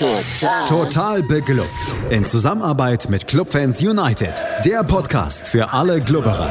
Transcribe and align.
Total. 0.00 0.66
Total 0.66 1.22
beglückt. 1.22 1.94
In 2.08 2.24
Zusammenarbeit 2.24 3.10
mit 3.10 3.26
Clubfans 3.26 3.82
United. 3.82 4.32
Der 4.64 4.82
Podcast 4.82 5.46
für 5.46 5.74
alle 5.74 6.00
Glubberer. 6.00 6.48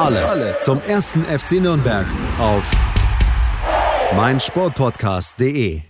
Alles, 0.00 0.24
Alles 0.24 0.62
zum 0.62 0.80
ersten 0.80 1.22
FC 1.24 1.60
Nürnberg 1.60 2.06
auf 2.38 2.70
meinsportpodcast.de. 4.16 5.82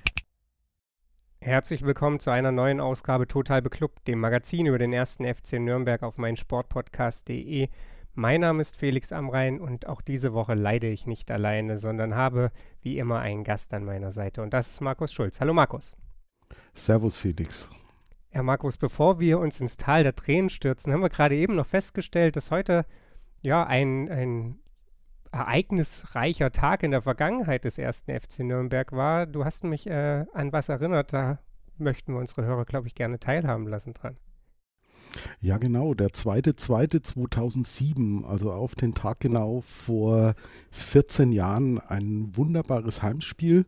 Herzlich 1.38 1.82
willkommen 1.82 2.18
zu 2.18 2.32
einer 2.32 2.50
neuen 2.50 2.80
Ausgabe 2.80 3.28
Total 3.28 3.62
Beklubbt, 3.62 4.08
dem 4.08 4.18
Magazin 4.18 4.66
über 4.66 4.78
den 4.78 4.92
ersten 4.92 5.32
FC 5.32 5.60
Nürnberg 5.60 6.02
auf 6.02 6.18
meinsportpodcast.de. 6.18 7.68
Mein 8.14 8.40
Name 8.40 8.60
ist 8.60 8.74
Felix 8.76 9.12
Amrain 9.12 9.60
und 9.60 9.86
auch 9.86 10.02
diese 10.02 10.32
Woche 10.32 10.54
leide 10.54 10.88
ich 10.88 11.06
nicht 11.06 11.30
alleine, 11.30 11.78
sondern 11.78 12.16
habe 12.16 12.50
wie 12.82 12.98
immer 12.98 13.20
einen 13.20 13.44
Gast 13.44 13.72
an 13.72 13.84
meiner 13.84 14.10
Seite 14.10 14.42
und 14.42 14.52
das 14.52 14.68
ist 14.68 14.80
Markus 14.80 15.12
Schulz. 15.12 15.38
Hallo 15.40 15.54
Markus. 15.54 15.94
Servus 16.74 17.16
Felix. 17.16 17.70
Ja 18.32 18.42
Markus, 18.42 18.76
bevor 18.76 19.20
wir 19.20 19.38
uns 19.38 19.60
ins 19.60 19.76
Tal 19.76 20.02
der 20.02 20.16
Tränen 20.16 20.50
stürzen, 20.50 20.92
haben 20.92 21.02
wir 21.02 21.08
gerade 21.08 21.36
eben 21.36 21.54
noch 21.54 21.66
festgestellt, 21.66 22.36
dass 22.36 22.50
heute 22.50 22.84
ja 23.42 23.64
ein, 23.64 24.10
ein 24.10 24.58
ereignisreicher 25.30 26.52
Tag 26.52 26.82
in 26.82 26.90
der 26.90 27.02
Vergangenheit 27.02 27.64
des 27.64 27.78
ersten 27.78 28.18
FC 28.18 28.40
Nürnberg 28.40 28.92
war. 28.92 29.26
Du 29.26 29.44
hast 29.44 29.64
mich 29.64 29.86
äh, 29.86 30.24
an 30.32 30.52
was 30.52 30.68
erinnert, 30.68 31.12
da 31.12 31.38
möchten 31.76 32.12
wir 32.12 32.20
unsere 32.20 32.44
Hörer, 32.44 32.64
glaube 32.64 32.86
ich, 32.86 32.94
gerne 32.94 33.20
teilhaben 33.20 33.68
lassen 33.68 33.94
dran. 33.94 34.16
Ja, 35.40 35.58
genau, 35.58 35.94
der 35.94 36.08
2.2.2007, 36.08 38.24
also 38.24 38.50
auf 38.52 38.74
den 38.74 38.94
Tag 38.94 39.20
genau 39.20 39.60
vor 39.60 40.34
14 40.72 41.30
Jahren, 41.32 41.78
ein 41.78 42.36
wunderbares 42.36 43.00
Heimspiel. 43.02 43.66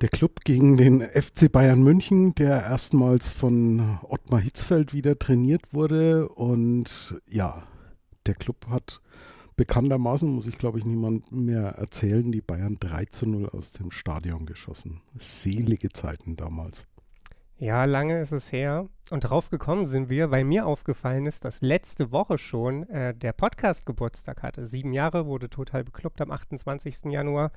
Der 0.00 0.08
Club 0.08 0.40
gegen 0.44 0.76
den 0.76 1.02
FC 1.02 1.52
Bayern 1.52 1.82
München, 1.82 2.34
der 2.34 2.62
erstmals 2.62 3.32
von 3.32 3.98
Ottmar 4.02 4.40
Hitzfeld 4.40 4.94
wieder 4.94 5.18
trainiert 5.18 5.74
wurde. 5.74 6.28
Und 6.28 7.20
ja, 7.28 7.64
der 8.26 8.34
Club 8.34 8.66
hat 8.68 9.00
bekanntermaßen, 9.56 10.26
muss 10.26 10.46
ich 10.46 10.56
glaube 10.56 10.78
ich 10.78 10.86
niemand 10.86 11.32
mehr 11.32 11.74
erzählen, 11.76 12.32
die 12.32 12.40
Bayern 12.40 12.78
3 12.80 13.04
zu 13.06 13.26
0 13.26 13.50
aus 13.50 13.72
dem 13.72 13.90
Stadion 13.90 14.46
geschossen. 14.46 15.02
Selige 15.18 15.90
Zeiten 15.90 16.36
damals. 16.36 16.86
Ja, 17.58 17.84
lange 17.84 18.22
ist 18.22 18.32
es 18.32 18.52
her. 18.52 18.88
Und 19.10 19.24
darauf 19.24 19.50
gekommen 19.50 19.84
sind 19.84 20.08
wir, 20.08 20.30
weil 20.30 20.44
mir 20.44 20.64
aufgefallen 20.64 21.26
ist, 21.26 21.44
dass 21.44 21.60
letzte 21.60 22.10
Woche 22.10 22.38
schon 22.38 22.88
äh, 22.88 23.14
der 23.14 23.34
Podcast 23.34 23.84
Geburtstag 23.84 24.42
hatte. 24.42 24.64
Sieben 24.64 24.94
Jahre 24.94 25.26
wurde 25.26 25.50
total 25.50 25.84
bekloppt 25.84 26.22
am 26.22 26.30
28. 26.30 27.04
Januar. 27.10 27.52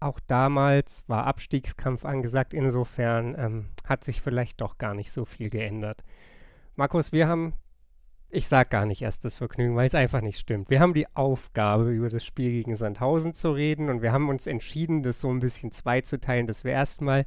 Auch 0.00 0.20
damals 0.20 1.04
war 1.08 1.26
Abstiegskampf 1.26 2.04
angesagt. 2.04 2.54
Insofern 2.54 3.34
ähm, 3.38 3.66
hat 3.84 4.04
sich 4.04 4.22
vielleicht 4.22 4.60
doch 4.60 4.78
gar 4.78 4.94
nicht 4.94 5.10
so 5.10 5.24
viel 5.24 5.50
geändert. 5.50 6.04
Markus, 6.76 7.10
wir 7.10 7.26
haben, 7.26 7.54
ich 8.30 8.46
sag 8.46 8.70
gar 8.70 8.86
nicht 8.86 9.02
erst 9.02 9.24
das 9.24 9.36
Vergnügen, 9.36 9.74
weil 9.74 9.86
es 9.86 9.96
einfach 9.96 10.20
nicht 10.20 10.38
stimmt. 10.38 10.70
Wir 10.70 10.78
haben 10.78 10.94
die 10.94 11.08
Aufgabe, 11.16 11.90
über 11.90 12.10
das 12.10 12.24
Spiel 12.24 12.52
gegen 12.52 12.76
Sandhausen 12.76 13.34
zu 13.34 13.50
reden 13.50 13.90
und 13.90 14.00
wir 14.02 14.12
haben 14.12 14.28
uns 14.28 14.46
entschieden, 14.46 15.02
das 15.02 15.20
so 15.20 15.28
ein 15.30 15.40
bisschen 15.40 15.72
zweizuteilen, 15.72 16.46
dass 16.46 16.62
wir 16.62 16.72
erstmal 16.72 17.26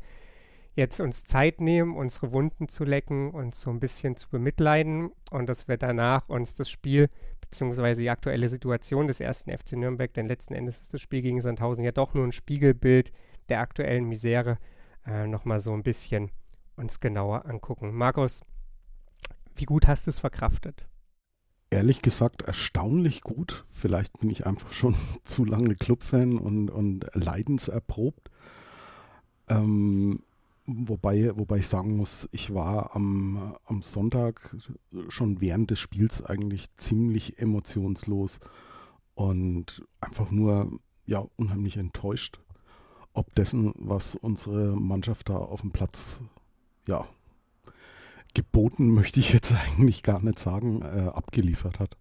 jetzt 0.75 0.99
uns 0.99 1.23
Zeit 1.23 1.59
nehmen, 1.61 1.95
unsere 1.95 2.31
Wunden 2.31 2.69
zu 2.69 2.83
lecken, 2.83 3.31
uns 3.31 3.61
so 3.61 3.69
ein 3.69 3.79
bisschen 3.79 4.15
zu 4.15 4.29
bemitleiden 4.29 5.11
und 5.29 5.47
dass 5.47 5.67
wir 5.67 5.77
danach 5.77 6.29
uns 6.29 6.55
das 6.55 6.69
Spiel 6.69 7.09
bzw. 7.41 7.95
die 7.95 8.09
aktuelle 8.09 8.47
Situation 8.47 9.07
des 9.07 9.19
ersten 9.19 9.51
FC 9.51 9.73
Nürnberg, 9.73 10.13
denn 10.13 10.27
letzten 10.27 10.53
Endes 10.53 10.81
ist 10.81 10.93
das 10.93 11.01
Spiel 11.01 11.21
gegen 11.21 11.41
Sandhausen 11.41 11.83
ja 11.83 11.91
doch 11.91 12.13
nur 12.13 12.25
ein 12.25 12.31
Spiegelbild 12.31 13.11
der 13.49 13.59
aktuellen 13.59 14.05
Misere, 14.05 14.57
äh, 15.05 15.27
nochmal 15.27 15.59
so 15.59 15.73
ein 15.73 15.83
bisschen 15.83 16.31
uns 16.77 16.99
genauer 16.99 17.45
angucken. 17.45 17.93
Markus, 17.93 18.41
wie 19.55 19.65
gut 19.65 19.87
hast 19.87 20.07
du 20.07 20.11
es 20.11 20.19
verkraftet? 20.19 20.87
Ehrlich 21.69 22.01
gesagt, 22.01 22.41
erstaunlich 22.41 23.21
gut. 23.21 23.65
Vielleicht 23.71 24.19
bin 24.19 24.29
ich 24.29 24.45
einfach 24.45 24.71
schon 24.71 24.95
zu 25.23 25.45
lange 25.45 25.75
Clubfan 25.75 26.37
und, 26.37 26.69
und 26.69 27.05
leidenserprobt. 27.13 28.29
Ähm, 29.49 30.23
Wobei, 30.87 31.31
wobei 31.35 31.57
ich 31.57 31.67
sagen 31.67 31.97
muss, 31.97 32.27
ich 32.31 32.53
war 32.53 32.95
am, 32.95 33.55
am 33.65 33.81
Sonntag 33.81 34.55
schon 35.09 35.41
während 35.41 35.71
des 35.71 35.79
Spiels 35.79 36.23
eigentlich 36.23 36.75
ziemlich 36.77 37.39
emotionslos 37.39 38.39
und 39.15 39.83
einfach 39.99 40.31
nur 40.31 40.71
ja, 41.05 41.25
unheimlich 41.37 41.77
enttäuscht, 41.77 42.39
ob 43.13 43.33
dessen, 43.35 43.73
was 43.75 44.15
unsere 44.15 44.75
Mannschaft 44.75 45.29
da 45.29 45.35
auf 45.35 45.61
dem 45.61 45.71
Platz 45.71 46.21
ja, 46.87 47.05
geboten, 48.33 48.89
möchte 48.93 49.19
ich 49.19 49.33
jetzt 49.33 49.53
eigentlich 49.53 50.03
gar 50.03 50.21
nicht 50.21 50.39
sagen, 50.39 50.81
äh, 50.81 51.09
abgeliefert 51.13 51.79
hat. 51.79 51.97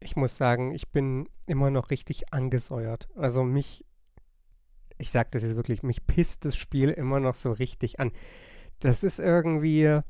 Ich 0.00 0.16
muss 0.16 0.36
sagen, 0.36 0.72
ich 0.72 0.88
bin 0.88 1.28
immer 1.46 1.70
noch 1.70 1.90
richtig 1.90 2.32
angesäuert. 2.32 3.08
Also 3.16 3.42
mich 3.42 3.84
ich 4.98 5.10
sage 5.10 5.28
das 5.32 5.42
jetzt 5.42 5.56
wirklich, 5.56 5.82
mich 5.82 6.06
pisst 6.06 6.44
das 6.44 6.56
Spiel 6.56 6.90
immer 6.90 7.20
noch 7.20 7.34
so 7.34 7.52
richtig 7.52 8.00
an. 8.00 8.12
Das 8.80 9.02
ist 9.02 9.18
irgendwie, 9.18 10.00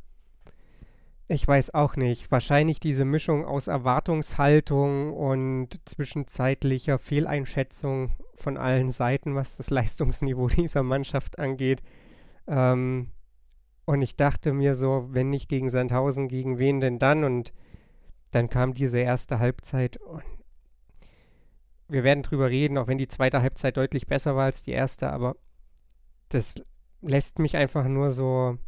ich 1.29 1.47
weiß 1.47 1.73
auch 1.75 1.97
nicht, 1.97 2.31
wahrscheinlich 2.31 2.81
diese 2.81 3.05
Mischung 3.05 3.45
aus 3.45 3.67
Erwartungshaltung 3.67 5.13
und 5.13 5.81
zwischenzeitlicher 5.85 6.99
Fehleinschätzung 6.99 8.13
von 8.35 8.57
allen 8.57 8.91
Seiten, 8.91 9.35
was 9.35 9.57
das 9.57 9.71
Leistungsniveau 9.71 10.49
dieser 10.49 10.83
Mannschaft 10.83 11.39
angeht. 11.39 11.83
Ähm, 12.47 13.09
und 13.87 14.03
ich 14.03 14.17
dachte 14.17 14.53
mir 14.53 14.75
so, 14.75 15.09
wenn 15.11 15.31
nicht 15.31 15.49
gegen 15.49 15.69
Sandhausen, 15.69 16.29
gegen 16.29 16.59
wen 16.59 16.81
denn 16.81 16.99
dann? 16.99 17.25
Und 17.25 17.53
dann 18.31 18.49
kam 18.49 18.75
diese 18.75 18.99
erste 18.99 19.39
Halbzeit 19.39 19.97
und 19.99 20.25
wir 21.89 22.05
werden 22.05 22.23
drüber 22.23 22.49
reden, 22.49 22.79
auch 22.79 22.87
wenn 22.87 22.99
die 22.99 23.09
zweite 23.09 23.43
Halbzeit 23.43 23.77
deutlich 23.77 24.07
besser 24.07 24.37
war 24.37 24.45
als 24.45 24.63
die 24.63 24.73
erste, 24.73 25.11
aber 25.11 25.37
das 26.29 26.63
lässt 27.03 27.39
mich 27.39 27.57
einfach 27.57 27.87
nur 27.87 28.11
so, 28.11 28.59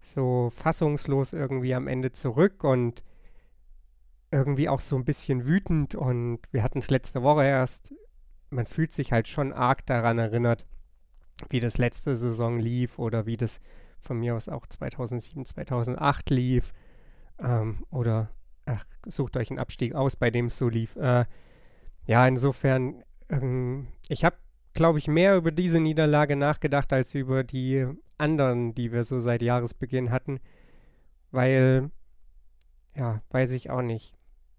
so 0.00 0.50
fassungslos 0.50 1.32
irgendwie 1.32 1.74
am 1.74 1.86
Ende 1.86 2.12
zurück 2.12 2.64
und 2.64 3.02
irgendwie 4.30 4.68
auch 4.68 4.80
so 4.80 4.96
ein 4.96 5.04
bisschen 5.04 5.46
wütend 5.46 5.94
und 5.94 6.40
wir 6.50 6.62
hatten 6.62 6.78
es 6.78 6.90
letzte 6.90 7.22
Woche 7.22 7.44
erst, 7.44 7.94
man 8.50 8.66
fühlt 8.66 8.92
sich 8.92 9.12
halt 9.12 9.28
schon 9.28 9.52
arg 9.52 9.86
daran 9.86 10.18
erinnert, 10.18 10.66
wie 11.48 11.60
das 11.60 11.78
letzte 11.78 12.16
Saison 12.16 12.58
lief 12.58 12.98
oder 12.98 13.26
wie 13.26 13.36
das 13.36 13.60
von 14.00 14.18
mir 14.18 14.34
aus 14.34 14.48
auch 14.48 14.66
2007, 14.66 15.44
2008 15.44 16.30
lief 16.30 16.72
ähm, 17.38 17.84
oder 17.90 18.30
ach, 18.64 18.84
sucht 19.06 19.36
euch 19.36 19.50
einen 19.50 19.58
Abstieg 19.58 19.94
aus, 19.94 20.16
bei 20.16 20.30
dem 20.30 20.46
es 20.46 20.58
so 20.58 20.68
lief. 20.68 20.96
Äh, 20.96 21.24
ja, 22.06 22.26
insofern, 22.26 23.02
ähm, 23.28 23.88
ich 24.08 24.24
habe, 24.24 24.36
glaube 24.74 24.98
ich, 24.98 25.08
mehr 25.08 25.36
über 25.36 25.50
diese 25.50 25.80
Niederlage 25.80 26.36
nachgedacht 26.36 26.92
als 26.92 27.14
über 27.14 27.44
die 27.44 27.86
anderen, 28.18 28.74
die 28.74 28.92
wir 28.92 29.04
so 29.04 29.18
seit 29.18 29.42
Jahresbeginn 29.42 30.10
hatten. 30.10 30.40
Weil, 31.30 31.90
ja, 32.94 33.22
weiß 33.30 33.52
ich 33.52 33.70
auch 33.70 33.82
nicht. 33.82 34.14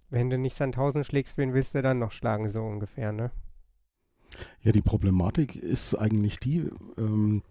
Wenn 0.09 0.29
du 0.29 0.37
nicht 0.37 0.55
Sandhausen 0.55 1.03
schlägst, 1.03 1.37
wen 1.37 1.53
willst 1.53 1.75
du 1.75 1.81
dann 1.81 1.99
noch 1.99 2.11
schlagen, 2.11 2.49
so 2.49 2.63
ungefähr, 2.63 3.11
ne? 3.11 3.31
Ja, 4.61 4.71
die 4.71 4.81
Problematik 4.81 5.55
ist 5.55 5.95
eigentlich 5.95 6.39
die, 6.39 6.69
ähm, 6.97 7.43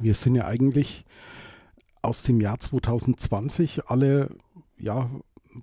wir 0.00 0.14
sind 0.14 0.34
ja 0.34 0.46
eigentlich 0.46 1.04
aus 2.02 2.22
dem 2.22 2.40
Jahr 2.40 2.58
2020 2.58 3.86
alle 3.86 4.36
ja 4.76 5.10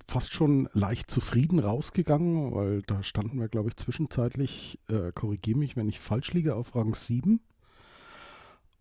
fast 0.08 0.34
schon 0.34 0.70
leicht 0.74 1.10
zufrieden 1.10 1.60
rausgegangen, 1.60 2.54
weil 2.54 2.82
da 2.84 3.04
standen 3.04 3.40
wir, 3.40 3.48
glaube 3.48 3.70
ich, 3.70 3.78
zwischenzeitlich, 3.78 4.80
äh, 4.90 5.12
korrigiere 5.14 5.58
mich, 5.58 5.76
wenn 5.76 5.90
ich 5.90 6.00
falsch 6.00 6.34
liege, 6.34 6.56
auf 6.56 6.76
Rang 6.76 6.96
7. 6.96 7.40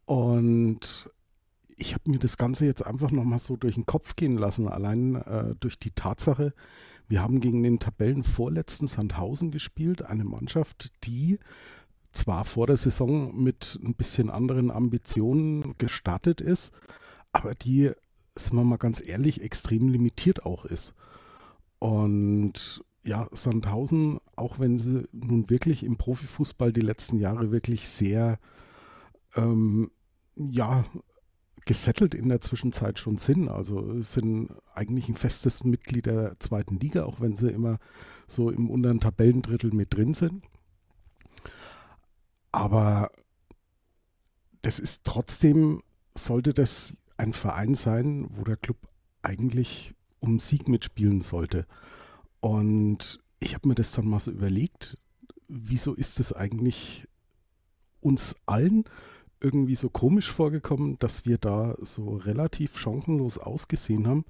Und 0.05 1.11
ich 1.77 1.95
habe 1.95 2.11
mir 2.11 2.19
das 2.19 2.37
Ganze 2.37 2.67
jetzt 2.67 2.85
einfach 2.85 3.11
nochmal 3.11 3.39
so 3.39 3.57
durch 3.57 3.75
den 3.75 3.87
Kopf 3.87 4.17
gehen 4.17 4.37
lassen, 4.37 4.69
allein 4.69 5.17
äh, 5.17 5.55
durch 5.59 5.79
die 5.79 5.91
Tatsache, 5.91 6.53
wir 7.09 7.23
haben 7.23 7.41
gegen 7.41 7.63
den 7.63 7.79
Tabellenvorletzten 7.79 8.87
Sandhausen 8.87 9.51
gespielt, 9.51 10.03
eine 10.03 10.25
Mannschaft, 10.25 10.93
die 11.05 11.39
zwar 12.13 12.45
vor 12.45 12.67
der 12.67 12.77
Saison 12.77 13.37
mit 13.37 13.79
ein 13.83 13.95
bisschen 13.95 14.31
anderen 14.31 14.71
Ambitionen 14.71 15.77
gestartet 15.79 16.41
ist, 16.41 16.73
aber 17.33 17.55
die 17.55 17.91
sind 18.37 18.57
wir 18.57 18.65
mal 18.65 18.77
ganz 18.77 19.03
ehrlich, 19.07 19.43
extrem 19.43 19.89
limitiert 19.89 20.47
auch 20.47 20.65
ist. 20.65 20.95
Und 21.83 22.85
ja, 23.03 23.27
Sandhausen, 23.33 24.21
auch 24.37 24.61
wenn 24.61 24.79
sie 24.79 25.09
nun 25.11 25.51
wirklich 25.51 25.83
im 25.83 25.97
Profifußball 25.97 26.73
die 26.73 26.81
letzten 26.81 27.19
Jahre 27.19 27.51
wirklich 27.51 27.89
sehr, 27.89 28.39
ähm, 29.35 29.91
ja, 30.37 30.85
gesettelt 31.65 32.15
in 32.15 32.29
der 32.29 32.41
Zwischenzeit 32.41 33.01
schon 33.01 33.19
sind. 33.19 33.49
Also 33.49 34.01
sind 34.01 34.51
eigentlich 34.77 35.09
ein 35.09 35.17
festes 35.17 35.65
Mitglied 35.65 36.07
der 36.07 36.39
zweiten 36.39 36.79
Liga, 36.79 37.03
auch 37.03 37.21
wenn 37.21 37.35
sie 37.35 37.51
immer 37.51 37.81
so 38.29 38.49
im 38.49 38.71
unteren 38.71 39.01
Tabellendrittel 39.01 39.73
mit 39.73 39.93
drin 39.93 40.15
sind. 40.15 40.45
Aber 42.53 43.11
das 44.61 44.79
ist 44.79 45.03
trotzdem, 45.03 45.83
sollte 46.17 46.55
das 46.55 46.97
ein 47.17 47.33
Verein 47.33 47.75
sein, 47.75 48.29
wo 48.31 48.45
der 48.45 48.57
Club 48.57 48.77
eigentlich 49.23 49.97
um 50.23 50.39
Sieg 50.39 50.69
mitspielen 50.69 51.21
sollte. 51.21 51.67
Und 52.41 53.21
ich 53.41 53.55
habe 53.55 53.69
mir 53.69 53.75
das 53.75 53.93
dann 53.93 54.09
mal 54.09 54.21
so 54.21 54.31
überlegt, 54.31 54.97
wieso 55.49 55.95
ist 55.95 56.21
es 56.21 56.33
eigentlich 56.33 57.07
uns 58.01 58.37
allen 58.47 58.85
irgendwie 59.41 59.75
so 59.75 59.91
komisch 59.91 60.31
vorgekommen, 60.31 60.99
dass 61.01 61.27
wir 61.27 61.37
da 61.37 61.75
so 61.81 62.17
relativ 62.17 62.79
chancenlos 62.79 63.39
ausgesehen 63.39 64.07
haben. 64.07 64.25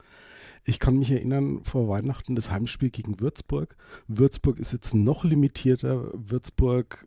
Ich 0.65 0.79
kann 0.79 0.97
mich 0.97 1.11
erinnern, 1.11 1.63
vor 1.65 1.89
Weihnachten 1.89 2.35
das 2.35 2.51
Heimspiel 2.51 2.91
gegen 2.91 3.21
Würzburg. 3.21 3.77
Würzburg 4.09 4.59
ist 4.59 4.73
jetzt 4.73 4.95
noch 4.95 5.25
limitierter. 5.25 6.11
Würzburg 6.15 7.07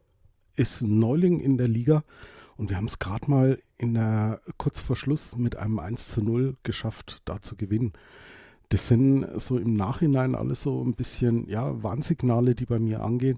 ist 0.55 0.83
Neuling 0.83 1.39
in 1.39 1.57
der 1.57 1.67
Liga 1.67 2.03
und 2.57 2.69
wir 2.69 2.77
haben 2.77 2.85
es 2.85 2.99
gerade 2.99 3.29
mal 3.29 3.59
in 3.77 3.95
der 3.95 4.41
kurz 4.57 4.79
vor 4.79 4.95
Schluss 4.95 5.35
mit 5.35 5.55
einem 5.55 5.79
1 5.79 6.09
zu 6.09 6.21
0 6.21 6.57
geschafft, 6.63 7.21
da 7.25 7.41
zu 7.41 7.55
gewinnen. 7.55 7.93
Das 8.69 8.87
sind 8.87 9.27
so 9.39 9.57
im 9.57 9.75
Nachhinein 9.75 10.35
alles 10.35 10.61
so 10.63 10.83
ein 10.83 10.93
bisschen, 10.93 11.47
ja, 11.47 11.81
Warnsignale, 11.83 12.55
die 12.55 12.65
bei 12.65 12.79
mir 12.79 13.01
angehen, 13.01 13.37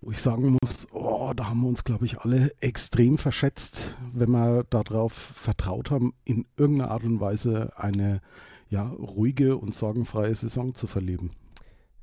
wo 0.00 0.10
ich 0.10 0.18
sagen 0.18 0.58
muss, 0.60 0.88
oh, 0.92 1.32
da 1.34 1.48
haben 1.48 1.60
wir 1.60 1.68
uns, 1.68 1.84
glaube 1.84 2.06
ich, 2.06 2.18
alle 2.18 2.52
extrem 2.60 3.18
verschätzt, 3.18 3.96
wenn 4.12 4.30
wir 4.30 4.64
darauf 4.64 5.12
vertraut 5.12 5.90
haben, 5.90 6.14
in 6.24 6.46
irgendeiner 6.56 6.90
Art 6.90 7.04
und 7.04 7.20
Weise 7.20 7.70
eine 7.76 8.20
ja, 8.68 8.88
ruhige 8.88 9.56
und 9.56 9.74
sorgenfreie 9.74 10.34
Saison 10.34 10.74
zu 10.74 10.86
verleben. 10.86 11.30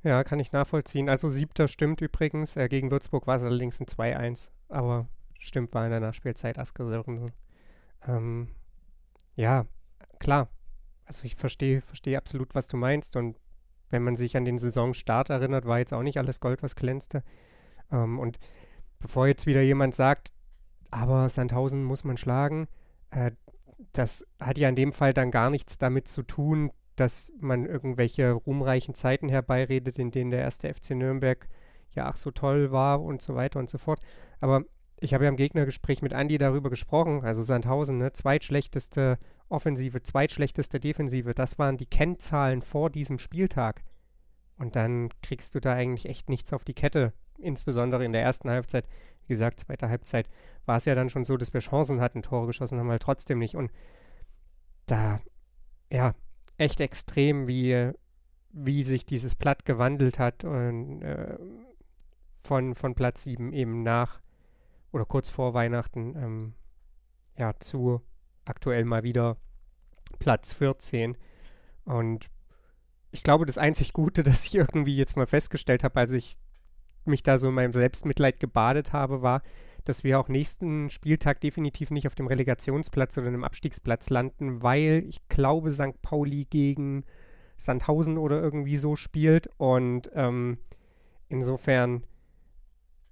Ja, 0.04 0.24
kann 0.24 0.40
ich 0.40 0.52
nachvollziehen. 0.52 1.10
Also 1.10 1.30
siebter 1.30 1.68
stimmt 1.68 2.02
übrigens. 2.02 2.58
Äh, 2.58 2.68
gegen 2.68 2.92
Würzburg 2.92 3.26
war 3.26 3.38
es 3.38 3.44
allerdings 3.44 3.80
ein 3.80 3.86
2-1. 3.86 4.52
Aber 4.68 5.08
stimmt, 5.40 5.74
war 5.74 5.86
in 5.86 5.92
der 5.92 6.02
Nachspielzeit 6.02 6.60
Asker 6.60 7.04
ähm, 8.06 8.48
Ja, 9.36 9.66
klar. 10.20 10.50
Also 11.06 11.24
ich 11.26 11.36
verstehe 11.36 11.82
versteh 11.82 12.18
absolut, 12.18 12.56
was 12.56 12.68
du 12.68 12.78
meinst. 12.78 13.16
Und 13.16 13.38
wenn 13.90 14.04
man 14.04 14.16
sich 14.16 14.38
an 14.38 14.46
den 14.46 14.58
Saisonstart 14.58 15.30
erinnert, 15.30 15.66
war 15.66 15.80
jetzt 15.80 15.94
auch 15.94 16.04
nicht 16.04 16.18
alles 16.18 16.40
Gold, 16.40 16.64
was 16.64 16.76
glänzte. 16.76 17.24
Ähm, 17.92 18.20
und 18.20 18.40
bevor 19.00 19.28
jetzt 19.28 19.46
wieder 19.46 19.62
jemand 19.62 19.96
sagt, 19.96 20.34
aber 20.92 21.30
Sandhausen 21.30 21.84
muss 21.84 22.04
man 22.04 22.18
schlagen, 22.18 22.68
äh, 23.12 23.32
das 23.92 24.26
hat 24.40 24.58
ja 24.58 24.70
in 24.70 24.76
dem 24.76 24.94
Fall 24.94 25.14
dann 25.14 25.32
gar 25.32 25.50
nichts 25.50 25.78
damit 25.78 26.08
zu 26.08 26.24
tun, 26.24 26.72
dass 26.96 27.32
man 27.40 27.66
irgendwelche 27.66 28.32
ruhmreichen 28.32 28.96
Zeiten 28.96 29.30
herbeiredet, 29.30 29.98
in 30.00 30.12
denen 30.12 30.32
der 30.32 30.42
erste 30.42 30.74
FC 30.74 30.92
Nürnberg 30.92 31.48
ja 31.96 32.06
ach 32.08 32.16
so 32.16 32.32
toll 32.32 32.72
war 32.72 33.02
und 33.02 33.22
so 33.22 33.36
weiter 33.36 33.60
und 33.60 33.70
so 33.70 33.78
fort. 33.78 34.00
Aber 34.40 34.64
ich 35.00 35.14
habe 35.14 35.26
ja 35.26 35.30
im 35.30 35.38
Gegnergespräch 35.38 36.02
mit 36.02 36.14
Andi 36.14 36.38
darüber 36.38 36.70
gesprochen, 36.70 37.24
also 37.24 37.44
Sandhausen, 37.44 37.98
ne, 37.98 38.14
zweitschlechteste 38.14 39.18
Offensive, 39.54 40.02
zweitschlechteste 40.02 40.80
Defensive, 40.80 41.34
das 41.34 41.60
waren 41.60 41.78
die 41.78 41.86
Kennzahlen 41.86 42.62
vor 42.62 42.90
diesem 42.90 43.20
Spieltag. 43.20 43.84
Und 44.58 44.76
dann 44.76 45.10
kriegst 45.22 45.56
du 45.56 45.60
da 45.60 45.74
eigentlich 45.74 46.08
echt 46.08 46.30
nichts 46.30 46.54
auf 46.54 46.64
die 46.64 46.74
Kette, 46.74 47.14
insbesondere 47.38 48.04
in 48.04 48.14
der 48.14 48.22
ersten 48.22 48.50
Halbzeit. 48.50 48.88
Wie 49.22 49.34
gesagt, 49.34 49.60
zweite 49.60 49.90
Halbzeit 49.90 50.28
war 50.66 50.78
es 50.78 50.86
ja 50.86 50.96
dann 50.96 51.10
schon 51.10 51.24
so, 51.24 51.38
dass 51.38 51.54
wir 51.54 51.62
Chancen 51.62 52.02
hatten, 52.02 52.22
Tore 52.22 52.48
geschossen 52.48 52.80
haben, 52.80 52.90
halt 52.90 53.02
trotzdem 53.02 53.40
nicht. 53.40 53.56
Und 53.56 53.72
da, 54.86 55.22
ja, 55.92 56.16
echt 56.58 56.82
extrem, 56.82 57.48
wie, 57.48 57.92
wie 58.52 58.84
sich 58.84 59.06
dieses 59.06 59.36
Blatt 59.36 59.66
gewandelt 59.66 60.20
hat 60.20 60.44
und, 60.44 61.02
äh, 61.02 61.38
von, 62.44 62.76
von 62.76 62.96
Platz 62.96 63.24
7 63.24 63.54
eben 63.54 63.84
nach 63.84 64.22
oder 64.92 65.06
kurz 65.06 65.30
vor 65.30 65.54
Weihnachten 65.54 66.16
ähm, 66.16 66.54
ja, 67.38 67.54
zu 67.60 68.02
aktuell 68.46 68.86
mal 68.86 69.04
wieder 69.04 69.38
Platz 70.20 70.54
14. 70.54 71.18
Und 71.86 72.30
ich 73.12 73.24
glaube, 73.24 73.46
das 73.46 73.58
einzig 73.58 73.94
Gute, 73.94 74.24
das 74.24 74.46
ich 74.46 74.56
irgendwie 74.56 74.96
jetzt 74.96 75.18
mal 75.18 75.28
festgestellt 75.28 75.84
habe, 75.84 76.00
als 76.00 76.14
ich 76.14 76.38
mich 77.06 77.24
da 77.24 77.38
so 77.38 77.50
in 77.50 77.56
meinem 77.56 77.74
Selbstmitleid 77.74 78.40
gebadet 78.40 78.94
habe, 78.94 79.22
war, 79.22 79.42
dass 79.84 80.04
wir 80.06 80.20
auch 80.20 80.30
nächsten 80.30 80.90
Spieltag 80.90 81.42
definitiv 81.42 81.92
nicht 81.92 82.08
auf 82.08 82.16
dem 82.16 82.28
Relegationsplatz 82.28 83.18
oder 83.18 83.28
einem 83.28 83.44
Abstiegsplatz 83.44 84.10
landen, 84.10 84.64
weil 84.64 85.04
ich 85.08 85.28
glaube, 85.28 85.72
St. 85.72 86.02
Pauli 86.02 86.46
gegen 86.46 87.04
Sandhausen 87.58 88.18
oder 88.18 88.42
irgendwie 88.42 88.78
so 88.78 88.96
spielt 88.96 89.50
und 89.58 90.10
ähm, 90.14 90.58
insofern 91.28 92.04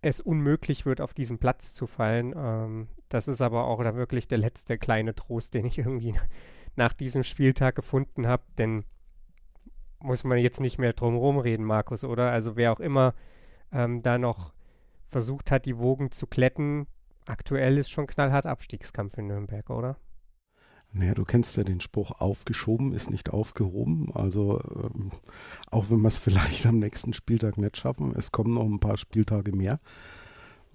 es 0.01 0.19
unmöglich 0.19 0.85
wird, 0.85 1.01
auf 1.01 1.13
diesen 1.13 1.37
Platz 1.37 1.73
zu 1.73 1.87
fallen. 1.87 2.33
Ähm, 2.35 2.87
das 3.13 3.27
ist 3.27 3.41
aber 3.41 3.65
auch 3.65 3.83
da 3.83 3.95
wirklich 3.95 4.27
der 4.27 4.37
letzte 4.37 4.77
kleine 4.77 5.13
Trost, 5.13 5.53
den 5.53 5.65
ich 5.65 5.77
irgendwie 5.77 6.15
nach 6.75 6.93
diesem 6.93 7.23
Spieltag 7.23 7.75
gefunden 7.75 8.27
habe, 8.27 8.43
denn 8.57 8.85
muss 9.99 10.23
man 10.23 10.39
jetzt 10.39 10.59
nicht 10.59 10.79
mehr 10.79 10.93
drum 10.93 11.37
reden, 11.37 11.65
Markus, 11.65 12.03
oder? 12.03 12.31
Also 12.31 12.55
wer 12.55 12.71
auch 12.71 12.79
immer 12.79 13.13
ähm, 13.71 14.01
da 14.01 14.17
noch 14.17 14.53
versucht 15.07 15.51
hat, 15.51 15.65
die 15.65 15.77
Wogen 15.77 16.11
zu 16.11 16.25
kletten. 16.25 16.87
Aktuell 17.25 17.77
ist 17.77 17.91
schon 17.91 18.07
knallhart 18.07 18.45
Abstiegskampf 18.45 19.17
in 19.17 19.27
Nürnberg, 19.27 19.69
oder? 19.69 19.97
Naja, 20.93 21.13
du 21.13 21.23
kennst 21.23 21.55
ja 21.55 21.63
den 21.63 21.79
Spruch, 21.79 22.19
aufgeschoben 22.19 22.93
ist 22.93 23.09
nicht 23.09 23.29
aufgehoben. 23.29 24.11
Also 24.13 24.59
ähm, 24.75 25.11
auch 25.69 25.89
wenn 25.89 26.01
wir 26.01 26.07
es 26.07 26.19
vielleicht 26.19 26.65
am 26.65 26.79
nächsten 26.79 27.13
Spieltag 27.13 27.57
nicht 27.57 27.77
schaffen, 27.77 28.13
es 28.17 28.31
kommen 28.31 28.53
noch 28.53 28.65
ein 28.65 28.79
paar 28.79 28.97
Spieltage 28.97 29.51
mehr, 29.51 29.79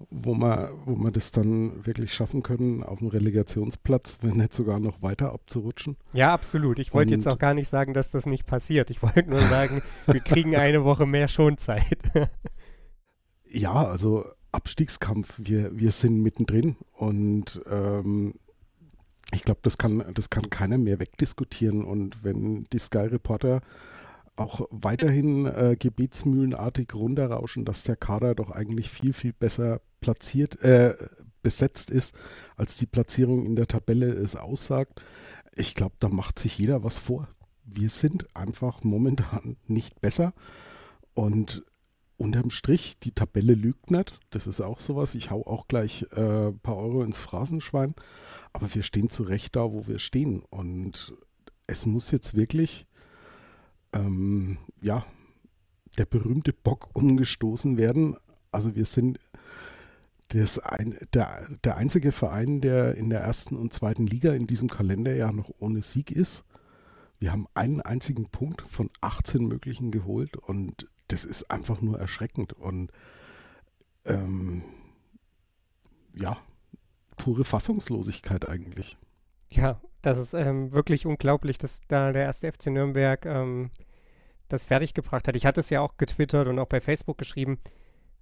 wo 0.09 0.35
wir, 0.35 0.71
wo 0.85 0.95
wir 0.95 1.11
das 1.11 1.31
dann 1.31 1.85
wirklich 1.85 2.13
schaffen 2.13 2.43
können, 2.43 2.83
auf 2.83 2.99
dem 2.99 3.07
Relegationsplatz, 3.07 4.19
wenn 4.21 4.37
nicht 4.37 4.53
sogar 4.53 4.79
noch 4.79 5.01
weiter 5.01 5.33
abzurutschen. 5.33 5.97
Ja, 6.13 6.33
absolut. 6.33 6.79
Ich 6.79 6.93
wollte 6.93 7.13
jetzt 7.13 7.27
auch 7.27 7.39
gar 7.39 7.53
nicht 7.53 7.67
sagen, 7.67 7.93
dass 7.93 8.11
das 8.11 8.25
nicht 8.25 8.45
passiert. 8.45 8.89
Ich 8.89 9.01
wollte 9.01 9.29
nur 9.29 9.41
sagen, 9.41 9.81
wir 10.05 10.19
kriegen 10.19 10.55
eine 10.55 10.83
Woche 10.83 11.05
mehr 11.05 11.27
Schonzeit. 11.27 11.99
ja, 13.49 13.73
also 13.73 14.25
Abstiegskampf, 14.51 15.33
wir, 15.37 15.77
wir 15.77 15.91
sind 15.91 16.21
mittendrin 16.21 16.77
und 16.93 17.61
ähm, 17.69 18.35
ich 19.33 19.43
glaube, 19.43 19.59
das 19.63 19.77
kann, 19.77 20.03
das 20.13 20.29
kann 20.29 20.49
keiner 20.49 20.77
mehr 20.77 20.99
wegdiskutieren. 20.99 21.83
Und 21.83 22.23
wenn 22.23 22.65
die 22.71 22.79
Sky 22.79 22.99
Reporter 22.99 23.61
auch 24.37 24.67
weiterhin 24.71 25.45
äh, 25.45 25.75
gebetsmühlenartig 25.77 26.93
runterrauschen, 26.93 27.65
dass 27.65 27.83
der 27.83 27.95
Kader 27.95 28.35
doch 28.35 28.51
eigentlich 28.51 28.89
viel, 28.89 29.13
viel 29.13 29.33
besser 29.33 29.81
platziert, 29.99 30.61
äh, 30.61 30.95
besetzt 31.41 31.91
ist, 31.91 32.15
als 32.55 32.77
die 32.77 32.85
Platzierung 32.85 33.45
in 33.45 33.55
der 33.55 33.67
Tabelle 33.67 34.07
es 34.13 34.35
aussagt. 34.35 35.01
Ich 35.55 35.75
glaube, 35.75 35.95
da 35.99 36.09
macht 36.09 36.39
sich 36.39 36.57
jeder 36.57 36.83
was 36.83 36.97
vor. 36.97 37.27
Wir 37.63 37.89
sind 37.89 38.35
einfach 38.35 38.83
momentan 38.83 39.57
nicht 39.65 40.01
besser. 40.01 40.33
Und 41.13 41.65
unterm 42.17 42.49
Strich, 42.49 42.99
die 42.99 43.11
Tabelle 43.11 43.53
lügt 43.53 43.91
nicht. 43.91 44.19
Das 44.29 44.47
ist 44.47 44.61
auch 44.61 44.79
sowas. 44.79 45.15
Ich 45.15 45.31
hau 45.31 45.45
auch 45.45 45.67
gleich 45.67 46.05
ein 46.11 46.49
äh, 46.49 46.51
paar 46.51 46.77
Euro 46.77 47.03
ins 47.03 47.19
Phrasenschwein. 47.19 47.95
Aber 48.53 48.73
wir 48.73 48.83
stehen 48.83 49.09
zu 49.09 49.23
Recht 49.23 49.55
da, 49.55 49.71
wo 49.71 49.87
wir 49.87 49.99
stehen. 49.99 50.43
Und 50.49 51.13
es 51.67 51.85
muss 51.85 52.11
jetzt 52.11 52.35
wirklich, 52.35 52.87
ähm, 53.97 54.57
ja, 54.81 55.05
der 55.97 56.05
berühmte 56.05 56.53
Bock 56.53 56.89
umgestoßen 56.93 57.77
werden. 57.77 58.15
Also 58.51 58.75
wir 58.75 58.85
sind 58.85 59.19
das 60.29 60.59
ein, 60.59 60.97
der, 61.13 61.47
der 61.63 61.77
einzige 61.77 62.11
Verein, 62.11 62.61
der 62.61 62.95
in 62.95 63.09
der 63.09 63.21
ersten 63.21 63.55
und 63.55 63.73
zweiten 63.73 64.05
Liga 64.05 64.33
in 64.33 64.47
diesem 64.47 64.69
Kalenderjahr 64.69 65.31
noch 65.31 65.51
ohne 65.59 65.81
Sieg 65.81 66.11
ist. 66.11 66.43
Wir 67.19 67.31
haben 67.31 67.47
einen 67.53 67.81
einzigen 67.81 68.29
Punkt 68.29 68.67
von 68.69 68.89
18 69.01 69.47
möglichen 69.47 69.91
geholt 69.91 70.37
und 70.37 70.87
das 71.07 71.25
ist 71.25 71.49
einfach 71.49 71.81
nur 71.81 71.97
erschreckend 71.99 72.53
und 72.53 72.91
ähm, 74.05 74.63
ja, 76.13 76.37
pure 77.15 77.43
Fassungslosigkeit 77.43 78.47
eigentlich. 78.47 78.97
Ja, 79.49 79.79
das 80.01 80.17
ist 80.17 80.33
ähm, 80.33 80.73
wirklich 80.73 81.05
unglaublich, 81.05 81.57
dass 81.57 81.81
da 81.87 82.11
der 82.11 82.23
erste 82.23 82.51
FC 82.51 82.67
Nürnberg 82.67 83.25
ähm, 83.25 83.71
das 84.47 84.65
fertiggebracht 84.65 85.27
hat. 85.27 85.35
Ich 85.35 85.45
hatte 85.45 85.59
es 85.59 85.69
ja 85.69 85.81
auch 85.81 85.97
getwittert 85.97 86.47
und 86.47 86.59
auch 86.59 86.67
bei 86.67 86.81
Facebook 86.81 87.17
geschrieben. 87.17 87.59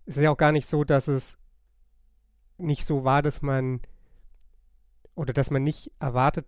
Es 0.06 0.18
ist 0.18 0.24
ja 0.24 0.32
auch 0.32 0.38
gar 0.38 0.52
nicht 0.52 0.68
so, 0.68 0.84
dass 0.84 1.08
es 1.08 1.38
nicht 2.58 2.86
so 2.86 3.04
war, 3.04 3.22
dass 3.22 3.42
man 3.42 3.82
oder 5.16 5.34
dass 5.34 5.52
man 5.52 5.64
nicht 5.64 5.92
erwartet 6.00 6.46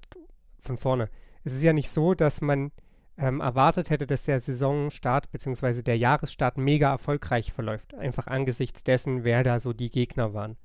von 0.59 0.77
vorne. 0.77 1.09
Es 1.43 1.53
ist 1.53 1.63
ja 1.63 1.73
nicht 1.73 1.89
so, 1.89 2.13
dass 2.13 2.41
man 2.41 2.71
ähm, 3.17 3.39
erwartet 3.39 3.89
hätte, 3.89 4.05
dass 4.05 4.25
der 4.25 4.39
Saisonstart 4.39 5.31
bzw. 5.31 5.81
der 5.81 5.97
Jahresstart 5.97 6.57
mega 6.57 6.91
erfolgreich 6.91 7.53
verläuft. 7.53 7.95
Einfach 7.95 8.27
angesichts 8.27 8.83
dessen, 8.83 9.23
wer 9.23 9.43
da 9.43 9.59
so 9.59 9.73
die 9.73 9.89
Gegner 9.89 10.33
waren. 10.33 10.57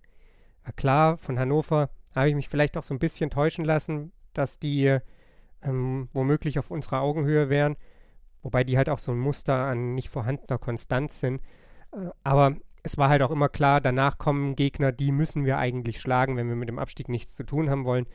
Ja, 0.67 0.73
klar, 0.73 1.17
von 1.17 1.39
Hannover 1.39 1.91
habe 2.15 2.29
ich 2.29 2.35
mich 2.35 2.49
vielleicht 2.49 2.77
auch 2.77 2.83
so 2.83 2.95
ein 2.95 2.99
bisschen 2.99 3.31
täuschen 3.31 3.65
lassen, 3.65 4.13
dass 4.35 4.59
die 4.59 4.99
ähm, 5.63 6.09
womöglich 6.13 6.59
auf 6.59 6.71
unserer 6.71 7.01
Augenhöhe 7.01 7.49
wären, 7.49 7.77
wobei 8.43 8.65
die 8.65 8.77
halt 8.77 8.89
auch 8.89 8.99
so 8.99 9.13
ein 9.13 9.19
Muster 9.19 9.55
an 9.55 9.95
nicht 9.95 10.11
vorhandener 10.11 10.59
Konstanz 10.59 11.21
sind. 11.21 11.41
Äh, 11.93 12.09
aber 12.23 12.57
es 12.83 12.99
war 12.99 13.09
halt 13.09 13.23
auch 13.23 13.31
immer 13.31 13.49
klar, 13.49 13.81
danach 13.81 14.19
kommen 14.19 14.57
Gegner, 14.57 14.93
die 14.93 15.13
müssen 15.13 15.45
wir 15.45 15.59
eigentlich 15.59 16.01
schlagen, 16.01 16.37
wenn 16.37 16.49
wir 16.49 16.57
mit 16.57 16.69
dem 16.69 16.79
Abstieg 16.79 17.09
nichts 17.09 17.37
zu 17.37 17.45
tun 17.45 17.71
haben 17.71 17.85
wollen. 17.85 18.07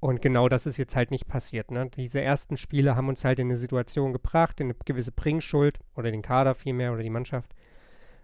Und 0.00 0.20
genau 0.20 0.50
das 0.50 0.66
ist 0.66 0.76
jetzt 0.76 0.96
halt 0.96 1.10
nicht 1.10 1.26
passiert. 1.26 1.70
Ne? 1.70 1.88
Diese 1.88 2.20
ersten 2.20 2.58
Spiele 2.58 2.94
haben 2.94 3.08
uns 3.08 3.24
halt 3.24 3.38
in 3.38 3.46
eine 3.46 3.56
Situation 3.56 4.12
gebracht, 4.12 4.60
in 4.60 4.66
eine 4.66 4.76
gewisse 4.84 5.12
Bringschuld 5.12 5.78
oder 5.94 6.10
den 6.10 6.20
Kader 6.20 6.54
vielmehr 6.54 6.92
oder 6.92 7.02
die 7.02 7.08
Mannschaft. 7.08 7.54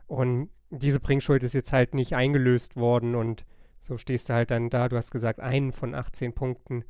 Und 0.06 0.50
diese 0.68 1.00
Bringschuld 1.00 1.42
ist 1.42 1.54
jetzt 1.54 1.72
halt 1.72 1.94
nicht 1.94 2.14
eingelöst 2.14 2.76
worden 2.76 3.14
und 3.14 3.46
so 3.78 3.96
stehst 3.96 4.28
du 4.28 4.34
halt 4.34 4.50
dann 4.50 4.68
da. 4.68 4.90
Du 4.90 4.96
hast 4.96 5.10
gesagt, 5.10 5.40
einen 5.40 5.72
von 5.72 5.94
18 5.94 6.34
Punkten. 6.34 6.84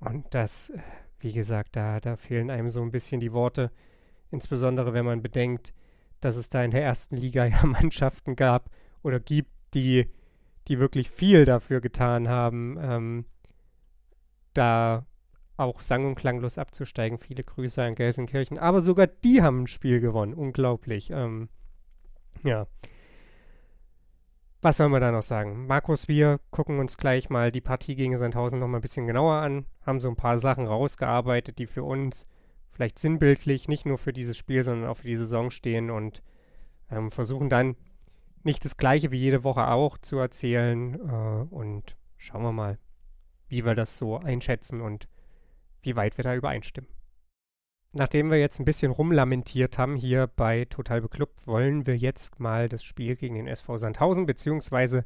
Und 0.00 0.24
das, 0.30 0.72
wie 1.22 1.32
gesagt, 1.32 1.76
da, 1.76 2.00
da 2.00 2.16
fehlen 2.16 2.50
einem 2.50 2.70
so 2.70 2.82
ein 2.82 2.90
bisschen 2.90 3.20
die 3.20 3.32
Worte. 3.32 3.70
Insbesondere 4.30 4.92
wenn 4.92 5.04
man 5.04 5.22
bedenkt, 5.22 5.72
dass 6.20 6.36
es 6.36 6.48
da 6.48 6.64
in 6.64 6.70
der 6.70 6.82
ersten 6.82 7.16
Liga 7.16 7.44
ja 7.46 7.64
Mannschaften 7.64 8.36
gab 8.36 8.70
oder 9.02 9.20
gibt, 9.20 9.50
die, 9.74 10.08
die 10.68 10.78
wirklich 10.78 11.10
viel 11.10 11.44
dafür 11.44 11.80
getan 11.80 12.28
haben, 12.28 12.78
ähm, 12.80 13.24
da 14.54 15.06
auch 15.56 15.80
sang- 15.80 16.06
und 16.06 16.14
klanglos 16.14 16.58
abzusteigen. 16.58 17.18
Viele 17.18 17.44
Grüße 17.44 17.82
an 17.82 17.94
Gelsenkirchen. 17.94 18.58
Aber 18.58 18.80
sogar 18.80 19.06
die 19.06 19.42
haben 19.42 19.62
ein 19.62 19.66
Spiel 19.66 20.00
gewonnen. 20.00 20.34
Unglaublich. 20.34 21.10
Ähm, 21.10 21.48
ja. 22.42 22.66
Was 24.64 24.76
soll 24.76 24.90
man 24.90 25.00
da 25.00 25.10
noch 25.10 25.24
sagen? 25.24 25.66
Markus, 25.66 26.06
wir 26.06 26.38
gucken 26.52 26.78
uns 26.78 26.96
gleich 26.96 27.28
mal 27.28 27.50
die 27.50 27.60
Partie 27.60 27.96
gegen 27.96 28.16
Sandhausen 28.16 28.60
noch 28.60 28.68
mal 28.68 28.78
ein 28.78 28.82
bisschen 28.82 29.08
genauer 29.08 29.34
an, 29.34 29.66
haben 29.84 29.98
so 29.98 30.08
ein 30.08 30.14
paar 30.14 30.38
Sachen 30.38 30.68
rausgearbeitet, 30.68 31.58
die 31.58 31.66
für 31.66 31.82
uns 31.82 32.28
vielleicht 32.70 33.00
sinnbildlich 33.00 33.66
nicht 33.66 33.86
nur 33.86 33.98
für 33.98 34.12
dieses 34.12 34.38
Spiel, 34.38 34.62
sondern 34.62 34.88
auch 34.88 34.98
für 34.98 35.08
die 35.08 35.16
Saison 35.16 35.50
stehen 35.50 35.90
und 35.90 36.22
ähm, 36.92 37.10
versuchen 37.10 37.50
dann 37.50 37.74
nicht 38.44 38.64
das 38.64 38.76
gleiche 38.76 39.10
wie 39.10 39.18
jede 39.18 39.42
Woche 39.42 39.66
auch 39.66 39.98
zu 39.98 40.18
erzählen 40.18 40.94
äh, 40.94 41.52
und 41.52 41.96
schauen 42.16 42.42
wir 42.42 42.52
mal, 42.52 42.78
wie 43.48 43.64
wir 43.64 43.74
das 43.74 43.98
so 43.98 44.16
einschätzen 44.16 44.80
und 44.80 45.08
wie 45.82 45.96
weit 45.96 46.16
wir 46.16 46.22
da 46.22 46.36
übereinstimmen. 46.36 46.88
Nachdem 47.94 48.30
wir 48.30 48.38
jetzt 48.38 48.58
ein 48.58 48.64
bisschen 48.64 48.90
rumlamentiert 48.90 49.76
haben 49.76 49.96
hier 49.96 50.26
bei 50.26 50.64
Total 50.64 51.02
Beklubbt, 51.02 51.46
wollen 51.46 51.86
wir 51.86 51.94
jetzt 51.94 52.40
mal 52.40 52.70
das 52.70 52.82
Spiel 52.82 53.16
gegen 53.16 53.34
den 53.34 53.46
SV 53.46 53.76
Sandhausen 53.76 54.24
beziehungsweise 54.24 55.04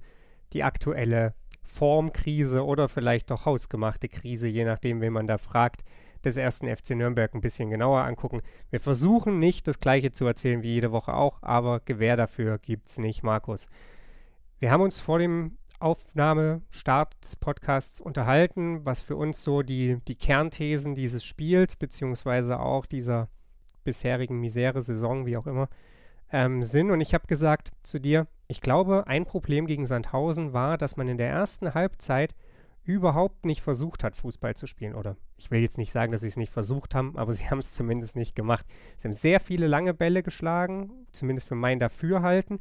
die 0.52 0.62
aktuelle 0.62 1.35
Formkrise 1.64 2.64
oder 2.64 2.88
vielleicht 2.88 3.33
doch 3.33 3.45
hausgemachte 3.45 4.09
Krise, 4.09 4.47
je 4.47 4.64
nachdem, 4.64 5.00
wen 5.00 5.12
man 5.12 5.26
da 5.26 5.37
fragt, 5.37 5.83
des 6.25 6.37
ersten 6.37 6.69
FC 6.69 6.90
Nürnberg 6.90 7.35
ein 7.35 7.40
bisschen 7.40 7.71
genauer 7.71 8.05
angucken. 8.05 8.40
Wir 8.71 8.78
versuchen 8.78 9.40
nicht 9.40 9.66
das 9.66 9.81
gleiche 9.81 10.12
zu 10.12 10.25
erzählen 10.25 10.62
wie 10.62 10.75
jede 10.75 10.93
Woche 10.93 11.12
auch, 11.12 11.43
aber 11.43 11.81
Gewähr 11.81 12.16
dafür 12.16 12.59
gibt 12.59 12.88
es 12.88 12.99
nicht, 12.99 13.25
Markus. 13.25 13.69
Wir 14.61 14.71
haben 14.71 14.83
uns 14.83 15.00
vor 15.00 15.19
dem 15.19 15.59
Aufnahmestart 15.80 17.14
des 17.25 17.37
Podcasts 17.37 18.00
unterhalten, 18.00 18.85
was 18.85 19.02
für 19.02 19.16
uns 19.16 19.42
so 19.42 19.62
die, 19.62 19.99
die 20.09 20.16
Kernthesen 20.16 20.95
dieses 20.95 21.25
Spiels, 21.25 21.76
beziehungsweise 21.76 22.61
auch 22.61 22.87
dieser 22.87 23.28
bisherigen 23.85 24.40
Misere-Saison, 24.40 25.26
wie 25.26 25.37
auch 25.37 25.47
immer, 25.47 25.68
ähm, 26.30 26.62
sind. 26.62 26.90
Und 26.90 27.00
ich 27.00 27.14
habe 27.14 27.26
gesagt 27.26 27.73
zu 27.83 27.99
dir, 27.99 28.26
ich 28.49 28.61
glaube, 28.61 29.06
ein 29.06 29.25
Problem 29.25 29.66
gegen 29.66 29.87
Sandhausen 29.87 30.52
war, 30.52 30.78
dass 30.78 30.97
man 30.97 31.09
in 31.09 31.18
der 31.18 31.30
ersten 31.30 31.75
Halbzeit 31.75 32.35
überhaupt 32.87 33.45
nicht 33.45 33.62
versucht 33.62 34.04
hat, 34.04 34.16
Fußball 34.16 34.54
zu 34.54 34.66
spielen. 34.66 34.95
Oder 34.95 35.16
ich 35.37 35.50
will 35.50 35.61
jetzt 35.61 35.76
nicht 35.76 35.90
sagen, 35.90 36.12
dass 36.12 36.21
sie 36.21 36.28
es 36.28 36.37
nicht 36.37 36.52
versucht 36.52 36.95
haben, 36.95 37.16
aber 37.16 37.33
sie 37.35 37.50
haben 37.50 37.59
es 37.59 37.75
zumindest 37.75 38.16
nicht 38.16 38.35
gemacht. 38.35 38.64
Sie 38.97 39.09
haben 39.09 39.14
sehr 39.14 39.40
viele 39.40 39.66
lange 39.66 39.92
Bälle 39.92 40.23
geschlagen, 40.23 40.90
zumindest 41.12 41.49
für 41.49 41.56
mein 41.56 41.80
Dafürhalten, 41.80 42.61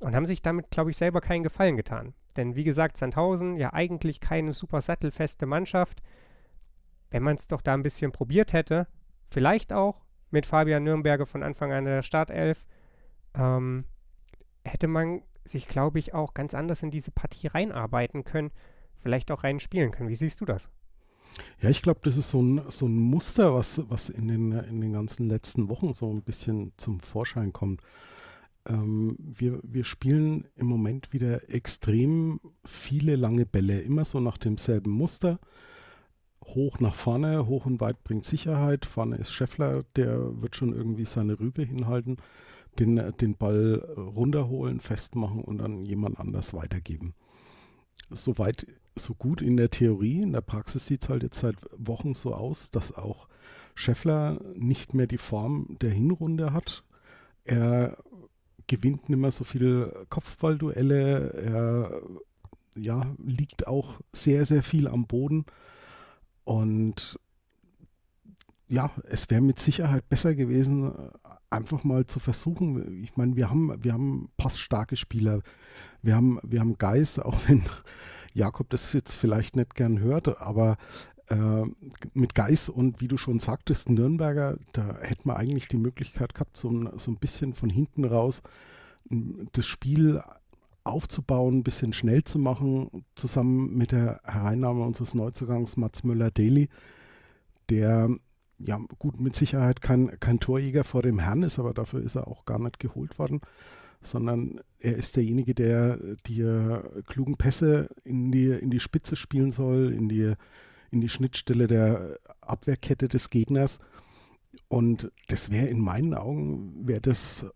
und 0.00 0.16
haben 0.16 0.26
sich 0.26 0.42
damit, 0.42 0.70
glaube 0.70 0.90
ich, 0.90 0.96
selber 0.96 1.20
keinen 1.20 1.42
Gefallen 1.42 1.76
getan. 1.76 2.14
Denn 2.36 2.56
wie 2.56 2.64
gesagt, 2.64 2.96
Sandhausen 2.96 3.56
ja 3.56 3.72
eigentlich 3.72 4.20
keine 4.20 4.52
super 4.52 4.80
sattelfeste 4.80 5.46
Mannschaft. 5.46 6.02
Wenn 7.10 7.22
man 7.22 7.36
es 7.36 7.46
doch 7.46 7.60
da 7.60 7.74
ein 7.74 7.82
bisschen 7.82 8.12
probiert 8.12 8.52
hätte, 8.52 8.86
vielleicht 9.24 9.72
auch 9.72 10.02
mit 10.30 10.46
Fabian 10.46 10.84
Nürnberger 10.84 11.26
von 11.26 11.42
Anfang 11.42 11.72
an 11.72 11.84
der 11.84 12.02
Startelf, 12.02 12.64
ähm, 13.34 13.84
hätte 14.64 14.86
man 14.86 15.22
sich, 15.44 15.68
glaube 15.68 15.98
ich, 15.98 16.14
auch 16.14 16.34
ganz 16.34 16.54
anders 16.54 16.82
in 16.82 16.90
diese 16.90 17.10
Partie 17.10 17.48
reinarbeiten 17.48 18.24
können, 18.24 18.52
vielleicht 18.98 19.30
auch 19.30 19.44
reinspielen 19.44 19.90
können. 19.90 20.08
Wie 20.08 20.16
siehst 20.16 20.40
du 20.40 20.44
das? 20.44 20.70
Ja, 21.60 21.70
ich 21.70 21.82
glaube, 21.82 22.00
das 22.02 22.16
ist 22.16 22.30
so 22.30 22.40
ein, 22.42 22.62
so 22.68 22.86
ein 22.86 22.94
Muster, 22.94 23.54
was, 23.54 23.82
was 23.88 24.08
in, 24.08 24.28
den, 24.28 24.52
in 24.52 24.80
den 24.80 24.92
ganzen 24.92 25.28
letzten 25.28 25.68
Wochen 25.68 25.94
so 25.94 26.12
ein 26.12 26.22
bisschen 26.22 26.72
zum 26.76 27.00
Vorschein 27.00 27.52
kommt. 27.52 27.82
Ähm, 28.70 29.16
wir, 29.18 29.60
wir 29.62 29.84
spielen 29.84 30.46
im 30.56 30.66
Moment 30.66 31.12
wieder 31.12 31.52
extrem 31.52 32.40
viele 32.64 33.16
lange 33.16 33.46
Bälle, 33.46 33.80
immer 33.80 34.04
so 34.04 34.20
nach 34.20 34.38
demselben 34.38 34.90
Muster. 34.90 35.38
Hoch 36.44 36.80
nach 36.80 36.94
vorne, 36.94 37.46
hoch 37.46 37.66
und 37.66 37.80
weit 37.80 38.02
bringt 38.04 38.24
Sicherheit. 38.24 38.86
Vorne 38.86 39.16
ist 39.16 39.32
Scheffler, 39.32 39.84
der 39.96 40.40
wird 40.40 40.56
schon 40.56 40.72
irgendwie 40.72 41.04
seine 41.04 41.38
Rübe 41.38 41.62
hinhalten, 41.62 42.16
den, 42.78 42.96
den 43.20 43.36
Ball 43.36 43.76
runterholen, 43.96 44.80
festmachen 44.80 45.42
und 45.42 45.58
dann 45.58 45.84
jemand 45.84 46.18
anders 46.18 46.54
weitergeben. 46.54 47.14
Soweit, 48.10 48.66
so 48.96 49.14
gut 49.14 49.42
in 49.42 49.56
der 49.56 49.70
Theorie. 49.70 50.22
In 50.22 50.32
der 50.32 50.40
Praxis 50.40 50.86
sieht 50.86 51.02
es 51.02 51.08
halt 51.08 51.22
jetzt 51.22 51.40
seit 51.40 51.56
Wochen 51.76 52.14
so 52.14 52.34
aus, 52.34 52.70
dass 52.70 52.96
auch 52.96 53.28
Scheffler 53.74 54.40
nicht 54.54 54.94
mehr 54.94 55.06
die 55.06 55.18
Form 55.18 55.76
der 55.80 55.90
Hinrunde 55.90 56.52
hat. 56.52 56.84
Er 57.44 57.96
gewinnt 58.70 59.08
nicht 59.08 59.18
mehr 59.18 59.32
so 59.32 59.42
viele 59.42 60.06
Kopfballduelle. 60.10 61.32
Er 61.34 62.02
ja, 62.76 63.04
liegt 63.18 63.66
auch 63.66 64.00
sehr, 64.12 64.46
sehr 64.46 64.62
viel 64.62 64.86
am 64.86 65.08
Boden. 65.08 65.44
Und 66.44 67.18
ja, 68.68 68.92
es 69.02 69.28
wäre 69.28 69.40
mit 69.40 69.58
Sicherheit 69.58 70.08
besser 70.08 70.36
gewesen, 70.36 70.92
einfach 71.50 71.82
mal 71.82 72.06
zu 72.06 72.20
versuchen. 72.20 73.02
Ich 73.02 73.16
meine, 73.16 73.34
wir 73.34 73.50
haben, 73.50 73.76
wir 73.82 73.92
haben 73.92 74.30
passstarke 74.36 74.94
Spieler. 74.94 75.42
Wir 76.00 76.14
haben, 76.14 76.38
wir 76.44 76.60
haben 76.60 76.78
Geis, 76.78 77.18
auch 77.18 77.48
wenn 77.48 77.64
Jakob 78.34 78.70
das 78.70 78.92
jetzt 78.92 79.14
vielleicht 79.14 79.56
nicht 79.56 79.74
gern 79.74 79.98
hört, 79.98 80.40
aber 80.40 80.76
äh, 81.30 81.64
mit 82.12 82.34
Geis 82.34 82.68
und 82.68 83.00
wie 83.00 83.08
du 83.08 83.16
schon 83.16 83.38
sagtest, 83.38 83.88
Nürnberger, 83.88 84.58
da 84.72 84.98
hätte 85.00 85.26
man 85.26 85.36
eigentlich 85.36 85.68
die 85.68 85.76
Möglichkeit 85.76 86.34
gehabt, 86.34 86.56
so 86.56 86.68
ein, 86.68 86.98
so 86.98 87.10
ein 87.10 87.16
bisschen 87.16 87.54
von 87.54 87.70
hinten 87.70 88.04
raus 88.04 88.42
das 89.52 89.66
Spiel 89.66 90.20
aufzubauen, 90.84 91.58
ein 91.58 91.62
bisschen 91.62 91.92
schnell 91.92 92.24
zu 92.24 92.38
machen, 92.38 93.04
zusammen 93.14 93.76
mit 93.76 93.92
der 93.92 94.20
Hereinnahme 94.24 94.84
unseres 94.84 95.14
Neuzugangs 95.14 95.76
Mats 95.76 96.04
Müller-Deli, 96.04 96.68
der 97.68 98.08
ja 98.58 98.78
gut 98.98 99.20
mit 99.20 99.36
Sicherheit 99.36 99.80
kein, 99.80 100.18
kein 100.20 100.40
Torjäger 100.40 100.84
vor 100.84 101.02
dem 101.02 101.18
Herrn 101.18 101.42
ist, 101.42 101.58
aber 101.58 101.74
dafür 101.74 102.02
ist 102.02 102.14
er 102.14 102.28
auch 102.28 102.44
gar 102.44 102.58
nicht 102.58 102.78
geholt 102.78 103.18
worden, 103.18 103.40
sondern 104.02 104.60
er 104.78 104.96
ist 104.96 105.16
derjenige, 105.16 105.54
der 105.54 105.98
die 106.26 106.44
klugen 107.06 107.36
Pässe 107.36 107.88
in 108.04 108.32
die, 108.32 108.48
in 108.48 108.70
die 108.70 108.80
Spitze 108.80 109.16
spielen 109.16 109.52
soll, 109.52 109.92
in 109.92 110.08
die 110.08 110.34
in 110.90 111.00
die 111.00 111.08
Schnittstelle 111.08 111.66
der 111.66 112.18
Abwehrkette 112.40 113.08
des 113.08 113.30
Gegners. 113.30 113.78
Und 114.68 115.10
das 115.28 115.50
wäre 115.50 115.66
in 115.66 115.80
meinen 115.80 116.14
Augen, 116.14 116.86
wäre 116.86 117.00
das 117.00 117.46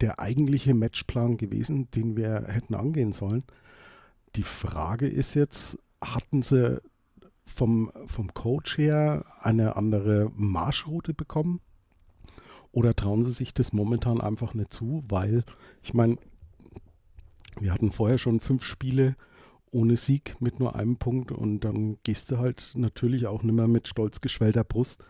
der 0.00 0.20
eigentliche 0.20 0.74
Matchplan 0.74 1.36
gewesen, 1.36 1.90
den 1.90 2.16
wir 2.16 2.44
hätten 2.48 2.74
angehen 2.74 3.12
sollen. 3.12 3.44
Die 4.36 4.42
Frage 4.42 5.08
ist 5.08 5.34
jetzt, 5.34 5.78
hatten 6.02 6.42
sie 6.42 6.80
vom, 7.44 7.90
vom 8.06 8.34
Coach 8.34 8.76
her 8.76 9.24
eine 9.40 9.76
andere 9.76 10.30
Marschroute 10.34 11.14
bekommen? 11.14 11.60
Oder 12.72 12.94
trauen 12.94 13.24
sie 13.24 13.32
sich 13.32 13.54
das 13.54 13.72
momentan 13.72 14.20
einfach 14.20 14.52
nicht 14.52 14.74
zu? 14.74 15.02
Weil, 15.08 15.44
ich 15.82 15.94
meine, 15.94 16.18
wir 17.58 17.72
hatten 17.72 17.90
vorher 17.90 18.18
schon 18.18 18.40
fünf 18.40 18.64
Spiele 18.64 19.16
ohne 19.70 19.96
Sieg 19.96 20.40
mit 20.40 20.60
nur 20.60 20.76
einem 20.76 20.96
Punkt 20.96 21.32
und 21.32 21.60
dann 21.60 21.98
gehst 22.02 22.30
du 22.30 22.38
halt 22.38 22.72
natürlich 22.76 23.26
auch 23.26 23.42
nicht 23.42 23.54
mehr 23.54 23.68
mit 23.68 23.88
stolz 23.88 24.20
geschwellter 24.20 24.64
Brust 24.64 25.04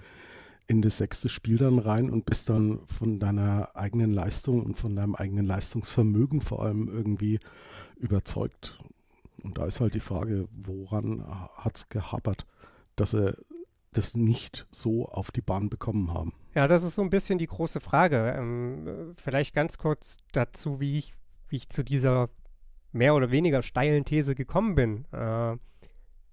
in 0.66 0.82
das 0.82 0.98
sechste 0.98 1.28
Spiel 1.28 1.58
dann 1.58 1.78
rein 1.78 2.10
und 2.10 2.26
bist 2.26 2.48
dann 2.48 2.80
von 2.86 3.20
deiner 3.20 3.70
eigenen 3.74 4.12
Leistung 4.12 4.62
und 4.64 4.78
von 4.78 4.96
deinem 4.96 5.14
eigenen 5.14 5.46
Leistungsvermögen 5.46 6.40
vor 6.40 6.62
allem 6.62 6.88
irgendwie 6.88 7.38
überzeugt. 7.96 8.78
Und 9.42 9.58
da 9.58 9.66
ist 9.66 9.80
halt 9.80 9.94
die 9.94 10.00
Frage, 10.00 10.48
woran 10.50 11.24
hat 11.54 11.76
es 11.76 11.88
gehapert, 11.88 12.46
dass 12.96 13.12
sie 13.12 13.36
das 13.92 14.16
nicht 14.16 14.66
so 14.72 15.06
auf 15.06 15.30
die 15.30 15.40
Bahn 15.40 15.70
bekommen 15.70 16.12
haben? 16.12 16.32
Ja, 16.54 16.66
das 16.66 16.82
ist 16.82 16.96
so 16.96 17.02
ein 17.02 17.10
bisschen 17.10 17.38
die 17.38 17.46
große 17.46 17.80
Frage. 17.80 18.34
Ähm, 18.36 19.14
vielleicht 19.14 19.54
ganz 19.54 19.78
kurz 19.78 20.18
dazu, 20.32 20.80
wie 20.80 20.98
ich, 20.98 21.14
wie 21.48 21.56
ich 21.56 21.68
zu 21.68 21.84
dieser 21.84 22.28
mehr 22.96 23.14
oder 23.14 23.30
weniger 23.30 23.62
steilen 23.62 24.04
These 24.04 24.34
gekommen 24.34 24.74
bin. 24.74 25.04
Äh, 25.12 25.56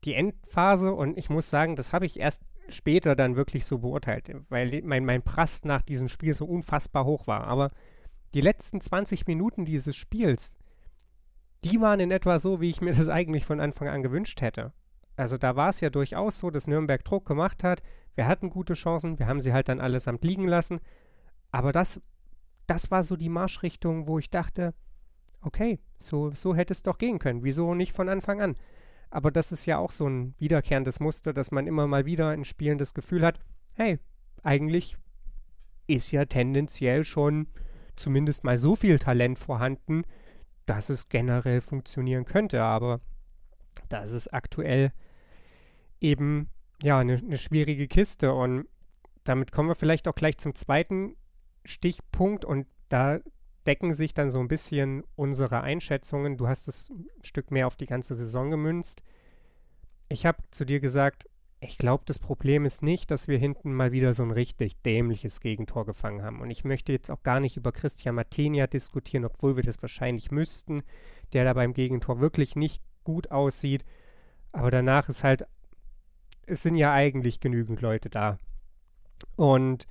die 0.04 0.16
Endphase, 0.16 0.94
und 0.94 1.18
ich 1.18 1.30
muss 1.30 1.50
sagen, 1.50 1.76
das 1.76 1.94
habe 1.94 2.06
ich 2.06 2.20
erst 2.20 2.44
später 2.70 3.16
dann 3.16 3.36
wirklich 3.36 3.66
so 3.66 3.80
beurteilt, 3.80 4.32
weil 4.50 4.82
mein, 4.84 5.06
mein 5.06 5.22
Prast 5.22 5.66
nach 5.66 5.82
diesem 5.82 6.08
Spiel 6.08 6.34
so 6.34 6.46
unfassbar 6.46 7.06
hoch 7.06 7.28
war. 7.28 7.46
Aber 7.46 7.72
die 8.34 8.42
letzten 8.42 8.82
20 8.82 9.28
Minuten 9.28 9.66
dieses 9.66 9.96
Spiels, 9.96 10.58
die 11.64 11.80
waren 11.80 12.00
in 12.00 12.12
etwa 12.12 12.40
so, 12.40 12.62
wie 12.62 12.70
ich 12.70 12.82
mir 12.82 12.94
das 12.94 13.10
eigentlich 13.10 13.46
von 13.46 13.60
Anfang 13.60 13.88
an 13.88 14.04
gewünscht 14.04 14.42
hätte. 14.42 14.74
Also 15.16 15.38
da 15.38 15.56
war 15.56 15.70
es 15.70 15.80
ja 15.80 15.90
durchaus 15.90 16.40
so, 16.40 16.50
dass 16.50 16.68
Nürnberg 16.68 17.04
Druck 17.04 17.26
gemacht 17.26 17.64
hat. 17.64 17.84
Wir 18.16 18.28
hatten 18.28 18.50
gute 18.50 18.74
Chancen, 18.74 19.20
wir 19.20 19.28
haben 19.28 19.42
sie 19.42 19.54
halt 19.54 19.70
dann 19.70 19.80
allesamt 19.80 20.24
liegen 20.24 20.48
lassen. 20.48 20.80
Aber 21.52 21.72
das, 21.72 22.02
das 22.66 22.90
war 22.90 23.04
so 23.04 23.16
die 23.16 23.30
Marschrichtung, 23.30 24.08
wo 24.08 24.18
ich 24.18 24.30
dachte, 24.30 24.74
okay, 25.42 25.80
so, 26.04 26.32
so 26.32 26.56
hätte 26.56 26.74
es 26.74 26.84
doch 26.84 26.98
gehen 26.98 27.20
können. 27.20 27.44
Wieso 27.44 27.74
nicht 27.74 27.94
von 27.94 28.10
Anfang 28.10 28.42
an? 28.42 28.56
Aber 29.10 29.32
das 29.32 29.52
ist 29.52 29.66
ja 29.66 29.78
auch 29.78 29.92
so 29.92 30.08
ein 30.08 30.34
wiederkehrendes 30.40 31.00
Muster, 31.00 31.34
dass 31.34 31.52
man 31.52 31.68
immer 31.68 31.88
mal 31.88 32.06
wieder 32.06 32.34
in 32.34 32.46
Spielen 32.46 32.78
das 32.78 32.94
Gefühl 32.94 33.26
hat, 33.26 33.40
hey, 33.76 34.00
eigentlich 34.42 34.98
ist 35.88 36.12
ja 36.12 36.26
tendenziell 36.26 37.04
schon 37.04 37.48
zumindest 37.96 38.44
mal 38.44 38.58
so 38.58 38.76
viel 38.76 39.00
Talent 39.00 39.38
vorhanden, 39.40 40.04
dass 40.66 40.90
es 40.90 41.10
generell 41.10 41.62
funktionieren 41.62 42.26
könnte. 42.26 42.64
Aber 42.64 43.02
da 43.90 44.02
ist 44.02 44.14
es 44.14 44.28
aktuell 44.28 44.92
eben 46.02 46.50
ja 46.82 46.98
eine 46.98 47.22
ne 47.22 47.38
schwierige 47.38 47.88
Kiste. 47.88 48.34
Und 48.34 48.68
damit 49.24 49.52
kommen 49.52 49.70
wir 49.70 49.76
vielleicht 49.76 50.08
auch 50.08 50.16
gleich 50.16 50.38
zum 50.38 50.56
zweiten 50.56 51.16
Stichpunkt. 51.66 52.46
Und 52.46 52.68
da 52.90 53.20
decken 53.66 53.94
sich 53.94 54.14
dann 54.14 54.30
so 54.30 54.40
ein 54.40 54.48
bisschen 54.48 55.04
unsere 55.16 55.62
Einschätzungen. 55.62 56.38
Du 56.38 56.48
hast 56.48 56.68
es 56.68 56.90
ein 56.90 57.08
Stück 57.22 57.52
mehr 57.52 57.68
auf 57.68 57.76
die 57.76 57.86
ganze 57.86 58.16
Saison 58.16 58.52
gemünzt. 58.52 59.02
Ich 60.10 60.26
habe 60.26 60.38
zu 60.52 60.66
dir 60.66 60.80
gesagt, 60.80 61.30
ich 61.60 61.78
glaube, 61.78 62.04
das 62.06 62.20
Problem 62.20 62.66
ist 62.66 62.84
nicht, 62.84 63.10
dass 63.10 63.28
wir 63.28 63.38
hinten 63.38 63.74
mal 63.74 63.92
wieder 63.92 64.14
so 64.14 64.24
ein 64.24 64.32
richtig 64.32 64.82
dämliches 64.82 65.40
Gegentor 65.40 65.86
gefangen 65.86 66.22
haben. 66.24 66.42
Und 66.42 66.50
ich 66.50 66.64
möchte 66.64 66.92
jetzt 66.92 67.10
auch 67.10 67.24
gar 67.24 67.40
nicht 67.40 67.58
über 67.58 67.72
Christian 67.72 68.16
Martenia 68.16 68.68
diskutieren, 68.68 69.26
obwohl 69.26 69.56
wir 69.56 69.64
das 69.64 69.82
wahrscheinlich 69.82 70.32
müssten, 70.32 70.84
der 71.32 71.46
da 71.46 71.54
beim 71.54 71.74
Gegentor 71.74 72.20
wirklich 72.20 72.56
nicht 72.56 72.84
gut 73.04 73.32
aussieht. 73.32 73.86
Aber 74.52 74.72
danach 74.72 75.10
ist 75.10 75.24
halt, 75.24 75.46
es 76.46 76.62
sind 76.64 76.76
ja 76.76 76.92
eigentlich 76.92 77.40
genügend 77.40 77.82
Leute 77.82 78.10
da. 78.10 78.38
Und 79.36 79.88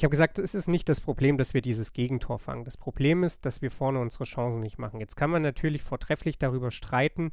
ich 0.00 0.04
habe 0.04 0.12
gesagt, 0.12 0.38
es 0.38 0.54
ist 0.54 0.66
nicht 0.66 0.88
das 0.88 0.98
Problem, 0.98 1.36
dass 1.36 1.52
wir 1.52 1.60
dieses 1.60 1.92
Gegentor 1.92 2.38
fangen. 2.38 2.64
Das 2.64 2.78
Problem 2.78 3.22
ist, 3.22 3.44
dass 3.44 3.60
wir 3.60 3.70
vorne 3.70 4.00
unsere 4.00 4.24
Chancen 4.24 4.62
nicht 4.62 4.78
machen. 4.78 4.98
Jetzt 4.98 5.14
kann 5.14 5.28
man 5.28 5.42
natürlich 5.42 5.82
vortrefflich 5.82 6.38
darüber 6.38 6.70
streiten, 6.70 7.32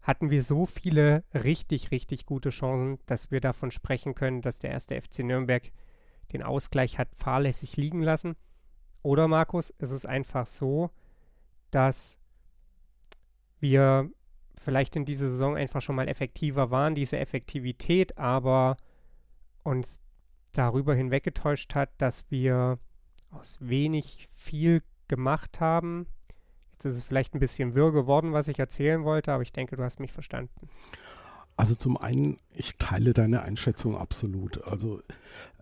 hatten 0.00 0.30
wir 0.30 0.44
so 0.44 0.64
viele 0.64 1.24
richtig, 1.34 1.90
richtig 1.90 2.24
gute 2.24 2.50
Chancen, 2.50 3.00
dass 3.06 3.32
wir 3.32 3.40
davon 3.40 3.72
sprechen 3.72 4.14
können, 4.14 4.42
dass 4.42 4.60
der 4.60 4.70
erste 4.70 4.94
FC 4.94 5.24
Nürnberg 5.24 5.72
den 6.32 6.44
Ausgleich 6.44 6.98
hat 6.98 7.08
fahrlässig 7.16 7.76
liegen 7.76 8.02
lassen. 8.02 8.36
Oder 9.02 9.26
Markus, 9.26 9.70
ist 9.70 9.90
es 9.90 10.06
einfach 10.06 10.46
so, 10.46 10.90
dass 11.72 12.16
wir 13.58 14.08
vielleicht 14.56 14.94
in 14.94 15.04
dieser 15.04 15.28
Saison 15.28 15.56
einfach 15.56 15.82
schon 15.82 15.96
mal 15.96 16.06
effektiver 16.06 16.70
waren, 16.70 16.94
diese 16.94 17.18
Effektivität 17.18 18.18
aber 18.18 18.76
uns 19.64 20.00
darüber 20.52 20.94
hinweggetäuscht 20.94 21.74
hat, 21.74 21.90
dass 21.98 22.30
wir 22.30 22.78
aus 23.30 23.58
wenig 23.60 24.28
viel 24.32 24.82
gemacht 25.08 25.60
haben. 25.60 26.06
Jetzt 26.72 26.84
ist 26.84 26.94
es 26.94 27.04
vielleicht 27.04 27.34
ein 27.34 27.40
bisschen 27.40 27.74
wirr 27.74 27.92
geworden, 27.92 28.32
was 28.32 28.48
ich 28.48 28.58
erzählen 28.58 29.04
wollte, 29.04 29.32
aber 29.32 29.42
ich 29.42 29.52
denke, 29.52 29.76
du 29.76 29.82
hast 29.82 30.00
mich 30.00 30.12
verstanden. 30.12 30.68
Also 31.56 31.74
zum 31.74 31.96
einen, 31.96 32.36
ich 32.52 32.76
teile 32.76 33.12
deine 33.12 33.42
Einschätzung 33.42 33.96
absolut. 33.96 34.62
Also 34.64 35.02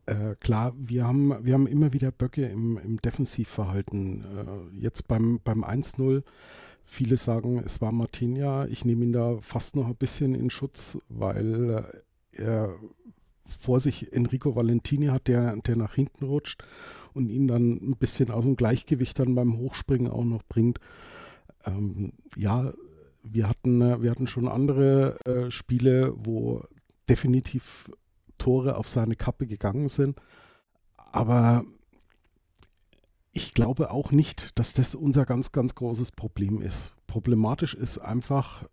äh, 0.05 0.35
klar, 0.41 0.75
wir 0.77 1.07
haben, 1.07 1.45
wir 1.45 1.55
haben 1.55 1.67
immer 1.67 1.93
wieder 1.93 2.11
Böcke 2.11 2.47
im, 2.47 2.79
im 2.79 3.01
Defensivverhalten. 3.01 4.25
Äh, 4.25 4.79
jetzt 4.79 5.09
beim, 5.09 5.41
beim 5.43 5.65
1-0, 5.65 6.23
viele 6.85 7.17
sagen, 7.17 7.63
es 7.65 7.81
war 7.81 7.93
Martinia. 7.93 8.67
Ich 8.67 8.85
nehme 8.85 9.05
ihn 9.05 9.13
da 9.13 9.39
fast 9.41 9.75
noch 9.75 9.87
ein 9.87 9.97
bisschen 9.97 10.35
in 10.35 10.51
Schutz, 10.51 10.99
weil 11.09 11.87
äh, 12.35 12.43
er 12.43 12.75
vor 13.49 13.81
sich 13.81 14.13
Enrico 14.13 14.57
Valentini 14.57 15.07
hat, 15.07 15.29
der, 15.29 15.57
der 15.57 15.77
nach 15.77 15.95
hinten 15.95 16.25
rutscht 16.25 16.63
und 17.15 17.29
ihn 17.29 17.49
dann 17.49 17.73
ein 17.73 17.97
bisschen 17.97 18.31
aus 18.31 18.45
dem 18.45 18.57
Gleichgewicht 18.57 19.19
dann 19.19 19.35
beim 19.35 19.59
Hochspringen 19.59 20.11
auch 20.11 20.25
noch 20.25 20.43
bringt. 20.43 20.79
Ähm, 21.65 22.13
ja, 22.37 22.73
wir 23.23 23.49
hatten, 23.49 23.81
wir 24.03 24.11
hatten 24.11 24.27
schon 24.27 24.49
andere 24.49 25.19
äh, 25.25 25.51
Spiele, 25.51 26.13
wo 26.17 26.63
definitiv 27.09 27.91
Tore 28.39 28.77
auf 28.77 28.89
seine 28.89 29.17
Kappe 29.17 29.47
gegangen 29.47 29.89
sind. 29.89 30.21
Aber 30.97 31.65
ich 33.33 33.55
glaube 33.55 33.91
auch 33.91 34.13
nicht, 34.13 34.59
dass 34.59 34.73
das 34.73 34.95
unser 34.95 35.25
ganz, 35.25 35.53
ganz 35.53 35.75
großes 35.75 36.13
Problem 36.13 36.63
ist. 36.63 36.93
Problematisch 37.07 37.75
ist 37.75 37.99
einfach, 37.99 38.65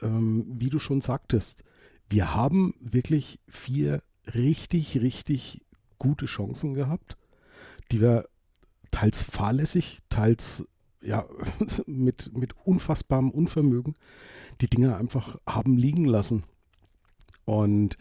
ähm, 0.00 0.46
wie 0.48 0.70
du 0.70 0.78
schon 0.78 1.00
sagtest, 1.00 1.64
wir 2.08 2.34
haben 2.34 2.74
wirklich 2.80 3.40
vier 3.48 4.00
richtig, 4.34 5.00
richtig 5.00 5.62
gute 5.98 6.26
Chancen 6.26 6.74
gehabt, 6.74 7.16
die 7.90 8.00
wir 8.00 8.28
teils 8.90 9.24
fahrlässig, 9.24 10.00
teils 10.08 10.64
ja, 11.00 11.26
mit, 11.86 12.36
mit 12.36 12.54
unfassbarem 12.64 13.30
Unvermögen 13.30 13.94
die 14.60 14.68
Dinge 14.68 14.96
einfach 14.96 15.38
haben 15.46 15.76
liegen 15.76 16.04
lassen. 16.04 16.44
Und 17.44 17.96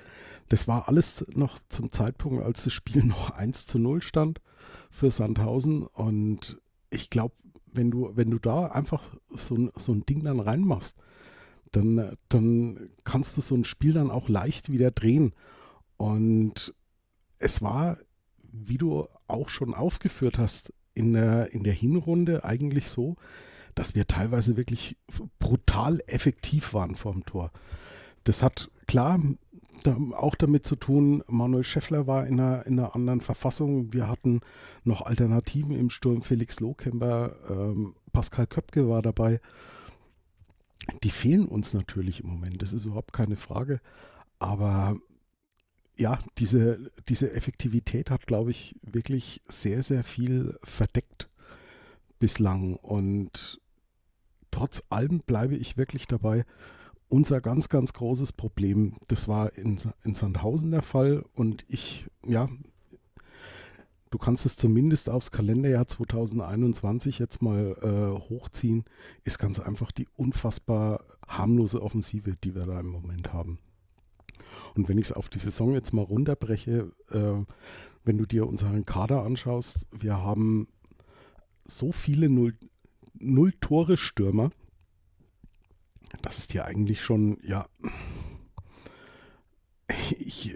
das 0.50 0.68
war 0.68 0.88
alles 0.88 1.26
noch 1.34 1.60
zum 1.70 1.92
Zeitpunkt, 1.92 2.44
als 2.44 2.64
das 2.64 2.74
Spiel 2.74 3.04
noch 3.06 3.32
1 3.32 3.66
zu 3.66 3.80
0 3.80 4.02
stand 4.02 4.42
für 4.90 5.12
Sandhausen. 5.12 5.84
Und 5.84 6.60
ich 6.90 7.10
glaube, 7.10 7.36
wenn 7.74 7.92
du, 7.92 8.12
wenn 8.16 8.32
du 8.32 8.40
da 8.40 8.68
einfach 8.68 9.16
so, 9.30 9.70
so 9.76 9.92
ein 9.92 10.06
Ding 10.06 10.24
dann 10.24 10.40
reinmachst, 10.40 10.96
dann, 11.72 12.16
dann 12.30 12.90
kannst 13.04 13.36
du 13.36 13.42
so 13.42 13.54
ein 13.54 13.66
Spiel 13.66 13.94
dann 13.94 14.10
auch 14.10 14.30
leicht 14.30 14.72
wieder 14.72 14.92
drehen. 14.92 15.34
Und 15.98 16.74
es 17.40 17.62
war, 17.62 17.98
wie 18.42 18.78
du 18.78 19.08
auch 19.28 19.50
schon 19.50 19.74
aufgeführt 19.74 20.38
hast, 20.38 20.74
in 20.94 21.14
der, 21.14 21.52
in 21.52 21.64
der 21.64 21.74
Hinrunde 21.74 22.44
eigentlich 22.46 22.90
so, 22.90 23.18
dass 23.76 23.96
wir 23.96 24.08
teilweise 24.08 24.56
wirklich 24.56 24.98
brutal 25.40 26.02
effektiv 26.08 26.74
waren 26.74 26.96
vor 26.96 27.12
dem 27.12 27.26
Tor. 27.26 27.52
Das 28.24 28.42
hat 28.42 28.72
klar 28.88 29.20
auch 30.14 30.36
damit 30.36 30.66
zu 30.66 30.76
tun, 30.76 31.24
Manuel 31.28 31.64
Scheffler 31.64 32.08
war 32.08 32.26
in 32.26 32.40
einer, 32.40 32.66
in 32.66 32.80
einer 32.80 32.96
anderen 32.96 33.22
Verfassung. 33.22 33.94
Wir 33.94 34.08
hatten 34.08 34.42
noch 34.84 35.02
Alternativen 35.02 35.76
im 35.76 35.90
Sturm. 35.90 36.22
Felix 36.22 36.60
Lohkemper, 36.60 37.36
ähm, 37.50 37.96
Pascal 38.12 38.48
Köpke 38.48 38.90
war 38.90 39.02
dabei. 39.02 39.40
Die 41.04 41.10
fehlen 41.10 41.46
uns 41.46 41.74
natürlich 41.74 42.24
im 42.24 42.30
Moment, 42.30 42.62
das 42.62 42.74
ist 42.74 42.86
überhaupt 42.86 43.14
keine 43.14 43.36
Frage. 43.36 43.82
Aber 44.40 44.98
ja, 45.98 46.20
diese, 46.38 46.92
diese 47.08 47.32
Effektivität 47.34 48.10
hat, 48.10 48.28
glaube 48.28 48.52
ich, 48.52 48.76
wirklich 48.82 49.42
sehr, 49.48 49.82
sehr 49.84 50.04
viel 50.04 50.58
verdeckt 50.64 51.30
bislang. 52.20 52.76
Und 52.76 53.60
trotz 54.52 54.84
allem 54.90 55.20
bleibe 55.20 55.56
ich 55.56 55.78
wirklich 55.78 56.08
dabei. 56.08 56.46
Unser 57.08 57.40
ganz, 57.40 57.70
ganz 57.70 57.94
großes 57.94 58.34
Problem, 58.34 58.94
das 59.08 59.28
war 59.28 59.54
in, 59.54 59.78
in 60.04 60.16
Sandhausen 60.16 60.72
der 60.72 60.82
Fall. 60.82 61.24
Und 61.34 61.66
ich, 61.68 62.08
ja, 62.26 62.48
du 64.10 64.18
kannst 64.18 64.46
es 64.46 64.58
zumindest 64.58 65.10
aufs 65.10 65.32
Kalenderjahr 65.32 65.88
2021 65.88 67.20
jetzt 67.20 67.42
mal 67.42 67.76
äh, 67.82 68.30
hochziehen, 68.30 68.86
ist 69.24 69.40
ganz 69.40 69.60
einfach 69.60 69.92
die 69.92 70.08
unfassbar 70.16 71.06
harmlose 71.28 71.82
Offensive, 71.82 72.36
die 72.44 72.56
wir 72.56 72.64
da 72.64 72.80
im 72.80 72.88
Moment 72.88 73.34
haben. 73.34 73.60
Und 74.76 74.90
wenn 74.90 74.98
ich 74.98 75.06
es 75.06 75.12
auf 75.12 75.30
die 75.30 75.40
Saison 75.40 75.74
jetzt 75.74 75.94
mal 75.94 76.04
runterbreche, 76.04 76.92
äh, 77.12 77.44
wenn 78.04 78.18
du 78.18 78.26
dir 78.26 78.48
unseren 78.48 78.86
Kader 78.86 79.24
anschaust, 79.24 79.88
wir 79.92 80.18
haben 80.18 80.68
so 81.66 81.92
viele 81.92 82.30
Null, 82.30 82.56
Null 83.14 83.54
Tore 83.60 83.98
Stürmer, 83.98 84.52
das 86.22 86.38
ist 86.38 86.54
ja 86.54 86.66
eigentlich 86.66 87.02
schon, 87.02 87.40
ja, 87.44 87.68
ich, 90.20 90.56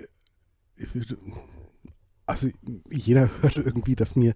also 2.25 2.49
jeder 2.89 3.29
hört 3.41 3.57
irgendwie, 3.57 3.95
dass 3.95 4.15
mir 4.15 4.35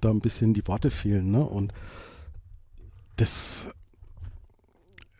da 0.00 0.10
ein 0.10 0.20
bisschen 0.20 0.54
die 0.54 0.66
Worte 0.66 0.90
fehlen, 0.90 1.30
ne? 1.30 1.44
Und 1.44 1.72
das 3.16 3.66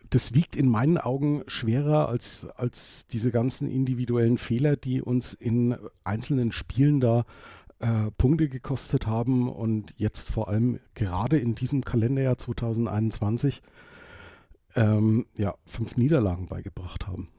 das 0.09 0.33
wiegt 0.33 0.55
in 0.55 0.67
meinen 0.67 0.97
Augen 0.97 1.43
schwerer 1.47 2.09
als, 2.09 2.47
als 2.55 3.05
diese 3.07 3.31
ganzen 3.31 3.69
individuellen 3.69 4.37
Fehler, 4.37 4.75
die 4.75 5.01
uns 5.01 5.33
in 5.33 5.77
einzelnen 6.03 6.51
Spielen 6.51 6.99
da 6.99 7.25
äh, 7.79 8.11
Punkte 8.17 8.49
gekostet 8.49 9.07
haben 9.07 9.49
und 9.49 9.93
jetzt 9.97 10.31
vor 10.31 10.49
allem 10.49 10.79
gerade 10.95 11.37
in 11.37 11.55
diesem 11.55 11.83
Kalenderjahr 11.83 12.37
2021 12.37 13.61
ähm, 14.75 15.25
ja, 15.35 15.55
fünf 15.65 15.97
Niederlagen 15.97 16.47
beigebracht 16.47 17.07
haben. 17.07 17.29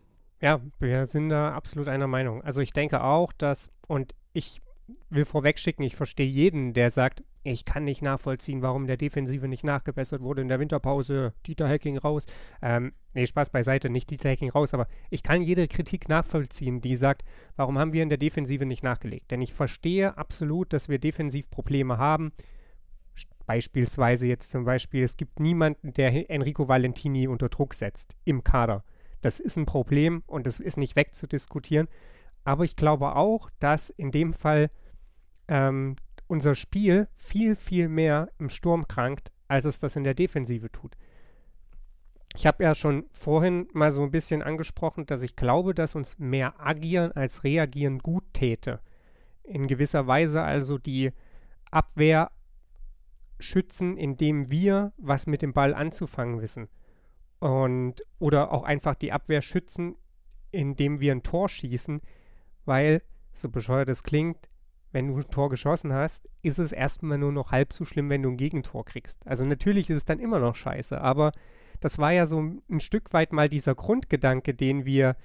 Ja, 0.40 0.60
wir 0.78 1.06
sind 1.06 1.28
da 1.28 1.52
absolut 1.52 1.88
einer 1.88 2.06
Meinung. 2.06 2.42
Also 2.42 2.60
ich 2.60 2.72
denke 2.72 3.02
auch, 3.02 3.32
dass, 3.32 3.70
und 3.86 4.14
ich 4.32 4.62
will 5.08 5.24
vorwegschicken, 5.24 5.84
ich 5.84 5.96
verstehe 5.96 6.26
jeden, 6.26 6.72
der 6.72 6.90
sagt, 6.90 7.22
ich 7.42 7.64
kann 7.64 7.84
nicht 7.84 8.02
nachvollziehen, 8.02 8.60
warum 8.60 8.86
der 8.86 8.98
Defensive 8.98 9.48
nicht 9.48 9.64
nachgebessert 9.64 10.20
wurde 10.20 10.42
in 10.42 10.48
der 10.48 10.60
Winterpause. 10.60 11.32
Dieter 11.46 11.68
Hacking 11.68 11.96
raus. 11.96 12.26
Ähm, 12.60 12.92
nee, 13.14 13.26
Spaß 13.26 13.50
beiseite, 13.50 13.88
nicht 13.88 14.10
Dieter 14.10 14.30
Hacking 14.30 14.50
raus, 14.50 14.74
aber 14.74 14.86
ich 15.08 15.22
kann 15.22 15.42
jede 15.42 15.66
Kritik 15.66 16.08
nachvollziehen, 16.08 16.80
die 16.80 16.96
sagt, 16.96 17.24
warum 17.56 17.78
haben 17.78 17.92
wir 17.92 18.02
in 18.02 18.10
der 18.10 18.18
Defensive 18.18 18.66
nicht 18.66 18.82
nachgelegt? 18.82 19.30
Denn 19.30 19.40
ich 19.40 19.54
verstehe 19.54 20.18
absolut, 20.18 20.72
dass 20.72 20.88
wir 20.88 20.98
defensiv 20.98 21.48
Probleme 21.50 21.96
haben. 21.96 22.32
Beispielsweise 23.46 24.28
jetzt 24.28 24.50
zum 24.50 24.64
Beispiel, 24.64 25.02
es 25.02 25.16
gibt 25.16 25.40
niemanden, 25.40 25.92
der 25.94 26.30
Enrico 26.30 26.68
Valentini 26.68 27.26
unter 27.26 27.48
Druck 27.48 27.74
setzt 27.74 28.16
im 28.24 28.44
Kader. 28.44 28.84
Das 29.22 29.40
ist 29.40 29.56
ein 29.56 29.66
Problem 29.66 30.22
und 30.26 30.46
das 30.46 30.60
ist 30.60 30.76
nicht 30.76 30.94
wegzudiskutieren. 30.94 31.88
Aber 32.44 32.64
ich 32.64 32.76
glaube 32.76 33.16
auch, 33.16 33.50
dass 33.58 33.90
in 33.90 34.10
dem 34.10 34.32
Fall 34.32 34.70
ähm, 35.50 35.96
unser 36.28 36.54
Spiel 36.54 37.08
viel, 37.16 37.56
viel 37.56 37.88
mehr 37.88 38.30
im 38.38 38.48
Sturm 38.48 38.88
krankt, 38.88 39.32
als 39.48 39.66
es 39.66 39.80
das 39.80 39.96
in 39.96 40.04
der 40.04 40.14
Defensive 40.14 40.70
tut. 40.70 40.96
Ich 42.36 42.46
habe 42.46 42.62
ja 42.62 42.76
schon 42.76 43.06
vorhin 43.12 43.68
mal 43.72 43.90
so 43.90 44.04
ein 44.04 44.12
bisschen 44.12 44.40
angesprochen, 44.40 45.04
dass 45.06 45.22
ich 45.22 45.34
glaube, 45.34 45.74
dass 45.74 45.96
uns 45.96 46.18
mehr 46.18 46.54
agieren 46.60 47.10
als 47.12 47.42
reagieren 47.42 47.98
gut 47.98 48.22
täte. 48.32 48.80
In 49.42 49.66
gewisser 49.66 50.06
Weise 50.06 50.42
also 50.42 50.78
die 50.78 51.10
Abwehr 51.72 52.30
schützen, 53.40 53.96
indem 53.96 54.50
wir 54.50 54.92
was 54.96 55.26
mit 55.26 55.42
dem 55.42 55.52
Ball 55.52 55.74
anzufangen 55.74 56.40
wissen. 56.40 56.68
Und 57.40 58.04
oder 58.20 58.52
auch 58.52 58.62
einfach 58.62 58.94
die 58.94 59.10
Abwehr 59.10 59.42
schützen, 59.42 59.96
indem 60.52 61.00
wir 61.00 61.10
ein 61.10 61.24
Tor 61.24 61.48
schießen, 61.48 62.00
weil, 62.64 63.02
so 63.32 63.48
bescheuert 63.48 63.88
es 63.88 64.04
klingt, 64.04 64.49
wenn 64.92 65.08
du 65.08 65.16
ein 65.16 65.30
Tor 65.30 65.50
geschossen 65.50 65.92
hast, 65.92 66.28
ist 66.42 66.58
es 66.58 66.72
erstmal 66.72 67.18
nur 67.18 67.32
noch 67.32 67.52
halb 67.52 67.72
so 67.72 67.84
schlimm, 67.84 68.10
wenn 68.10 68.22
du 68.22 68.30
ein 68.30 68.36
Gegentor 68.36 68.84
kriegst. 68.84 69.26
Also 69.26 69.44
natürlich 69.44 69.88
ist 69.90 69.98
es 69.98 70.04
dann 70.04 70.18
immer 70.18 70.38
noch 70.38 70.56
scheiße, 70.56 71.00
aber 71.00 71.32
das 71.80 71.98
war 71.98 72.12
ja 72.12 72.26
so 72.26 72.40
ein 72.40 72.80
Stück 72.80 73.12
weit 73.12 73.32
mal 73.32 73.48
dieser 73.48 73.74
Grundgedanke, 73.74 74.54
den 74.54 74.84
wir 74.84 75.16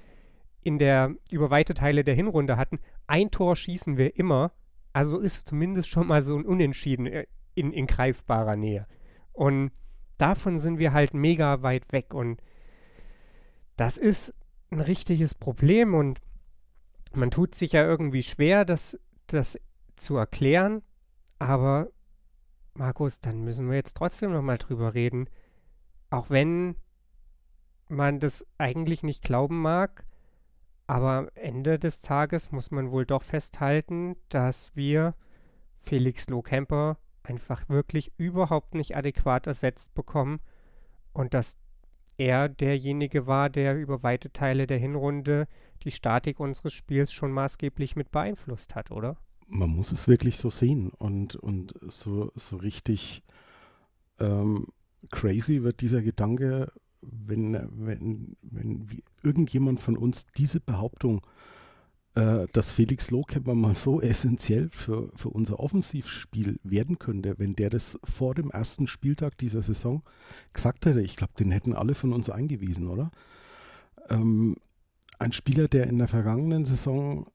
in 0.61 0.79
der 0.79 1.15
über 1.29 1.49
weite 1.49 1.73
Teile 1.73 2.03
der 2.03 2.15
Hinrunde 2.15 2.57
hatten. 2.57 2.79
Ein 3.07 3.31
Tor 3.31 3.55
schießen 3.55 3.97
wir 3.97 4.17
immer, 4.17 4.51
also 4.93 5.19
ist 5.19 5.47
zumindest 5.47 5.89
schon 5.89 6.07
mal 6.07 6.21
so 6.21 6.37
ein 6.37 6.45
Unentschieden 6.45 7.05
äh, 7.07 7.25
in, 7.53 7.71
in 7.71 7.87
greifbarer 7.87 8.55
Nähe. 8.55 8.87
Und 9.33 9.71
davon 10.17 10.57
sind 10.57 10.79
wir 10.79 10.93
halt 10.93 11.13
mega 11.13 11.61
weit 11.61 11.91
weg 11.91 12.13
und 12.13 12.41
das 13.75 13.97
ist 13.97 14.33
ein 14.71 14.79
richtiges 14.79 15.33
Problem 15.33 15.93
und 15.93 16.21
man 17.13 17.31
tut 17.31 17.55
sich 17.55 17.73
ja 17.73 17.83
irgendwie 17.83 18.23
schwer, 18.23 18.65
das, 18.65 18.99
das 19.27 19.59
zu 19.95 20.17
erklären, 20.17 20.81
aber 21.39 21.89
Markus, 22.73 23.21
dann 23.21 23.41
müssen 23.43 23.69
wir 23.69 23.75
jetzt 23.77 23.95
trotzdem 23.95 24.31
nochmal 24.33 24.57
drüber 24.57 24.93
reden. 24.93 25.29
Auch 26.09 26.29
wenn 26.29 26.75
man 27.87 28.19
das 28.19 28.45
eigentlich 28.57 29.03
nicht 29.03 29.23
glauben 29.23 29.61
mag, 29.61 30.05
aber 30.87 31.11
am 31.11 31.29
Ende 31.35 31.79
des 31.79 32.01
Tages 32.01 32.51
muss 32.51 32.71
man 32.71 32.91
wohl 32.91 33.05
doch 33.05 33.23
festhalten, 33.23 34.17
dass 34.29 34.75
wir 34.75 35.15
Felix 35.79 36.27
Lohkemper 36.29 36.97
einfach 37.23 37.69
wirklich 37.69 38.11
überhaupt 38.17 38.75
nicht 38.75 38.95
adäquat 38.95 39.47
ersetzt 39.47 39.95
bekommen 39.95 40.39
und 41.13 41.33
dass 41.33 41.57
er 42.17 42.49
derjenige 42.49 43.27
war, 43.27 43.49
der 43.49 43.77
über 43.77 44.03
weite 44.03 44.31
Teile 44.31 44.67
der 44.67 44.77
Hinrunde 44.77 45.47
die 45.83 45.91
Statik 45.91 46.39
unseres 46.39 46.73
Spiels 46.73 47.11
schon 47.11 47.31
maßgeblich 47.31 47.95
mit 47.95 48.11
beeinflusst 48.11 48.75
hat, 48.75 48.91
oder? 48.91 49.17
Man 49.47 49.69
muss 49.69 49.91
es 49.91 50.07
wirklich 50.07 50.37
so 50.37 50.49
sehen 50.49 50.89
und, 50.89 51.35
und 51.35 51.73
so, 51.87 52.31
so 52.35 52.57
richtig 52.57 53.21
ähm, 54.19 54.67
crazy 55.11 55.61
wird 55.61 55.81
dieser 55.81 56.01
Gedanke, 56.01 56.71
wenn, 57.01 57.53
wenn, 57.71 58.35
wenn 58.41 58.87
irgendjemand 59.21 59.79
von 59.79 59.97
uns 59.97 60.25
diese 60.35 60.59
Behauptung 60.59 61.19
äh, 61.19 61.54
dass 62.15 62.71
Felix 62.71 63.11
Lohkemper 63.11 63.55
mal 63.55 63.75
so 63.75 63.99
essentiell 63.99 64.69
für, 64.71 65.11
für 65.15 65.29
unser 65.29 65.59
Offensivspiel 65.59 66.59
werden 66.63 66.97
könnte, 66.97 67.37
wenn 67.39 67.57
der 67.57 67.69
das 67.69 67.99
vor 68.05 68.33
dem 68.33 68.49
ersten 68.51 68.87
Spieltag 68.87 69.37
dieser 69.37 69.61
Saison 69.61 70.01
gesagt 70.53 70.85
hätte. 70.85 71.01
Ich 71.01 71.17
glaube, 71.17 71.33
den 71.37 71.51
hätten 71.51 71.73
alle 71.73 71.93
von 71.93 72.13
uns 72.13 72.29
eingewiesen, 72.29 72.87
oder? 72.87 73.11
Ähm, 74.09 74.55
ein 75.19 75.33
Spieler, 75.33 75.67
der 75.67 75.87
in 75.87 75.97
der 75.97 76.07
vergangenen 76.07 76.63
Saison 76.63 77.27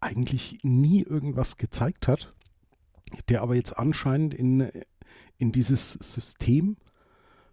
eigentlich 0.00 0.58
nie 0.62 1.02
irgendwas 1.02 1.56
gezeigt 1.56 2.06
hat, 2.06 2.34
der 3.30 3.40
aber 3.40 3.54
jetzt 3.54 3.78
anscheinend 3.78 4.34
in, 4.34 4.70
in 5.38 5.52
dieses 5.52 5.92
System 5.92 6.76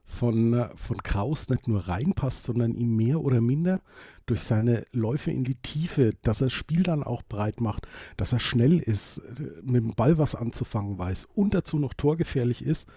von, 0.05 0.69
von 0.75 0.97
Kraus 0.97 1.49
nicht 1.49 1.67
nur 1.67 1.87
reinpasst, 1.87 2.43
sondern 2.43 2.73
ihm 2.73 2.95
mehr 2.95 3.21
oder 3.21 3.41
minder 3.41 3.81
durch 4.25 4.41
seine 4.41 4.85
Läufe 4.91 5.31
in 5.31 5.43
die 5.43 5.55
Tiefe, 5.55 6.13
dass 6.21 6.41
er 6.41 6.47
das 6.47 6.53
Spiel 6.53 6.83
dann 6.83 7.03
auch 7.03 7.23
breit 7.23 7.59
macht, 7.59 7.87
dass 8.17 8.33
er 8.33 8.39
schnell 8.39 8.79
ist, 8.79 9.21
mit 9.63 9.83
dem 9.83 9.93
Ball 9.95 10.17
was 10.17 10.35
anzufangen 10.35 10.97
weiß 10.97 11.25
und 11.33 11.53
dazu 11.53 11.79
noch 11.79 11.93
torgefährlich 11.93 12.63
ist 12.63 12.87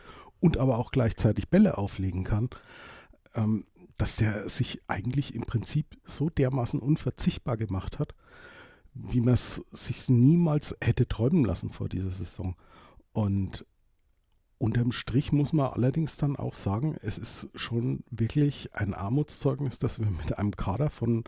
und 0.40 0.58
aber 0.58 0.78
auch 0.78 0.90
gleichzeitig 0.90 1.48
Bälle 1.48 1.78
auflegen 1.78 2.24
kann, 2.24 2.50
ähm, 3.34 3.64
dass 3.96 4.16
der 4.16 4.48
sich 4.48 4.80
eigentlich 4.86 5.34
im 5.34 5.42
Prinzip 5.42 5.98
so 6.04 6.30
dermaßen 6.30 6.78
unverzichtbar 6.78 7.56
gemacht 7.56 7.98
hat, 7.98 8.14
wie 8.94 9.20
man 9.20 9.34
es 9.34 9.62
sich 9.70 10.08
niemals 10.08 10.76
hätte 10.80 11.08
träumen 11.08 11.44
lassen 11.44 11.70
vor 11.70 11.88
dieser 11.88 12.10
Saison. 12.10 12.54
Und 13.12 13.64
Unterm 14.58 14.90
Strich 14.90 15.30
muss 15.30 15.52
man 15.52 15.72
allerdings 15.72 16.16
dann 16.16 16.36
auch 16.36 16.54
sagen, 16.54 16.96
es 17.02 17.16
ist 17.16 17.48
schon 17.54 18.02
wirklich 18.10 18.74
ein 18.74 18.92
Armutszeugnis, 18.92 19.78
dass 19.78 20.00
wir 20.00 20.10
mit 20.10 20.36
einem 20.36 20.56
Kader 20.56 20.90
von 20.90 21.24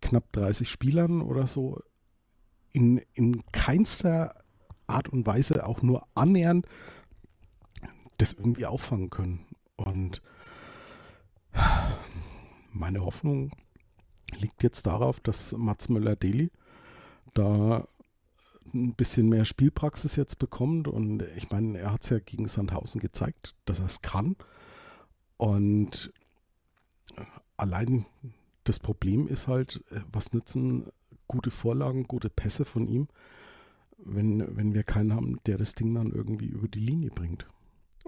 knapp 0.00 0.32
30 0.32 0.70
Spielern 0.70 1.20
oder 1.20 1.46
so 1.46 1.80
in, 2.72 3.02
in 3.12 3.44
keinster 3.52 4.34
Art 4.86 5.08
und 5.08 5.26
Weise 5.26 5.66
auch 5.66 5.82
nur 5.82 6.06
annähernd 6.14 6.66
das 8.18 8.32
irgendwie 8.32 8.66
auffangen 8.66 9.10
können. 9.10 9.46
Und 9.76 10.22
meine 12.72 13.04
Hoffnung 13.04 13.52
liegt 14.36 14.62
jetzt 14.62 14.86
darauf, 14.86 15.20
dass 15.20 15.52
Mats 15.56 15.88
Möller-Deli 15.88 16.50
da 17.34 17.86
ein 18.72 18.94
bisschen 18.94 19.28
mehr 19.28 19.44
Spielpraxis 19.44 20.16
jetzt 20.16 20.38
bekommt. 20.38 20.88
Und 20.88 21.22
ich 21.36 21.50
meine, 21.50 21.78
er 21.78 21.92
hat 21.92 22.04
es 22.04 22.10
ja 22.10 22.18
gegen 22.18 22.48
Sandhausen 22.48 23.00
gezeigt, 23.00 23.54
dass 23.64 23.80
er 23.80 23.86
es 23.86 24.02
kann. 24.02 24.36
Und 25.36 26.12
allein 27.56 28.06
das 28.64 28.78
Problem 28.78 29.28
ist 29.28 29.46
halt, 29.48 29.84
äh, 29.90 30.00
was 30.10 30.32
nützen 30.32 30.90
gute 31.28 31.50
Vorlagen, 31.50 32.04
gute 32.04 32.30
Pässe 32.30 32.64
von 32.64 32.86
ihm, 32.86 33.08
wenn, 33.98 34.56
wenn 34.56 34.74
wir 34.74 34.82
keinen 34.82 35.14
haben, 35.14 35.38
der 35.46 35.58
das 35.58 35.74
Ding 35.74 35.94
dann 35.94 36.12
irgendwie 36.12 36.46
über 36.46 36.68
die 36.68 36.80
Linie 36.80 37.10
bringt. 37.10 37.46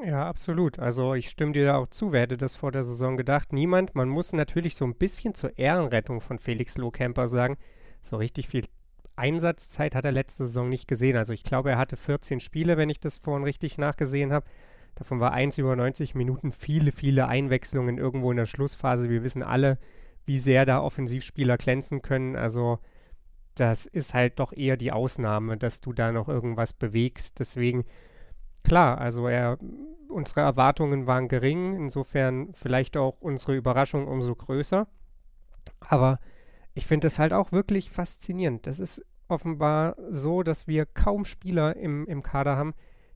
Ja, 0.04 0.28
absolut. 0.28 0.78
Also 0.78 1.14
ich 1.14 1.30
stimme 1.30 1.52
dir 1.52 1.64
da 1.64 1.76
auch 1.76 1.88
zu. 1.88 2.12
Wer 2.12 2.22
hätte 2.22 2.36
das 2.36 2.54
vor 2.54 2.70
der 2.70 2.84
Saison 2.84 3.16
gedacht? 3.16 3.52
Niemand. 3.52 3.94
Man 3.94 4.10
muss 4.10 4.34
natürlich 4.34 4.76
so 4.76 4.84
ein 4.84 4.94
bisschen 4.94 5.34
zur 5.34 5.56
Ehrenrettung 5.58 6.20
von 6.20 6.38
Felix 6.38 6.76
Lohkemper 6.76 7.28
sagen, 7.28 7.56
so 8.02 8.16
richtig 8.16 8.48
viel 8.48 8.66
Einsatzzeit 9.16 9.94
hat 9.94 10.04
er 10.04 10.12
letzte 10.12 10.46
Saison 10.46 10.68
nicht 10.68 10.86
gesehen. 10.88 11.16
Also 11.16 11.32
ich 11.32 11.44
glaube, 11.44 11.70
er 11.70 11.78
hatte 11.78 11.96
14 11.96 12.40
Spiele, 12.40 12.76
wenn 12.76 12.90
ich 12.90 13.00
das 13.00 13.18
vorhin 13.18 13.44
richtig 13.44 13.78
nachgesehen 13.78 14.32
habe. 14.32 14.46
Davon 14.94 15.20
war 15.20 15.32
eins 15.32 15.58
über 15.58 15.76
90 15.76 16.14
Minuten, 16.14 16.52
viele, 16.52 16.92
viele 16.92 17.26
Einwechslungen 17.26 17.98
irgendwo 17.98 18.30
in 18.30 18.36
der 18.36 18.46
Schlussphase. 18.46 19.10
Wir 19.10 19.22
wissen 19.22 19.42
alle, 19.42 19.78
wie 20.24 20.38
sehr 20.38 20.64
da 20.64 20.80
Offensivspieler 20.80 21.56
glänzen 21.56 22.02
können. 22.02 22.36
Also 22.36 22.78
das 23.54 23.86
ist 23.86 24.14
halt 24.14 24.38
doch 24.38 24.52
eher 24.52 24.76
die 24.76 24.92
Ausnahme, 24.92 25.56
dass 25.56 25.80
du 25.80 25.92
da 25.92 26.12
noch 26.12 26.28
irgendwas 26.28 26.72
bewegst. 26.72 27.38
Deswegen, 27.40 27.84
klar, 28.64 28.98
also 28.98 29.28
er, 29.28 29.58
unsere 30.08 30.40
Erwartungen 30.40 31.06
waren 31.06 31.28
gering, 31.28 31.74
insofern 31.74 32.52
vielleicht 32.52 32.96
auch 32.96 33.20
unsere 33.20 33.56
Überraschung 33.56 34.06
umso 34.06 34.34
größer. 34.34 34.86
Aber 35.80 36.20
ich 36.76 36.86
finde 36.86 37.06
das 37.06 37.18
halt 37.18 37.32
auch 37.32 37.52
wirklich 37.52 37.90
faszinierend. 37.90 38.66
Das 38.66 38.80
ist 38.80 39.02
offenbar 39.28 39.96
so, 40.10 40.42
dass 40.42 40.66
wir 40.66 40.84
kaum 40.84 41.24
Spieler 41.24 41.74
im, 41.74 42.06
im 42.06 42.22
Kader 42.22 42.58
haben, 42.58 42.74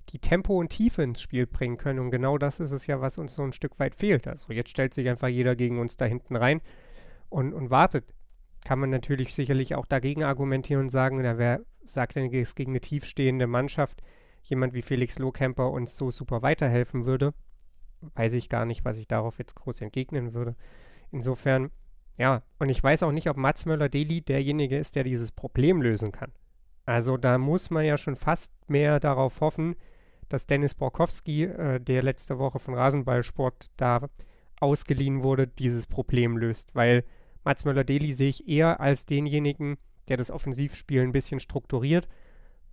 die 0.08 0.18
Tempo 0.18 0.58
und 0.58 0.70
Tiefe 0.70 1.02
ins 1.02 1.20
Spiel 1.20 1.46
bringen 1.46 1.76
können. 1.76 1.98
Und 1.98 2.10
genau 2.10 2.38
das 2.38 2.58
ist 2.58 2.72
es 2.72 2.86
ja, 2.86 3.02
was 3.02 3.18
uns 3.18 3.34
so 3.34 3.42
ein 3.42 3.52
Stück 3.52 3.78
weit 3.78 3.94
fehlt. 3.94 4.26
Also 4.26 4.54
jetzt 4.54 4.70
stellt 4.70 4.94
sich 4.94 5.10
einfach 5.10 5.28
jeder 5.28 5.56
gegen 5.56 5.78
uns 5.78 5.98
da 5.98 6.06
hinten 6.06 6.36
rein 6.36 6.62
und, 7.28 7.52
und 7.52 7.68
wartet. 7.68 8.14
Kann 8.64 8.78
man 8.78 8.88
natürlich 8.88 9.34
sicherlich 9.34 9.74
auch 9.74 9.84
dagegen 9.84 10.24
argumentieren 10.24 10.84
und 10.84 10.88
sagen, 10.88 11.20
na, 11.20 11.36
wer 11.36 11.60
sagt 11.84 12.16
denn, 12.16 12.32
es 12.32 12.54
gegen 12.54 12.72
eine 12.72 12.80
tiefstehende 12.80 13.46
Mannschaft 13.46 14.02
jemand 14.42 14.72
wie 14.72 14.82
Felix 14.82 15.18
Lohkemper 15.18 15.70
uns 15.70 15.98
so 15.98 16.10
super 16.10 16.40
weiterhelfen 16.40 17.04
würde? 17.04 17.34
Weiß 18.14 18.32
ich 18.32 18.48
gar 18.48 18.64
nicht, 18.64 18.86
was 18.86 18.96
ich 18.96 19.06
darauf 19.06 19.38
jetzt 19.38 19.54
groß 19.54 19.82
entgegnen 19.82 20.32
würde. 20.32 20.56
Insofern 21.12 21.70
ja, 22.16 22.42
und 22.58 22.68
ich 22.68 22.82
weiß 22.82 23.02
auch 23.02 23.12
nicht, 23.12 23.28
ob 23.28 23.36
Mats 23.36 23.66
Möller-Deli 23.66 24.20
derjenige 24.20 24.76
ist, 24.76 24.96
der 24.96 25.04
dieses 25.04 25.32
Problem 25.32 25.80
lösen 25.80 26.12
kann. 26.12 26.32
Also 26.84 27.16
da 27.16 27.38
muss 27.38 27.70
man 27.70 27.84
ja 27.84 27.96
schon 27.96 28.16
fast 28.16 28.52
mehr 28.68 29.00
darauf 29.00 29.40
hoffen, 29.40 29.76
dass 30.28 30.46
Dennis 30.46 30.74
Borkowski, 30.74 31.44
äh, 31.44 31.80
der 31.80 32.02
letzte 32.02 32.38
Woche 32.38 32.58
von 32.58 32.74
Rasenballsport 32.74 33.70
da 33.76 34.08
ausgeliehen 34.60 35.22
wurde, 35.22 35.46
dieses 35.46 35.86
Problem 35.86 36.36
löst. 36.36 36.74
Weil 36.74 37.04
Mats 37.44 37.64
Möller-Deli 37.64 38.12
sehe 38.12 38.28
ich 38.28 38.48
eher 38.48 38.80
als 38.80 39.06
denjenigen, 39.06 39.76
der 40.08 40.16
das 40.16 40.30
Offensivspiel 40.30 41.02
ein 41.02 41.12
bisschen 41.12 41.40
strukturiert, 41.40 42.08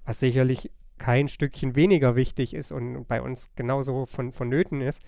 was 0.04 0.20
sicherlich 0.20 0.72
kein 0.98 1.28
Stückchen 1.28 1.76
weniger 1.76 2.16
wichtig 2.16 2.54
ist 2.54 2.72
und 2.72 3.08
bei 3.08 3.22
uns 3.22 3.54
genauso 3.56 4.06
von, 4.06 4.32
vonnöten 4.32 4.82
ist, 4.82 5.02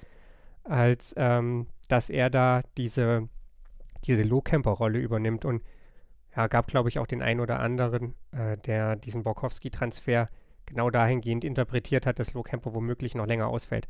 als 0.63 1.13
ähm, 1.17 1.67
dass 1.87 2.09
er 2.09 2.29
da 2.29 2.61
diese, 2.77 3.27
diese 4.05 4.23
Low-Camper-Rolle 4.23 4.99
übernimmt. 4.99 5.45
Und 5.45 5.63
ja, 6.35 6.47
gab, 6.47 6.67
glaube 6.67 6.89
ich, 6.89 6.99
auch 6.99 7.07
den 7.07 7.21
einen 7.21 7.39
oder 7.39 7.59
anderen, 7.59 8.15
äh, 8.31 8.57
der 8.57 8.95
diesen 8.95 9.23
Borkowski-Transfer 9.23 10.29
genau 10.65 10.89
dahingehend 10.89 11.43
interpretiert 11.43 12.05
hat, 12.05 12.19
dass 12.19 12.33
Low-Camper 12.33 12.73
womöglich 12.73 13.15
noch 13.15 13.25
länger 13.25 13.47
ausfällt. 13.47 13.87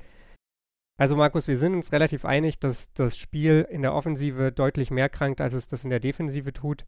Also 0.98 1.16
Markus, 1.16 1.48
wir 1.48 1.58
sind 1.58 1.76
uns 1.76 1.94
relativ 1.94 2.26
einig, 2.26 2.60
dass 2.60 2.92
das 2.94 3.18
Spiel 3.18 3.66
in 3.70 3.82
der 3.82 3.94
Offensive 3.94 4.52
deutlich 4.52 4.92
mehr 4.92 5.08
krankt, 5.08 5.40
als 5.40 5.54
es 5.54 5.68
das 5.68 5.86
in 5.86 5.90
der 5.90 6.02
Defensive 6.02 6.52
tut. 6.52 6.86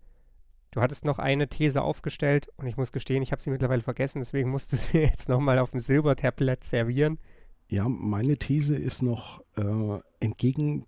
Du 0.72 0.82
hattest 0.82 1.06
noch 1.06 1.20
eine 1.20 1.48
These 1.48 1.82
aufgestellt 1.82 2.50
und 2.58 2.68
ich 2.68 2.78
muss 2.78 2.92
gestehen, 2.92 3.24
ich 3.24 3.32
habe 3.32 3.42
sie 3.42 3.50
mittlerweile 3.50 3.82
vergessen, 3.82 4.20
deswegen 4.20 4.50
musst 4.50 4.72
du 4.72 4.76
es 4.78 4.94
mir 4.94 5.02
jetzt 5.02 5.30
nochmal 5.30 5.60
auf 5.60 5.72
dem 5.72 5.80
Silbertablett 5.80 6.64
servieren. 6.64 7.20
Ja, 7.70 7.88
meine 7.88 8.36
These 8.36 8.76
ist 8.76 9.02
noch 9.02 9.46
äh, 9.56 10.00
entgegen 10.20 10.88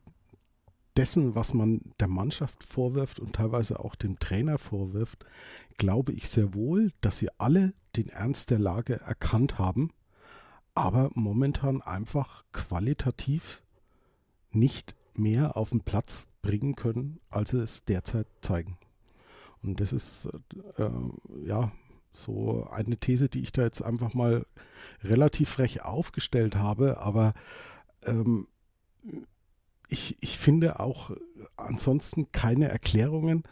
dessen, 0.98 1.36
was 1.36 1.54
man 1.54 1.82
der 2.00 2.08
Mannschaft 2.08 2.64
vorwirft 2.64 3.20
und 3.20 3.34
teilweise 3.34 3.80
auch 3.80 3.96
dem 3.96 4.20
Trainer 4.20 4.58
vorwirft, 4.58 5.26
glaube 5.78 6.12
ich 6.14 6.30
sehr 6.30 6.54
wohl, 6.54 6.92
dass 7.02 7.18
sie 7.18 7.30
alle 7.38 7.74
den 7.96 8.10
Ernst 8.10 8.50
der 8.50 8.60
Lage 8.60 9.00
erkannt 9.00 9.58
haben 9.58 9.92
aber 10.76 11.12
momentan 11.14 11.82
einfach 11.82 12.44
qualitativ 12.52 13.64
nicht 14.52 14.96
mehr 15.16 15.58
auf 15.58 15.70
den 15.70 15.82
Platz 15.82 16.28
bringen 16.42 16.76
können, 16.76 17.20
als 17.30 17.52
sie 17.52 17.60
es 17.62 17.86
derzeit 17.86 18.28
zeigen. 18.42 18.78
Und 19.62 19.80
das 19.80 19.94
ist 19.94 20.30
äh, 20.78 20.90
ja 21.46 21.72
so 22.12 22.68
eine 22.70 22.98
These, 22.98 23.30
die 23.30 23.42
ich 23.42 23.52
da 23.52 23.64
jetzt 23.64 23.82
einfach 23.82 24.14
mal 24.14 24.46
relativ 25.04 25.50
frech 25.50 25.84
aufgestellt 25.84 26.56
habe, 26.56 27.00
aber 27.00 27.34
ähm, 28.04 28.48
ich, 29.90 30.18
ich 30.22 30.38
finde 30.38 30.80
auch 30.80 31.12
ansonsten 31.56 32.32
keine 32.32 32.70
Erklärungen, 32.70 33.44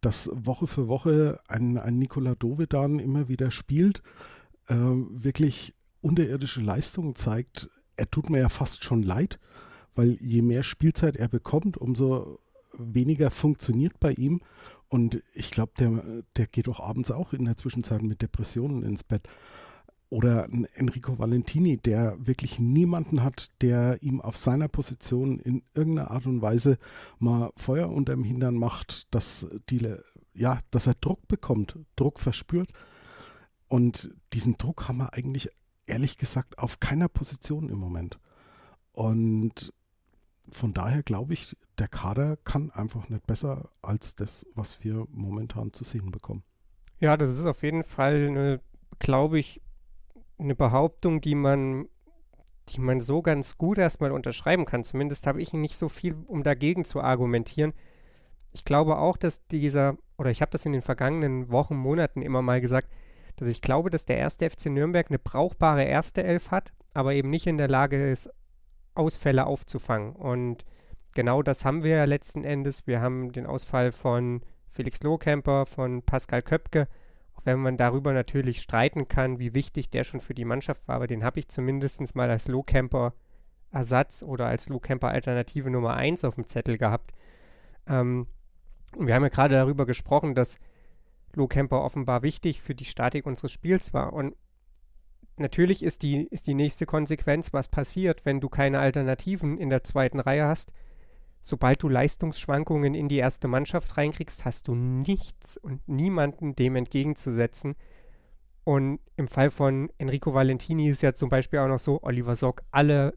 dass 0.00 0.30
Woche 0.34 0.66
für 0.66 0.88
Woche 0.88 1.40
ein, 1.48 1.78
ein 1.78 1.98
Nikola 1.98 2.34
Dovedan 2.34 2.98
immer 2.98 3.28
wieder 3.28 3.50
spielt, 3.50 4.02
äh, 4.68 4.74
wirklich 4.76 5.74
unterirdische 6.00 6.60
Leistungen 6.60 7.16
zeigt, 7.16 7.70
er 7.96 8.10
tut 8.10 8.28
mir 8.28 8.40
ja 8.40 8.48
fast 8.48 8.84
schon 8.84 9.02
leid, 9.02 9.38
weil 9.94 10.16
je 10.20 10.42
mehr 10.42 10.62
Spielzeit 10.62 11.16
er 11.16 11.28
bekommt, 11.28 11.76
umso 11.76 12.40
weniger 12.76 13.30
funktioniert 13.30 13.98
bei 14.00 14.12
ihm. 14.12 14.40
Und 14.88 15.22
ich 15.32 15.50
glaube, 15.50 15.72
der, 15.78 16.22
der 16.36 16.46
geht 16.46 16.66
doch 16.66 16.80
abends 16.80 17.10
auch 17.10 17.32
in 17.32 17.44
der 17.44 17.56
Zwischenzeit 17.56 18.02
mit 18.02 18.20
Depressionen 18.20 18.82
ins 18.82 19.04
Bett. 19.04 19.28
Oder 20.14 20.44
ein 20.44 20.68
Enrico 20.74 21.18
Valentini, 21.18 21.76
der 21.76 22.14
wirklich 22.24 22.60
niemanden 22.60 23.24
hat, 23.24 23.50
der 23.62 24.00
ihm 24.00 24.20
auf 24.20 24.36
seiner 24.36 24.68
Position 24.68 25.40
in 25.40 25.64
irgendeiner 25.74 26.12
Art 26.12 26.26
und 26.26 26.40
Weise 26.40 26.78
mal 27.18 27.50
Feuer 27.56 27.90
unterm 27.90 28.22
Hintern 28.22 28.54
macht, 28.54 29.12
dass, 29.12 29.44
die, 29.70 29.92
ja, 30.32 30.60
dass 30.70 30.86
er 30.86 30.94
Druck 30.94 31.26
bekommt, 31.26 31.80
Druck 31.96 32.20
verspürt. 32.20 32.70
Und 33.66 34.14
diesen 34.32 34.56
Druck 34.56 34.86
haben 34.86 34.98
wir 34.98 35.14
eigentlich 35.14 35.50
ehrlich 35.86 36.16
gesagt 36.16 36.60
auf 36.60 36.78
keiner 36.78 37.08
Position 37.08 37.68
im 37.68 37.78
Moment. 37.78 38.20
Und 38.92 39.72
von 40.48 40.74
daher 40.74 41.02
glaube 41.02 41.32
ich, 41.32 41.56
der 41.78 41.88
Kader 41.88 42.36
kann 42.36 42.70
einfach 42.70 43.08
nicht 43.08 43.26
besser 43.26 43.68
als 43.82 44.14
das, 44.14 44.46
was 44.54 44.84
wir 44.84 45.08
momentan 45.10 45.72
zu 45.72 45.82
sehen 45.82 46.12
bekommen. 46.12 46.44
Ja, 47.00 47.16
das 47.16 47.30
ist 47.30 47.46
auf 47.46 47.64
jeden 47.64 47.82
Fall 47.82 48.60
glaube 49.00 49.40
ich, 49.40 49.60
eine 50.38 50.54
Behauptung, 50.54 51.20
die 51.20 51.34
man, 51.34 51.88
die 52.70 52.80
man 52.80 53.00
so 53.00 53.22
ganz 53.22 53.56
gut 53.58 53.78
erstmal 53.78 54.12
unterschreiben 54.12 54.64
kann. 54.64 54.84
Zumindest 54.84 55.26
habe 55.26 55.40
ich 55.40 55.52
nicht 55.52 55.76
so 55.76 55.88
viel, 55.88 56.14
um 56.26 56.42
dagegen 56.42 56.84
zu 56.84 57.00
argumentieren. 57.00 57.72
Ich 58.52 58.64
glaube 58.64 58.98
auch, 58.98 59.16
dass 59.16 59.46
dieser, 59.46 59.96
oder 60.16 60.30
ich 60.30 60.40
habe 60.40 60.52
das 60.52 60.66
in 60.66 60.72
den 60.72 60.82
vergangenen 60.82 61.50
Wochen, 61.50 61.76
Monaten 61.76 62.22
immer 62.22 62.42
mal 62.42 62.60
gesagt, 62.60 62.88
dass 63.36 63.48
ich 63.48 63.60
glaube, 63.60 63.90
dass 63.90 64.06
der 64.06 64.18
erste 64.18 64.48
FC 64.48 64.66
Nürnberg 64.66 65.06
eine 65.08 65.18
brauchbare 65.18 65.84
erste 65.84 66.22
Elf 66.22 66.50
hat, 66.50 66.72
aber 66.92 67.14
eben 67.14 67.30
nicht 67.30 67.46
in 67.46 67.58
der 67.58 67.68
Lage 67.68 68.10
ist, 68.10 68.30
Ausfälle 68.94 69.46
aufzufangen. 69.46 70.14
Und 70.14 70.64
genau 71.14 71.42
das 71.42 71.64
haben 71.64 71.82
wir 71.82 71.96
ja 71.96 72.04
letzten 72.04 72.44
Endes. 72.44 72.86
Wir 72.86 73.00
haben 73.00 73.32
den 73.32 73.46
Ausfall 73.46 73.90
von 73.90 74.42
Felix 74.68 75.02
Lohkemper, 75.02 75.66
von 75.66 76.02
Pascal 76.02 76.42
Köpke, 76.42 76.88
auch 77.34 77.44
wenn 77.44 77.60
man 77.60 77.76
darüber 77.76 78.12
natürlich 78.12 78.60
streiten 78.60 79.08
kann, 79.08 79.38
wie 79.38 79.54
wichtig 79.54 79.90
der 79.90 80.04
schon 80.04 80.20
für 80.20 80.34
die 80.34 80.44
Mannschaft 80.44 80.86
war, 80.88 80.96
aber 80.96 81.06
den 81.06 81.24
habe 81.24 81.38
ich 81.38 81.48
zumindest 81.48 82.14
mal 82.14 82.30
als 82.30 82.48
Lohkemper 82.48 83.14
Ersatz 83.70 84.22
oder 84.22 84.46
als 84.46 84.68
Lohkemper 84.68 85.08
Alternative 85.08 85.68
Nummer 85.68 85.94
1 85.94 86.24
auf 86.24 86.36
dem 86.36 86.46
Zettel 86.46 86.78
gehabt. 86.78 87.12
Ähm, 87.86 88.26
wir 88.98 89.14
haben 89.14 89.22
ja 89.22 89.28
gerade 89.28 89.54
darüber 89.54 89.86
gesprochen, 89.86 90.34
dass 90.34 90.58
Low 91.34 91.48
Camper 91.48 91.82
offenbar 91.82 92.22
wichtig 92.22 92.62
für 92.62 92.74
die 92.74 92.84
Statik 92.84 93.26
unseres 93.26 93.52
Spiels 93.52 93.92
war. 93.92 94.12
Und 94.12 94.36
natürlich 95.36 95.82
ist 95.82 96.02
die, 96.02 96.26
ist 96.28 96.46
die 96.46 96.54
nächste 96.54 96.86
Konsequenz, 96.86 97.52
was 97.52 97.68
passiert, 97.68 98.24
wenn 98.24 98.40
du 98.40 98.48
keine 98.48 98.78
Alternativen 98.78 99.58
in 99.58 99.70
der 99.70 99.82
zweiten 99.82 100.20
Reihe 100.20 100.46
hast. 100.46 100.72
Sobald 101.46 101.82
du 101.82 101.90
Leistungsschwankungen 101.90 102.94
in 102.94 103.06
die 103.06 103.18
erste 103.18 103.48
Mannschaft 103.48 103.98
reinkriegst, 103.98 104.46
hast 104.46 104.66
du 104.66 104.74
nichts 104.74 105.58
und 105.58 105.86
niemanden 105.86 106.56
dem 106.56 106.74
entgegenzusetzen. 106.74 107.74
Und 108.64 108.98
im 109.16 109.28
Fall 109.28 109.50
von 109.50 109.90
Enrico 109.98 110.32
Valentini 110.32 110.88
ist 110.88 111.02
ja 111.02 111.12
zum 111.12 111.28
Beispiel 111.28 111.58
auch 111.58 111.68
noch 111.68 111.78
so, 111.78 112.02
Oliver 112.02 112.34
Sock 112.34 112.62
alle 112.70 113.12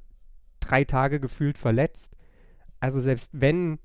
drei 0.60 0.84
Tage 0.84 1.22
gefühlt 1.22 1.58
verletzt. 1.58 2.18
Also 2.82 3.00
selbst 3.00 3.32
wenn 3.34 3.80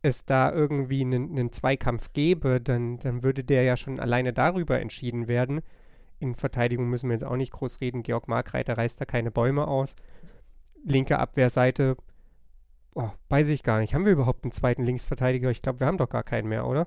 es 0.00 0.24
da 0.24 0.50
irgendwie 0.50 1.02
einen, 1.02 1.32
einen 1.32 1.52
Zweikampf 1.52 2.14
gäbe, 2.14 2.62
dann, 2.62 2.98
dann 3.00 3.22
würde 3.22 3.44
der 3.44 3.64
ja 3.64 3.76
schon 3.76 4.00
alleine 4.00 4.32
darüber 4.32 4.80
entschieden 4.80 5.28
werden. 5.28 5.60
In 6.18 6.34
Verteidigung 6.34 6.88
müssen 6.88 7.10
wir 7.10 7.14
jetzt 7.14 7.24
auch 7.24 7.36
nicht 7.36 7.52
groß 7.52 7.82
reden. 7.82 8.04
Georg 8.04 8.26
Markreiter 8.26 8.78
reißt 8.78 9.02
da 9.02 9.04
keine 9.04 9.30
Bäume 9.30 9.68
aus. 9.68 9.96
Linke 10.82 11.18
Abwehrseite, 11.18 11.98
oh, 12.94 13.10
weiß 13.28 13.48
ich 13.48 13.62
gar 13.62 13.80
nicht. 13.80 13.94
Haben 13.94 14.04
wir 14.04 14.12
überhaupt 14.12 14.44
einen 14.44 14.52
zweiten 14.52 14.84
Linksverteidiger? 14.84 15.50
Ich 15.50 15.62
glaube, 15.62 15.80
wir 15.80 15.86
haben 15.86 15.98
doch 15.98 16.08
gar 16.08 16.22
keinen 16.22 16.48
mehr, 16.48 16.66
oder? 16.66 16.86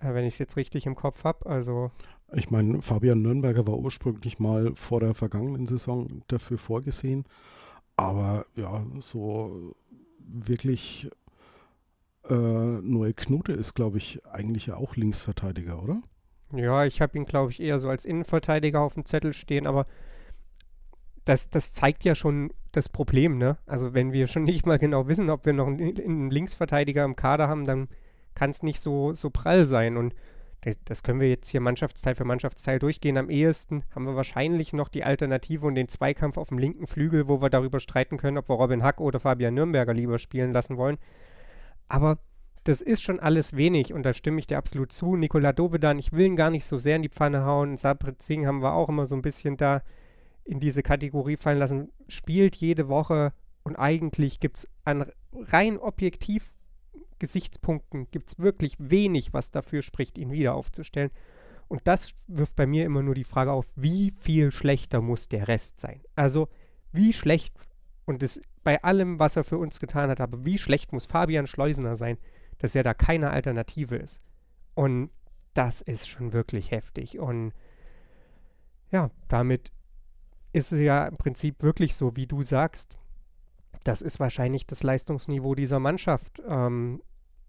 Äh, 0.00 0.14
wenn 0.14 0.24
ich 0.24 0.34
es 0.34 0.38
jetzt 0.38 0.56
richtig 0.56 0.86
im 0.86 0.94
Kopf 0.94 1.24
habe. 1.24 1.46
Also. 1.46 1.90
Ich 2.32 2.50
meine, 2.50 2.82
Fabian 2.82 3.22
Nürnberger 3.22 3.66
war 3.66 3.78
ursprünglich 3.78 4.38
mal 4.38 4.74
vor 4.74 5.00
der 5.00 5.14
vergangenen 5.14 5.66
Saison 5.66 6.22
dafür 6.28 6.58
vorgesehen. 6.58 7.24
Aber 7.96 8.46
ja, 8.54 8.84
so 9.00 9.74
wirklich 10.20 11.10
äh, 12.28 12.34
Noel 12.34 13.14
Knote 13.14 13.52
ist, 13.52 13.74
glaube 13.74 13.98
ich, 13.98 14.24
eigentlich 14.26 14.66
ja 14.66 14.76
auch 14.76 14.94
Linksverteidiger, 14.96 15.82
oder? 15.82 16.02
Ja, 16.52 16.84
ich 16.84 17.00
habe 17.00 17.16
ihn, 17.18 17.24
glaube 17.24 17.50
ich, 17.50 17.60
eher 17.60 17.78
so 17.78 17.88
als 17.88 18.04
Innenverteidiger 18.04 18.80
auf 18.80 18.94
dem 18.94 19.04
Zettel 19.04 19.32
stehen, 19.32 19.66
aber 19.66 19.86
das, 21.28 21.50
das 21.50 21.72
zeigt 21.72 22.04
ja 22.04 22.14
schon 22.14 22.52
das 22.72 22.88
Problem, 22.88 23.36
ne? 23.38 23.58
Also 23.66 23.92
wenn 23.92 24.12
wir 24.12 24.26
schon 24.26 24.44
nicht 24.44 24.66
mal 24.66 24.78
genau 24.78 25.08
wissen, 25.08 25.30
ob 25.30 25.44
wir 25.44 25.52
noch 25.52 25.66
einen, 25.66 25.98
einen 25.98 26.30
Linksverteidiger 26.30 27.04
im 27.04 27.16
Kader 27.16 27.48
haben, 27.48 27.64
dann 27.64 27.88
kann 28.34 28.50
es 28.50 28.62
nicht 28.62 28.80
so, 28.80 29.12
so 29.14 29.30
prall 29.30 29.66
sein. 29.66 29.96
Und 29.96 30.14
das 30.84 31.02
können 31.02 31.20
wir 31.20 31.28
jetzt 31.28 31.48
hier 31.48 31.60
Mannschaftsteil 31.60 32.14
für 32.14 32.24
Mannschaftsteil 32.24 32.78
durchgehen. 32.78 33.16
Am 33.16 33.30
ehesten 33.30 33.84
haben 33.94 34.06
wir 34.06 34.16
wahrscheinlich 34.16 34.72
noch 34.72 34.88
die 34.88 35.04
Alternative 35.04 35.66
und 35.66 35.74
den 35.74 35.88
Zweikampf 35.88 36.36
auf 36.36 36.48
dem 36.48 36.58
linken 36.58 36.86
Flügel, 36.86 37.28
wo 37.28 37.40
wir 37.40 37.50
darüber 37.50 37.78
streiten 37.78 38.16
können, 38.16 38.38
ob 38.38 38.48
wir 38.48 38.56
Robin 38.56 38.82
Hack 38.82 39.00
oder 39.00 39.20
Fabian 39.20 39.54
Nürnberger 39.54 39.94
lieber 39.94 40.18
spielen 40.18 40.52
lassen 40.52 40.76
wollen. 40.76 40.98
Aber 41.88 42.18
das 42.64 42.82
ist 42.82 43.02
schon 43.02 43.20
alles 43.20 43.56
wenig 43.56 43.92
und 43.94 44.02
da 44.02 44.12
stimme 44.12 44.40
ich 44.40 44.46
dir 44.46 44.58
absolut 44.58 44.92
zu. 44.92 45.16
Nikola 45.16 45.52
Dovedan, 45.52 45.98
ich 45.98 46.12
will 46.12 46.26
ihn 46.26 46.36
gar 46.36 46.50
nicht 46.50 46.64
so 46.64 46.76
sehr 46.76 46.96
in 46.96 47.02
die 47.02 47.08
Pfanne 47.08 47.44
hauen. 47.44 47.76
Sabrit 47.76 48.20
Singh 48.20 48.46
haben 48.46 48.62
wir 48.62 48.74
auch 48.74 48.88
immer 48.88 49.06
so 49.06 49.14
ein 49.14 49.22
bisschen 49.22 49.56
da 49.56 49.82
in 50.48 50.60
diese 50.60 50.82
Kategorie 50.82 51.36
fallen 51.36 51.58
lassen. 51.58 51.92
Spielt 52.08 52.56
jede 52.56 52.88
Woche 52.88 53.32
und 53.62 53.76
eigentlich 53.76 54.40
gibt 54.40 54.58
es 54.58 54.68
an 54.84 55.10
rein 55.32 55.78
objektiv 55.78 56.52
Gesichtspunkten 57.18 58.10
gibt 58.10 58.28
es 58.28 58.38
wirklich 58.38 58.76
wenig, 58.78 59.32
was 59.32 59.50
dafür 59.50 59.82
spricht, 59.82 60.18
ihn 60.18 60.30
wieder 60.30 60.54
aufzustellen. 60.54 61.10
Und 61.68 61.82
das 61.84 62.12
wirft 62.26 62.56
bei 62.56 62.66
mir 62.66 62.86
immer 62.86 63.02
nur 63.02 63.14
die 63.14 63.24
Frage 63.24 63.52
auf, 63.52 63.66
wie 63.76 64.12
viel 64.12 64.50
schlechter 64.50 65.00
muss 65.00 65.28
der 65.28 65.48
Rest 65.48 65.80
sein? 65.80 66.00
Also, 66.14 66.48
wie 66.92 67.12
schlecht, 67.12 67.54
und 68.06 68.22
das 68.22 68.40
bei 68.64 68.82
allem, 68.82 69.18
was 69.18 69.36
er 69.36 69.44
für 69.44 69.58
uns 69.58 69.80
getan 69.80 70.10
hat, 70.10 70.20
aber 70.20 70.44
wie 70.44 70.58
schlecht 70.58 70.92
muss 70.92 71.06
Fabian 71.06 71.46
Schleusener 71.46 71.96
sein, 71.96 72.18
dass 72.58 72.74
er 72.74 72.82
da 72.82 72.94
keine 72.94 73.30
Alternative 73.30 73.96
ist. 73.96 74.22
Und 74.74 75.10
das 75.54 75.82
ist 75.82 76.08
schon 76.08 76.32
wirklich 76.32 76.70
heftig. 76.70 77.18
Und 77.18 77.52
ja, 78.90 79.10
damit 79.28 79.70
ist 80.52 80.72
es 80.72 80.80
ja 80.80 81.06
im 81.06 81.16
Prinzip 81.16 81.62
wirklich 81.62 81.94
so, 81.94 82.16
wie 82.16 82.26
du 82.26 82.42
sagst. 82.42 82.98
Das 83.84 84.02
ist 84.02 84.20
wahrscheinlich 84.20 84.66
das 84.66 84.82
Leistungsniveau 84.82 85.54
dieser 85.54 85.78
Mannschaft. 85.78 86.42
Ähm, 86.48 87.02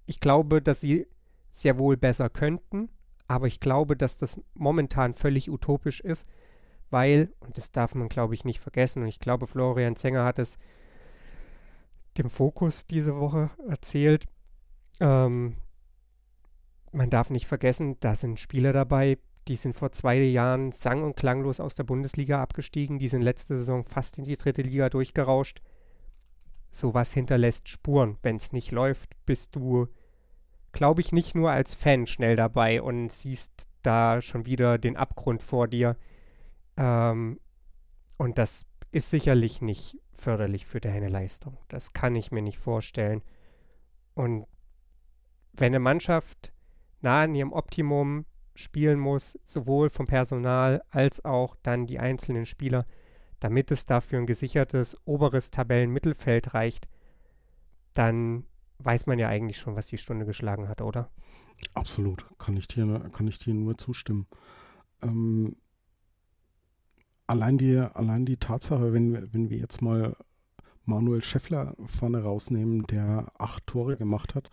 ich 0.05 0.19
glaube, 0.19 0.61
dass 0.61 0.81
sie 0.81 1.07
sehr 1.51 1.77
wohl 1.77 1.97
besser 1.97 2.29
könnten, 2.29 2.89
aber 3.27 3.47
ich 3.47 3.59
glaube, 3.59 3.95
dass 3.95 4.17
das 4.17 4.41
momentan 4.53 5.13
völlig 5.13 5.49
utopisch 5.49 5.99
ist, 6.01 6.27
weil, 6.89 7.31
und 7.39 7.57
das 7.57 7.71
darf 7.71 7.95
man, 7.95 8.09
glaube 8.09 8.33
ich, 8.33 8.45
nicht 8.45 8.59
vergessen, 8.59 9.03
und 9.03 9.07
ich 9.07 9.19
glaube, 9.19 9.47
Florian 9.47 9.95
Zenger 9.95 10.25
hat 10.25 10.39
es 10.39 10.57
dem 12.17 12.29
Fokus 12.29 12.85
diese 12.85 13.17
Woche 13.19 13.51
erzählt, 13.67 14.25
ähm, 14.99 15.55
man 16.91 17.09
darf 17.09 17.29
nicht 17.29 17.45
vergessen, 17.45 17.97
da 17.99 18.15
sind 18.15 18.39
Spieler 18.39 18.73
dabei, 18.73 19.17
die 19.47 19.55
sind 19.55 19.75
vor 19.75 19.91
zwei 19.91 20.17
Jahren 20.17 20.71
sang- 20.71 21.03
und 21.03 21.15
klanglos 21.15 21.59
aus 21.59 21.75
der 21.75 21.83
Bundesliga 21.83 22.41
abgestiegen, 22.41 22.99
die 22.99 23.07
sind 23.07 23.21
letzte 23.21 23.57
Saison 23.57 23.83
fast 23.85 24.17
in 24.17 24.25
die 24.25 24.37
dritte 24.37 24.61
Liga 24.61 24.89
durchgerauscht. 24.89 25.61
Sowas 26.71 27.13
hinterlässt 27.13 27.67
Spuren. 27.67 28.17
Wenn 28.21 28.35
es 28.35 28.51
nicht 28.51 28.71
läuft, 28.71 29.15
bist 29.25 29.55
du 29.55 29.87
glaube 30.71 31.01
ich, 31.01 31.11
nicht 31.11 31.35
nur 31.35 31.51
als 31.51 31.73
Fan 31.73 32.07
schnell 32.07 32.35
dabei 32.35 32.81
und 32.81 33.11
siehst 33.11 33.69
da 33.81 34.21
schon 34.21 34.45
wieder 34.45 34.77
den 34.77 34.97
Abgrund 34.97 35.43
vor 35.43 35.67
dir. 35.67 35.95
Ähm, 36.77 37.39
und 38.17 38.37
das 38.37 38.65
ist 38.91 39.09
sicherlich 39.09 39.61
nicht 39.61 39.97
förderlich 40.13 40.65
für 40.65 40.81
deine 40.81 41.07
Leistung. 41.07 41.57
Das 41.69 41.93
kann 41.93 42.15
ich 42.15 42.31
mir 42.31 42.41
nicht 42.41 42.59
vorstellen. 42.59 43.21
Und 44.13 44.45
wenn 45.53 45.67
eine 45.67 45.79
Mannschaft 45.79 46.51
nah 47.01 47.21
an 47.21 47.35
ihrem 47.35 47.53
Optimum 47.53 48.25
spielen 48.59 48.99
muss, 48.99 49.39
sowohl 49.43 49.89
vom 49.89 50.05
Personal 50.05 50.83
als 50.89 51.23
auch 51.23 51.55
dann 51.63 51.87
die 51.87 51.99
einzelnen 51.99 52.45
Spieler, 52.45 52.85
damit 53.39 53.71
es 53.71 53.85
dafür 53.85 54.19
ein 54.19 54.25
gesichertes 54.27 54.97
oberes 55.05 55.49
Tabellenmittelfeld 55.49 56.53
reicht, 56.53 56.87
dann 57.93 58.43
weiß 58.79 59.07
man 59.07 59.17
ja 59.17 59.29
eigentlich 59.29 59.57
schon, 59.57 59.75
was 59.75 59.87
die 59.87 59.97
Stunde 59.97 60.25
geschlagen 60.25 60.67
hat, 60.67 60.81
oder? 60.81 61.09
Absolut, 61.73 62.25
kann 62.37 62.55
ich 62.57 62.67
dir, 62.67 63.09
kann 63.11 63.27
ich 63.27 63.39
dir 63.39 63.53
nur 63.53 63.77
zustimmen. 63.77 64.27
Ähm, 65.01 65.55
allein, 67.27 67.57
die, 67.57 67.77
allein 67.77 68.25
die 68.25 68.37
Tatsache, 68.37 68.93
wenn, 68.93 69.33
wenn 69.33 69.49
wir 69.49 69.57
jetzt 69.57 69.81
mal 69.81 70.15
Manuel 70.85 71.23
Scheffler 71.23 71.75
vorne 71.85 72.23
rausnehmen, 72.23 72.85
der 72.87 73.31
acht 73.37 73.67
Tore 73.67 73.95
gemacht 73.95 74.35
hat, 74.35 74.49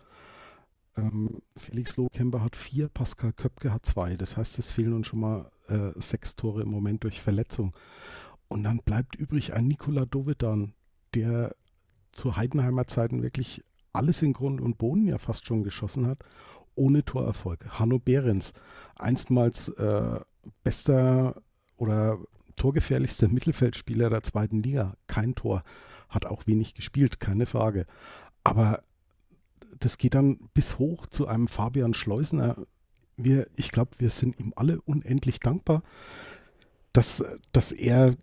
ähm, 0.97 1.41
Felix 1.55 1.95
Lohkemper 1.97 2.43
hat 2.43 2.55
vier, 2.55 2.89
Pascal 2.89 3.33
Köpke 3.33 3.71
hat 3.71 3.85
zwei. 3.85 4.15
Das 4.15 4.35
heißt, 4.35 4.59
es 4.59 4.71
fehlen 4.71 4.93
uns 4.93 5.07
schon 5.07 5.19
mal 5.19 5.51
äh, 5.67 5.91
sechs 5.95 6.35
Tore 6.35 6.63
im 6.63 6.69
Moment 6.69 7.03
durch 7.03 7.21
Verletzung. 7.21 7.75
Und 8.47 8.63
dann 8.63 8.79
bleibt 8.79 9.15
übrig 9.15 9.53
ein 9.53 9.67
Nikola 9.67 10.05
Dovedan, 10.05 10.73
der 11.13 11.55
zu 12.11 12.35
Heidenheimer 12.35 12.87
Zeiten 12.87 13.21
wirklich 13.21 13.63
alles 13.93 14.21
in 14.21 14.33
Grund 14.33 14.61
und 14.61 14.77
Boden 14.77 15.05
ja 15.05 15.17
fast 15.17 15.45
schon 15.47 15.63
geschossen 15.63 16.07
hat, 16.07 16.19
ohne 16.75 17.03
Torerfolg. 17.03 17.79
Hanno 17.79 17.99
Behrens, 17.99 18.53
einstmals 18.95 19.69
äh, 19.69 20.19
bester 20.63 21.41
oder 21.77 22.19
torgefährlichster 22.55 23.27
Mittelfeldspieler 23.27 24.09
der 24.09 24.23
zweiten 24.23 24.61
Liga, 24.61 24.95
kein 25.07 25.35
Tor, 25.35 25.63
hat 26.09 26.25
auch 26.25 26.47
wenig 26.47 26.73
gespielt, 26.73 27.19
keine 27.19 27.45
Frage. 27.45 27.85
Aber 28.43 28.83
das 29.79 29.97
geht 29.97 30.15
dann 30.15 30.49
bis 30.53 30.79
hoch 30.79 31.07
zu 31.07 31.27
einem 31.27 31.47
Fabian 31.47 31.93
Schleusener. 31.93 32.55
Wir, 33.15 33.47
ich 33.55 33.71
glaube, 33.71 33.91
wir 33.99 34.09
sind 34.09 34.39
ihm 34.39 34.53
alle 34.55 34.81
unendlich 34.81 35.39
dankbar, 35.39 35.83
dass, 36.93 37.23
dass 37.51 37.71
er 37.71 38.15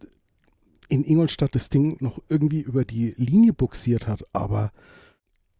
in 0.88 1.04
Ingolstadt 1.04 1.54
das 1.54 1.68
Ding 1.68 1.96
noch 2.00 2.20
irgendwie 2.28 2.60
über 2.60 2.84
die 2.84 3.14
Linie 3.16 3.52
buxiert 3.52 4.06
hat. 4.06 4.24
Aber 4.32 4.72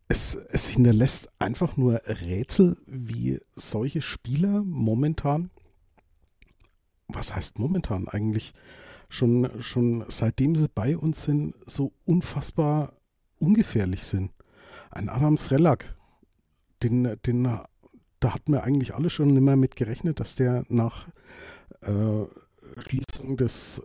es, 0.08 0.34
es 0.34 0.68
hinterlässt 0.68 1.28
einfach 1.38 1.76
nur 1.76 2.02
Rätsel, 2.06 2.76
wie 2.86 3.40
solche 3.52 4.02
Spieler 4.02 4.62
momentan, 4.62 5.50
was 7.08 7.34
heißt 7.34 7.58
momentan 7.58 8.08
eigentlich, 8.08 8.52
schon, 9.08 9.48
schon 9.60 10.04
seitdem 10.08 10.56
sie 10.56 10.68
bei 10.68 10.96
uns 10.96 11.22
sind, 11.24 11.54
so 11.66 11.92
unfassbar 12.04 12.94
ungefährlich 13.38 14.04
sind. 14.04 14.30
Ein 14.94 15.08
Adam 15.08 15.36
Srelak, 15.36 15.96
den, 16.82 17.18
den, 17.26 17.42
da 17.42 18.34
hatten 18.34 18.52
wir 18.52 18.62
eigentlich 18.62 18.94
alle 18.94 19.10
schon 19.10 19.36
immer 19.36 19.56
mit 19.56 19.76
gerechnet, 19.76 20.20
dass 20.20 20.36
der 20.36 20.64
nach 20.68 21.08
äh, 21.82 22.24
Schließung 22.80 23.36
des 23.36 23.82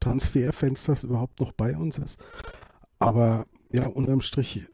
Transferfensters 0.00 1.02
überhaupt 1.02 1.40
noch 1.40 1.52
bei 1.52 1.76
uns 1.76 1.98
ist. 1.98 2.18
Aber 2.98 3.46
ja, 3.70 3.86
unterm 3.86 4.20
Strich 4.20 4.66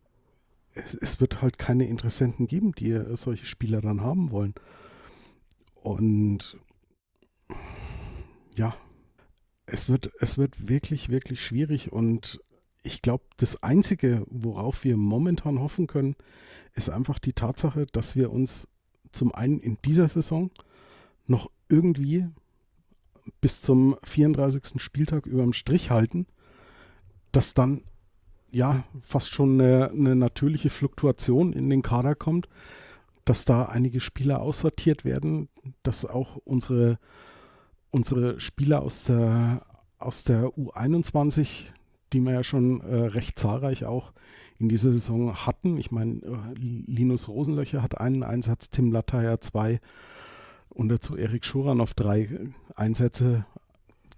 es, 0.76 0.94
es, 0.94 1.20
wird 1.20 1.40
halt 1.40 1.58
keine 1.58 1.86
Interessenten 1.86 2.46
geben, 2.46 2.72
die 2.72 3.00
solche 3.16 3.46
Spieler 3.46 3.80
dann 3.80 4.00
haben 4.00 4.30
wollen. 4.30 4.54
Und 5.74 6.58
ja, 8.56 8.76
es 9.66 9.88
wird, 9.88 10.10
es 10.20 10.36
wird 10.36 10.68
wirklich, 10.68 11.08
wirklich 11.08 11.44
schwierig 11.44 11.92
und 11.92 12.40
ich 12.86 13.02
glaube, 13.02 13.24
das 13.36 13.62
Einzige, 13.62 14.22
worauf 14.30 14.84
wir 14.84 14.96
momentan 14.96 15.60
hoffen 15.60 15.86
können, 15.86 16.14
ist 16.74 16.88
einfach 16.88 17.18
die 17.18 17.32
Tatsache, 17.32 17.86
dass 17.92 18.14
wir 18.16 18.30
uns 18.32 18.68
zum 19.12 19.34
einen 19.34 19.58
in 19.58 19.78
dieser 19.84 20.08
Saison 20.08 20.50
noch 21.26 21.50
irgendwie 21.68 22.28
bis 23.40 23.60
zum 23.60 23.96
34. 24.04 24.80
Spieltag 24.80 25.26
über 25.26 25.42
dem 25.42 25.52
Strich 25.52 25.90
halten, 25.90 26.26
dass 27.32 27.54
dann 27.54 27.82
ja 28.50 28.84
fast 29.02 29.32
schon 29.32 29.60
eine, 29.60 29.90
eine 29.90 30.14
natürliche 30.14 30.70
Fluktuation 30.70 31.52
in 31.52 31.68
den 31.68 31.82
Kader 31.82 32.14
kommt, 32.14 32.48
dass 33.24 33.44
da 33.44 33.64
einige 33.64 33.98
Spieler 34.00 34.40
aussortiert 34.40 35.04
werden, 35.04 35.48
dass 35.82 36.04
auch 36.04 36.36
unsere, 36.36 37.00
unsere 37.90 38.38
Spieler 38.38 38.82
aus 38.82 39.04
der, 39.04 39.66
aus 39.98 40.22
der 40.22 40.44
U21, 40.50 41.72
die 42.12 42.20
wir 42.20 42.32
ja 42.32 42.44
schon 42.44 42.80
äh, 42.80 42.94
recht 42.94 43.38
zahlreich 43.38 43.84
auch 43.84 44.12
in 44.58 44.68
dieser 44.68 44.92
Saison 44.92 45.34
hatten. 45.34 45.76
Ich 45.76 45.90
meine, 45.90 46.20
äh, 46.22 46.54
Linus 46.54 47.28
Rosenlöcher 47.28 47.82
hat 47.82 47.98
einen 47.98 48.22
Einsatz, 48.22 48.70
Tim 48.70 48.92
Lattayer 48.92 49.40
zwei 49.40 49.80
und 50.68 50.88
dazu 50.88 51.16
Erik 51.16 51.44
Schuran 51.44 51.80
auf 51.80 51.94
drei 51.94 52.50
Einsätze. 52.74 53.46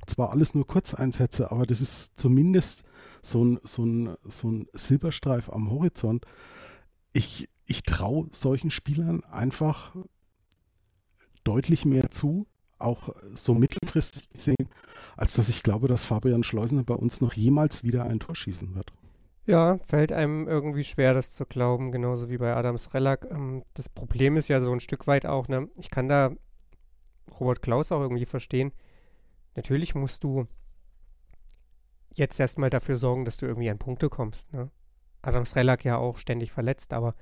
Zwar 0.06 0.30
alles 0.30 0.54
nur 0.54 0.66
Kurzeinsätze, 0.66 1.50
aber 1.50 1.66
das 1.66 1.80
ist 1.80 2.18
zumindest 2.18 2.84
so 3.22 3.44
ein, 3.44 3.60
so 3.64 3.84
ein, 3.84 4.16
so 4.24 4.48
ein 4.50 4.66
Silberstreif 4.72 5.50
am 5.50 5.70
Horizont. 5.70 6.24
Ich, 7.12 7.48
ich 7.66 7.82
traue 7.82 8.28
solchen 8.32 8.70
Spielern 8.70 9.22
einfach 9.24 9.94
deutlich 11.44 11.84
mehr 11.84 12.10
zu, 12.10 12.46
auch 12.78 13.14
so 13.34 13.54
mittelfristig 13.54 14.30
gesehen, 14.30 14.67
als 15.18 15.34
dass 15.34 15.48
ich 15.48 15.64
glaube, 15.64 15.88
dass 15.88 16.04
Fabian 16.04 16.44
Schleusener 16.44 16.84
bei 16.84 16.94
uns 16.94 17.20
noch 17.20 17.32
jemals 17.32 17.82
wieder 17.82 18.04
ein 18.04 18.20
Tor 18.20 18.36
schießen 18.36 18.76
wird. 18.76 18.92
Ja, 19.46 19.78
fällt 19.78 20.12
einem 20.12 20.46
irgendwie 20.46 20.84
schwer, 20.84 21.12
das 21.12 21.32
zu 21.32 21.44
glauben, 21.44 21.90
genauso 21.90 22.30
wie 22.30 22.38
bei 22.38 22.54
Adams 22.54 22.94
Rellack. 22.94 23.26
Ähm, 23.28 23.64
das 23.74 23.88
Problem 23.88 24.36
ist 24.36 24.46
ja 24.46 24.60
so 24.60 24.72
ein 24.72 24.78
Stück 24.78 25.08
weit 25.08 25.26
auch, 25.26 25.48
ne, 25.48 25.68
ich 25.76 25.90
kann 25.90 26.08
da 26.08 26.30
Robert 27.40 27.62
Klaus 27.62 27.90
auch 27.90 28.00
irgendwie 28.00 28.26
verstehen. 28.26 28.72
Natürlich 29.56 29.96
musst 29.96 30.22
du 30.22 30.46
jetzt 32.14 32.38
erstmal 32.38 32.70
dafür 32.70 32.96
sorgen, 32.96 33.24
dass 33.24 33.38
du 33.38 33.46
irgendwie 33.46 33.70
an 33.70 33.78
Punkte 33.78 34.08
kommst. 34.08 34.52
Ne? 34.52 34.70
Adams 35.20 35.56
Relak 35.56 35.84
ja 35.84 35.96
auch 35.96 36.16
ständig 36.16 36.52
verletzt, 36.52 36.92
aber 36.92 37.14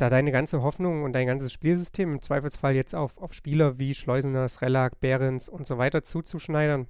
da 0.00 0.08
deine 0.08 0.32
ganze 0.32 0.62
Hoffnung 0.62 1.02
und 1.02 1.12
dein 1.12 1.26
ganzes 1.26 1.52
Spielsystem 1.52 2.14
im 2.14 2.22
Zweifelsfall 2.22 2.74
jetzt 2.74 2.94
auf, 2.94 3.18
auf 3.18 3.34
Spieler 3.34 3.78
wie 3.78 3.94
Schleusener, 3.94 4.48
Srelak, 4.48 5.00
Behrens 5.00 5.48
und 5.48 5.66
so 5.66 5.78
weiter 5.78 6.02
zuzuschneidern, 6.02 6.86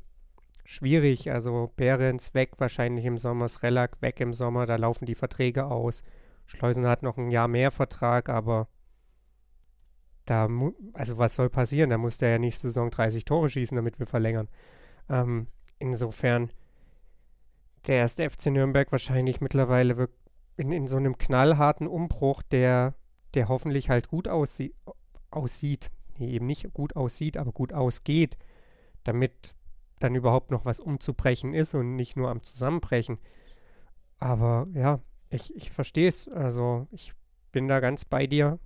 schwierig. 0.65 1.31
Also 1.31 1.73
Behrens 1.77 2.35
weg 2.35 2.53
wahrscheinlich 2.59 3.05
im 3.05 3.19
Sommer, 3.19 3.49
Srelak 3.49 4.01
weg 4.01 4.21
im 4.21 4.33
Sommer, 4.33 4.67
da 4.67 4.77
laufen 4.77 5.07
die 5.07 5.15
Verträge 5.15 5.67
aus. 5.67 6.03
Schleusener 6.47 6.89
hat 6.89 7.03
noch 7.03 7.17
ein 7.17 7.31
Jahr 7.31 7.49
mehr 7.49 7.71
Vertrag, 7.71 8.29
aber 8.29 8.69
da, 10.25 10.49
also 10.93 11.19
was 11.19 11.35
soll 11.35 11.51
passieren? 11.51 11.91
Da 11.91 11.99
muss 11.99 12.19
der 12.19 12.31
ja 12.31 12.39
nächste 12.39 12.69
Saison 12.69 12.91
30 12.91 13.25
Tore 13.25 13.49
schießen, 13.49 13.75
damit 13.75 13.99
wir 13.99 14.07
verlängern. 14.07 14.49
Ähm, 15.09 15.49
insofern 15.79 16.53
der 17.87 17.97
erste 17.97 18.29
FC 18.29 18.47
Nürnberg 18.47 18.93
wahrscheinlich 18.93 19.41
mittlerweile 19.41 20.09
in, 20.57 20.73
in 20.73 20.87
so 20.87 20.97
einem 20.97 21.19
knallharten 21.19 21.87
Umbruch, 21.87 22.43
der, 22.43 22.95
der 23.35 23.49
hoffentlich 23.49 23.91
halt 23.91 24.09
gut 24.09 24.29
aussie 24.29 24.75
aussieht. 25.31 25.91
Nee, 26.19 26.33
eben 26.33 26.47
nicht 26.47 26.73
gut 26.73 26.97
aussieht, 26.97 27.37
aber 27.37 27.53
gut 27.53 27.73
ausgeht, 27.73 28.37
damit 29.05 29.55
dann 29.99 30.15
überhaupt 30.15 30.51
noch 30.51 30.65
was 30.65 30.81
umzubrechen 30.81 31.55
ist 31.55 31.75
und 31.75 31.95
nicht 31.97 32.17
nur 32.17 32.31
am 32.31 32.43
Zusammenbrechen. 32.43 33.19
Aber 34.19 34.67
ja, 34.75 35.01
ich, 35.29 35.55
ich 35.55 35.71
verstehe 35.71 36.09
es. 36.09 36.29
Also 36.29 36.87
ich 36.91 37.15
bin 37.53 37.69
da 37.69 37.81
ganz 37.81 38.05
bei 38.05 38.27
dir. 38.27 38.59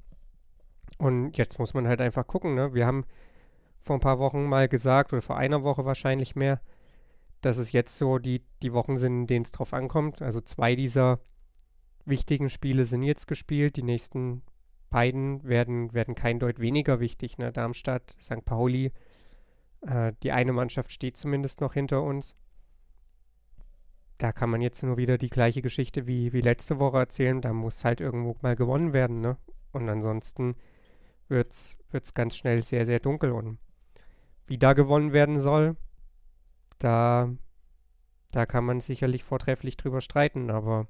Und 0.98 1.36
jetzt 1.36 1.58
muss 1.58 1.74
man 1.74 1.88
halt 1.88 2.00
einfach 2.00 2.26
gucken. 2.26 2.54
Ne? 2.54 2.74
Wir 2.74 2.86
haben 2.86 3.04
vor 3.80 3.96
ein 3.96 4.00
paar 4.00 4.18
Wochen 4.18 4.44
mal 4.44 4.68
gesagt, 4.68 5.12
oder 5.12 5.22
vor 5.22 5.36
einer 5.36 5.62
Woche 5.62 5.84
wahrscheinlich 5.84 6.36
mehr, 6.36 6.60
dass 7.40 7.58
es 7.58 7.72
jetzt 7.72 7.96
so 7.98 8.18
die, 8.18 8.42
die 8.62 8.72
Wochen 8.72 8.96
sind, 8.96 9.22
in 9.22 9.26
denen 9.26 9.44
es 9.44 9.52
drauf 9.52 9.74
ankommt. 9.74 10.22
Also 10.22 10.40
zwei 10.40 10.74
dieser 10.74 11.20
wichtigen 12.04 12.48
Spiele 12.48 12.84
sind 12.84 13.02
jetzt 13.02 13.26
gespielt. 13.26 13.76
Die 13.76 13.82
nächsten 13.82 14.42
beiden 14.94 15.42
werden, 15.42 15.92
werden 15.92 16.14
kein 16.14 16.38
Deut 16.38 16.60
weniger 16.60 17.00
wichtig. 17.00 17.36
Ne? 17.36 17.50
Darmstadt, 17.50 18.14
St. 18.20 18.44
Pauli. 18.44 18.92
Äh, 19.80 20.12
die 20.22 20.30
eine 20.30 20.52
Mannschaft 20.52 20.92
steht 20.92 21.16
zumindest 21.16 21.60
noch 21.60 21.74
hinter 21.74 22.00
uns. 22.04 22.36
Da 24.18 24.30
kann 24.30 24.50
man 24.50 24.60
jetzt 24.60 24.84
nur 24.84 24.96
wieder 24.96 25.18
die 25.18 25.30
gleiche 25.30 25.62
Geschichte 25.62 26.06
wie, 26.06 26.32
wie 26.32 26.42
letzte 26.42 26.78
Woche 26.78 26.98
erzählen. 26.98 27.40
Da 27.40 27.52
muss 27.52 27.84
halt 27.84 28.00
irgendwo 28.00 28.36
mal 28.40 28.54
gewonnen 28.54 28.92
werden. 28.92 29.20
Ne? 29.20 29.36
Und 29.72 29.88
ansonsten 29.88 30.54
wird 31.26 31.50
es 31.50 32.14
ganz 32.14 32.36
schnell 32.36 32.62
sehr, 32.62 32.86
sehr 32.86 33.00
dunkel. 33.00 33.32
Und 33.32 33.58
wie 34.46 34.58
da 34.58 34.74
gewonnen 34.74 35.12
werden 35.12 35.40
soll, 35.40 35.74
da, 36.78 37.34
da 38.30 38.46
kann 38.46 38.64
man 38.64 38.78
sicherlich 38.78 39.24
vortrefflich 39.24 39.76
drüber 39.76 40.00
streiten. 40.00 40.52
Aber 40.52 40.86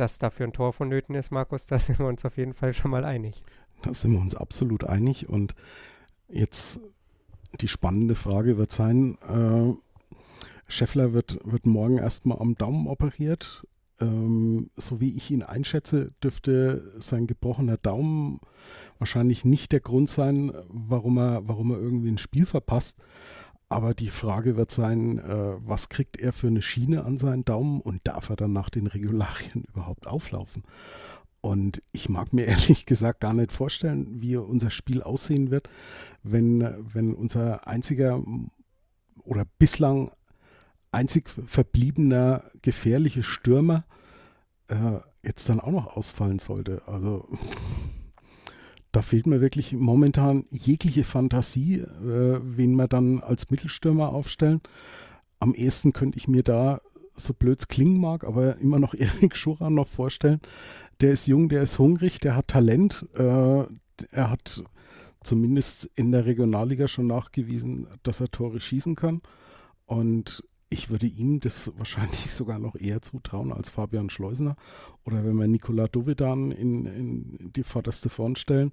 dass 0.00 0.18
dafür 0.18 0.46
ein 0.46 0.52
Tor 0.52 0.72
vonnöten 0.72 1.14
ist, 1.14 1.30
Markus, 1.30 1.66
da 1.66 1.78
sind 1.78 1.98
wir 1.98 2.06
uns 2.06 2.24
auf 2.24 2.36
jeden 2.36 2.54
Fall 2.54 2.74
schon 2.74 2.90
mal 2.90 3.04
einig. 3.04 3.42
Da 3.82 3.94
sind 3.94 4.12
wir 4.12 4.20
uns 4.20 4.34
absolut 4.34 4.84
einig. 4.84 5.28
Und 5.28 5.54
jetzt 6.28 6.80
die 7.60 7.68
spannende 7.68 8.14
Frage 8.14 8.56
wird 8.56 8.72
sein, 8.72 9.18
äh, 9.28 9.74
Scheffler 10.68 11.12
wird, 11.12 11.38
wird 11.44 11.66
morgen 11.66 11.98
erstmal 11.98 12.38
am 12.38 12.54
Daumen 12.54 12.86
operiert. 12.86 13.66
Ähm, 14.00 14.70
so 14.76 15.00
wie 15.00 15.16
ich 15.16 15.30
ihn 15.30 15.42
einschätze, 15.42 16.12
dürfte 16.22 16.90
sein 16.98 17.26
gebrochener 17.26 17.76
Daumen 17.76 18.40
wahrscheinlich 18.98 19.44
nicht 19.44 19.72
der 19.72 19.80
Grund 19.80 20.08
sein, 20.08 20.52
warum 20.68 21.18
er, 21.18 21.46
warum 21.48 21.72
er 21.72 21.78
irgendwie 21.78 22.10
ein 22.10 22.18
Spiel 22.18 22.46
verpasst. 22.46 22.98
Aber 23.70 23.94
die 23.94 24.10
Frage 24.10 24.56
wird 24.56 24.72
sein, 24.72 25.18
äh, 25.18 25.54
was 25.64 25.88
kriegt 25.88 26.18
er 26.18 26.32
für 26.32 26.48
eine 26.48 26.60
Schiene 26.60 27.04
an 27.04 27.18
seinen 27.18 27.44
Daumen 27.44 27.80
und 27.80 28.00
darf 28.02 28.28
er 28.28 28.34
dann 28.34 28.52
nach 28.52 28.68
den 28.68 28.88
Regularien 28.88 29.64
überhaupt 29.68 30.08
auflaufen? 30.08 30.64
Und 31.40 31.80
ich 31.92 32.08
mag 32.08 32.32
mir 32.32 32.44
ehrlich 32.46 32.84
gesagt 32.84 33.20
gar 33.20 33.32
nicht 33.32 33.52
vorstellen, 33.52 34.20
wie 34.20 34.36
unser 34.36 34.70
Spiel 34.70 35.02
aussehen 35.02 35.52
wird, 35.52 35.70
wenn, 36.24 36.60
wenn 36.92 37.14
unser 37.14 37.66
einziger 37.68 38.20
oder 39.22 39.44
bislang 39.58 40.10
einzig 40.90 41.30
verbliebener 41.46 42.44
gefährliche 42.62 43.22
Stürmer 43.22 43.84
äh, 44.66 44.98
jetzt 45.24 45.48
dann 45.48 45.60
auch 45.60 45.70
noch 45.70 45.96
ausfallen 45.96 46.40
sollte. 46.40 46.82
Also 46.86 47.28
da 48.92 49.02
fehlt 49.02 49.26
mir 49.26 49.40
wirklich 49.40 49.72
momentan 49.72 50.44
jegliche 50.50 51.04
Fantasie, 51.04 51.80
äh, 51.80 52.40
wen 52.42 52.74
wir 52.74 52.88
dann 52.88 53.20
als 53.20 53.50
Mittelstürmer 53.50 54.10
aufstellen. 54.10 54.60
Am 55.38 55.54
ehesten 55.54 55.92
könnte 55.92 56.18
ich 56.18 56.28
mir 56.28 56.42
da, 56.42 56.80
so 57.14 57.32
blöd 57.32 57.60
es 57.60 57.68
klingen 57.68 58.00
mag, 58.00 58.24
aber 58.24 58.56
immer 58.56 58.78
noch 58.78 58.94
Erik 58.94 59.36
Schuran 59.36 59.74
noch 59.74 59.88
vorstellen. 59.88 60.40
Der 61.00 61.12
ist 61.12 61.26
jung, 61.26 61.48
der 61.48 61.62
ist 61.62 61.78
hungrig, 61.78 62.20
der 62.20 62.36
hat 62.36 62.48
Talent. 62.48 63.06
Äh, 63.14 63.64
er 64.10 64.30
hat 64.30 64.62
zumindest 65.22 65.90
in 65.94 66.12
der 66.12 66.26
Regionalliga 66.26 66.88
schon 66.88 67.06
nachgewiesen, 67.06 67.86
dass 68.02 68.20
er 68.20 68.30
Tore 68.30 68.60
schießen 68.60 68.96
kann. 68.96 69.22
Und 69.86 70.42
ich 70.70 70.88
würde 70.88 71.06
ihm 71.06 71.40
das 71.40 71.72
wahrscheinlich 71.78 72.30
sogar 72.30 72.58
noch 72.58 72.76
eher 72.76 73.02
zutrauen 73.02 73.52
als 73.52 73.70
Fabian 73.70 74.08
Schleusner. 74.08 74.56
Oder 75.04 75.24
wenn 75.24 75.36
wir 75.36 75.48
Nikola 75.48 75.88
Dovedan 75.88 76.52
in, 76.52 76.86
in 76.86 77.52
die 77.52 77.64
vorderste 77.64 78.08
Front 78.08 78.38
stellen. 78.38 78.72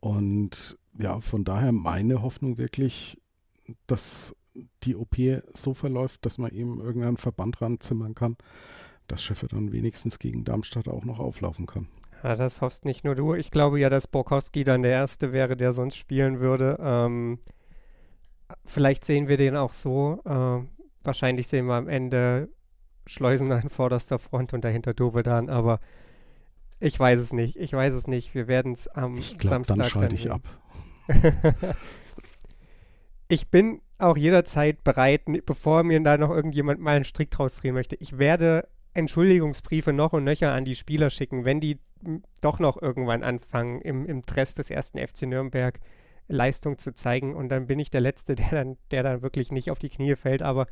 Und 0.00 0.76
ja, 0.98 1.20
von 1.20 1.44
daher 1.44 1.72
meine 1.72 2.20
Hoffnung 2.20 2.58
wirklich, 2.58 3.20
dass 3.86 4.36
die 4.82 4.94
OP 4.94 5.16
so 5.54 5.74
verläuft, 5.74 6.26
dass 6.26 6.38
man 6.38 6.50
ihm 6.52 6.80
irgendeinen 6.80 7.16
Verband 7.16 7.60
ranzimmern 7.60 8.14
kann, 8.14 8.36
dass 9.08 9.22
Schiffe 9.22 9.48
dann 9.48 9.72
wenigstens 9.72 10.18
gegen 10.18 10.44
Darmstadt 10.44 10.88
auch 10.88 11.04
noch 11.04 11.18
auflaufen 11.18 11.66
kann. 11.66 11.88
Ja, 12.22 12.36
das 12.36 12.60
hoffst 12.60 12.84
nicht 12.84 13.04
nur 13.04 13.14
du. 13.14 13.34
Ich 13.34 13.50
glaube 13.50 13.80
ja, 13.80 13.90
dass 13.90 14.06
Borkowski 14.06 14.64
dann 14.64 14.82
der 14.82 14.92
Erste 14.92 15.32
wäre, 15.32 15.56
der 15.56 15.72
sonst 15.72 15.96
spielen 15.96 16.40
würde. 16.40 16.78
Ähm, 16.80 17.38
vielleicht 18.64 19.04
sehen 19.04 19.28
wir 19.28 19.36
den 19.36 19.56
auch 19.56 19.72
so. 19.72 20.22
Äh, 20.24 20.73
Wahrscheinlich 21.04 21.48
sehen 21.48 21.66
wir 21.66 21.74
am 21.74 21.88
Ende 21.88 22.48
Schleusen 23.06 23.52
an 23.52 23.68
vorderster 23.68 24.18
Front 24.18 24.54
und 24.54 24.64
dahinter 24.64 24.94
Dovedan, 24.94 25.48
aber 25.50 25.80
ich 26.80 26.98
weiß 26.98 27.20
es 27.20 27.32
nicht. 27.32 27.56
Ich 27.56 27.72
weiß 27.72 27.94
es 27.94 28.06
nicht. 28.06 28.34
Wir 28.34 28.48
werden 28.48 28.72
es 28.72 28.88
am 28.88 29.16
ich 29.18 29.38
glaub, 29.38 29.50
Samstag 29.50 29.76
dann 29.76 29.88
schalte 29.88 30.14
ich 30.14 30.30
ab. 30.30 30.42
ich 33.28 33.50
bin 33.50 33.80
auch 33.98 34.16
jederzeit 34.16 34.82
bereit, 34.84 35.22
bevor 35.46 35.82
mir 35.84 36.00
da 36.00 36.16
noch 36.18 36.30
irgendjemand 36.30 36.80
mal 36.80 36.96
einen 36.96 37.04
Strick 37.04 37.30
draus 37.30 37.56
drehen 37.56 37.74
möchte. 37.74 37.96
Ich 37.96 38.18
werde 38.18 38.68
Entschuldigungsbriefe 38.94 39.92
noch 39.92 40.12
und 40.12 40.24
nöcher 40.24 40.52
an 40.52 40.64
die 40.64 40.74
Spieler 40.74 41.10
schicken, 41.10 41.44
wenn 41.44 41.60
die 41.60 41.78
doch 42.40 42.58
noch 42.58 42.80
irgendwann 42.80 43.22
anfangen, 43.22 43.80
im, 43.80 44.06
im 44.06 44.22
Dress 44.22 44.54
des 44.54 44.70
ersten 44.70 44.98
FC 44.98 45.22
Nürnberg 45.22 45.80
Leistung 46.28 46.78
zu 46.78 46.92
zeigen. 46.92 47.34
Und 47.34 47.48
dann 47.48 47.66
bin 47.66 47.78
ich 47.78 47.90
der 47.90 48.00
Letzte, 48.00 48.34
der 48.34 48.50
dann, 48.50 48.76
der 48.90 49.02
dann 49.02 49.22
wirklich 49.22 49.52
nicht 49.52 49.70
auf 49.70 49.78
die 49.78 49.88
Knie 49.88 50.16
fällt. 50.16 50.42
Aber 50.42 50.66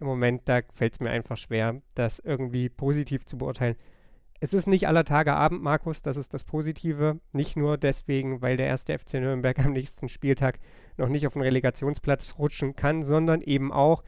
im 0.00 0.06
Moment, 0.06 0.42
da 0.46 0.60
fällt 0.72 0.94
es 0.94 1.00
mir 1.00 1.10
einfach 1.10 1.36
schwer, 1.36 1.80
das 1.94 2.18
irgendwie 2.18 2.68
positiv 2.68 3.24
zu 3.26 3.38
beurteilen. 3.38 3.76
Es 4.40 4.52
ist 4.52 4.66
nicht 4.66 4.88
aller 4.88 5.04
Tage 5.04 5.32
Abend, 5.32 5.62
Markus, 5.62 6.02
das 6.02 6.16
ist 6.16 6.34
das 6.34 6.44
Positive. 6.44 7.20
Nicht 7.32 7.56
nur 7.56 7.78
deswegen, 7.78 8.42
weil 8.42 8.56
der 8.56 8.66
erste 8.66 8.98
FC 8.98 9.14
Nürnberg 9.14 9.58
am 9.64 9.72
nächsten 9.72 10.08
Spieltag 10.08 10.58
noch 10.96 11.08
nicht 11.08 11.26
auf 11.26 11.32
den 11.32 11.42
Relegationsplatz 11.42 12.34
rutschen 12.38 12.76
kann, 12.76 13.02
sondern 13.02 13.40
eben 13.40 13.72
auch, 13.72 14.02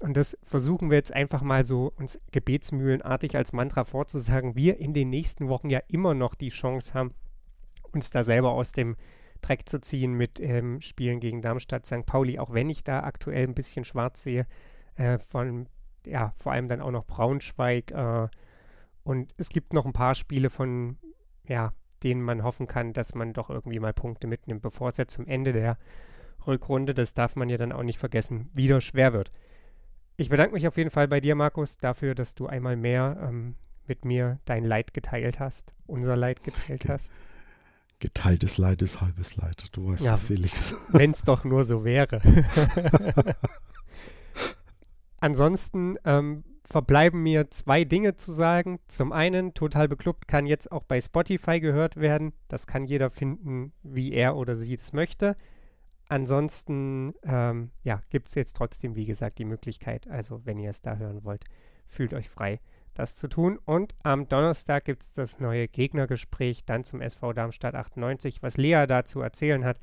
und 0.00 0.16
das 0.16 0.36
versuchen 0.42 0.90
wir 0.90 0.96
jetzt 0.96 1.12
einfach 1.12 1.42
mal 1.42 1.64
so 1.64 1.92
uns 1.96 2.18
gebetsmühlenartig 2.32 3.36
als 3.36 3.52
Mantra 3.52 3.84
vorzusagen, 3.84 4.56
wir 4.56 4.78
in 4.78 4.94
den 4.94 5.10
nächsten 5.10 5.48
Wochen 5.48 5.70
ja 5.70 5.80
immer 5.88 6.14
noch 6.14 6.34
die 6.34 6.48
Chance 6.48 6.94
haben, 6.94 7.14
uns 7.92 8.10
da 8.10 8.24
selber 8.24 8.52
aus 8.52 8.72
dem 8.72 8.96
Dreck 9.40 9.68
zu 9.68 9.80
ziehen 9.80 10.14
mit 10.14 10.40
ähm, 10.40 10.80
Spielen 10.80 11.20
gegen 11.20 11.42
Darmstadt, 11.42 11.86
St. 11.86 12.06
Pauli, 12.06 12.38
auch 12.38 12.52
wenn 12.52 12.70
ich 12.70 12.82
da 12.82 13.04
aktuell 13.04 13.44
ein 13.44 13.54
bisschen 13.54 13.84
schwarz 13.84 14.22
sehe 14.22 14.46
äh, 15.00 15.18
von, 15.18 15.66
ja, 16.06 16.34
vor 16.36 16.52
allem 16.52 16.68
dann 16.68 16.80
auch 16.80 16.90
noch 16.90 17.06
Braunschweig. 17.06 17.90
Äh, 17.90 18.28
und 19.02 19.32
es 19.38 19.48
gibt 19.48 19.72
noch 19.72 19.86
ein 19.86 19.92
paar 19.92 20.14
Spiele 20.14 20.50
von, 20.50 20.98
ja, 21.44 21.72
denen 22.02 22.22
man 22.22 22.42
hoffen 22.42 22.66
kann, 22.66 22.92
dass 22.92 23.14
man 23.14 23.32
doch 23.32 23.50
irgendwie 23.50 23.80
mal 23.80 23.92
Punkte 23.92 24.26
mitnimmt, 24.26 24.62
bevor 24.62 24.90
es 24.90 24.98
jetzt 24.98 25.14
zum 25.14 25.26
Ende 25.26 25.52
der 25.52 25.78
Rückrunde, 26.46 26.94
das 26.94 27.14
darf 27.14 27.36
man 27.36 27.48
ja 27.48 27.56
dann 27.56 27.72
auch 27.72 27.82
nicht 27.82 27.98
vergessen, 27.98 28.48
wieder 28.54 28.80
schwer 28.80 29.12
wird. 29.12 29.32
Ich 30.16 30.28
bedanke 30.28 30.54
mich 30.54 30.66
auf 30.66 30.76
jeden 30.76 30.90
Fall 30.90 31.08
bei 31.08 31.20
dir, 31.20 31.34
Markus, 31.34 31.76
dafür, 31.78 32.14
dass 32.14 32.34
du 32.34 32.46
einmal 32.46 32.76
mehr 32.76 33.18
ähm, 33.22 33.56
mit 33.86 34.04
mir 34.04 34.38
dein 34.44 34.64
Leid 34.64 34.94
geteilt 34.94 35.40
hast, 35.40 35.74
unser 35.86 36.16
Leid 36.16 36.42
geteilt 36.42 36.88
hast. 36.88 37.10
Geteiltes 37.98 38.56
Leid 38.56 38.80
ist 38.80 39.00
halbes 39.02 39.36
Leid. 39.36 39.64
Du 39.72 39.88
weißt 39.88 40.04
ja, 40.04 40.14
es, 40.14 40.24
Felix. 40.24 40.74
Wenn 40.88 41.10
es 41.10 41.22
doch 41.22 41.44
nur 41.44 41.64
so 41.64 41.84
wäre. 41.84 42.22
Ansonsten 45.20 45.96
ähm, 46.04 46.44
verbleiben 46.64 47.22
mir 47.22 47.50
zwei 47.50 47.84
Dinge 47.84 48.16
zu 48.16 48.32
sagen. 48.32 48.78
Zum 48.86 49.12
einen, 49.12 49.54
Total 49.54 49.88
Beklubbt 49.88 50.28
kann 50.28 50.46
jetzt 50.46 50.70
auch 50.72 50.84
bei 50.84 51.00
Spotify 51.00 51.60
gehört 51.60 51.96
werden. 51.96 52.32
Das 52.48 52.66
kann 52.66 52.84
jeder 52.84 53.10
finden, 53.10 53.72
wie 53.82 54.12
er 54.12 54.36
oder 54.36 54.54
sie 54.54 54.76
das 54.76 54.92
möchte. 54.92 55.36
Ansonsten, 56.08 57.14
ähm, 57.22 57.70
ja, 57.84 58.02
gibt 58.08 58.28
es 58.28 58.34
jetzt 58.34 58.56
trotzdem, 58.56 58.96
wie 58.96 59.06
gesagt, 59.06 59.38
die 59.38 59.44
Möglichkeit. 59.44 60.08
Also, 60.08 60.44
wenn 60.44 60.58
ihr 60.58 60.70
es 60.70 60.80
da 60.80 60.96
hören 60.96 61.24
wollt, 61.24 61.44
fühlt 61.86 62.14
euch 62.14 62.28
frei, 62.28 62.60
das 62.94 63.16
zu 63.16 63.28
tun. 63.28 63.58
Und 63.64 63.94
am 64.02 64.28
Donnerstag 64.28 64.84
gibt 64.84 65.02
es 65.02 65.12
das 65.12 65.38
neue 65.38 65.68
Gegnergespräch 65.68 66.64
dann 66.64 66.84
zum 66.84 67.00
SV 67.00 67.32
Darmstadt 67.32 67.74
98, 67.74 68.42
was 68.42 68.56
Lea 68.56 68.86
dazu 68.88 69.20
erzählen 69.20 69.64
hat 69.64 69.78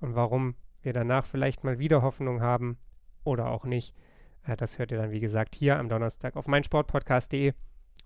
und 0.00 0.14
warum 0.14 0.56
wir 0.82 0.92
danach 0.92 1.24
vielleicht 1.24 1.62
mal 1.62 1.78
wieder 1.78 2.02
Hoffnung 2.02 2.40
haben 2.40 2.76
oder 3.24 3.50
auch 3.50 3.64
nicht. 3.64 3.94
Äh, 4.46 4.56
das 4.56 4.78
hört 4.78 4.92
ihr 4.92 4.98
dann, 4.98 5.10
wie 5.10 5.20
gesagt, 5.20 5.54
hier 5.54 5.78
am 5.78 5.88
Donnerstag 5.88 6.36
auf 6.36 6.46
meinsportpodcast.de. 6.46 7.52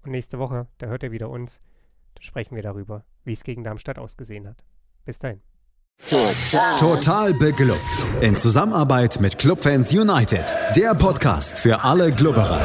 Und 0.04 0.10
nächste 0.10 0.38
Woche, 0.38 0.66
da 0.78 0.86
hört 0.86 1.02
ihr 1.02 1.12
wieder 1.12 1.30
uns. 1.30 1.60
Da 2.14 2.22
sprechen 2.22 2.54
wir 2.54 2.62
darüber, 2.62 3.04
wie 3.24 3.32
es 3.32 3.44
gegen 3.44 3.64
Darmstadt 3.64 3.98
ausgesehen 3.98 4.46
hat. 4.48 4.64
Bis 5.04 5.18
dahin. 5.18 5.40
Total. 6.08 6.78
Total 6.78 7.34
beglückt. 7.34 7.80
In 8.20 8.36
Zusammenarbeit 8.36 9.18
mit 9.20 9.38
Clubfans 9.38 9.92
United. 9.92 10.44
Der 10.76 10.94
Podcast 10.94 11.58
für 11.58 11.82
alle 11.82 12.12
Glubberer. 12.12 12.60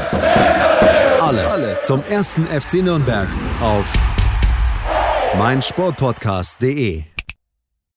Alles, 1.21 1.51
Alles 1.53 1.83
zum 1.85 2.03
ersten 2.03 2.45
FC 2.45 2.83
Nürnberg 2.83 3.29
auf 3.61 3.91
meinsportpodcast.de. 5.37 7.10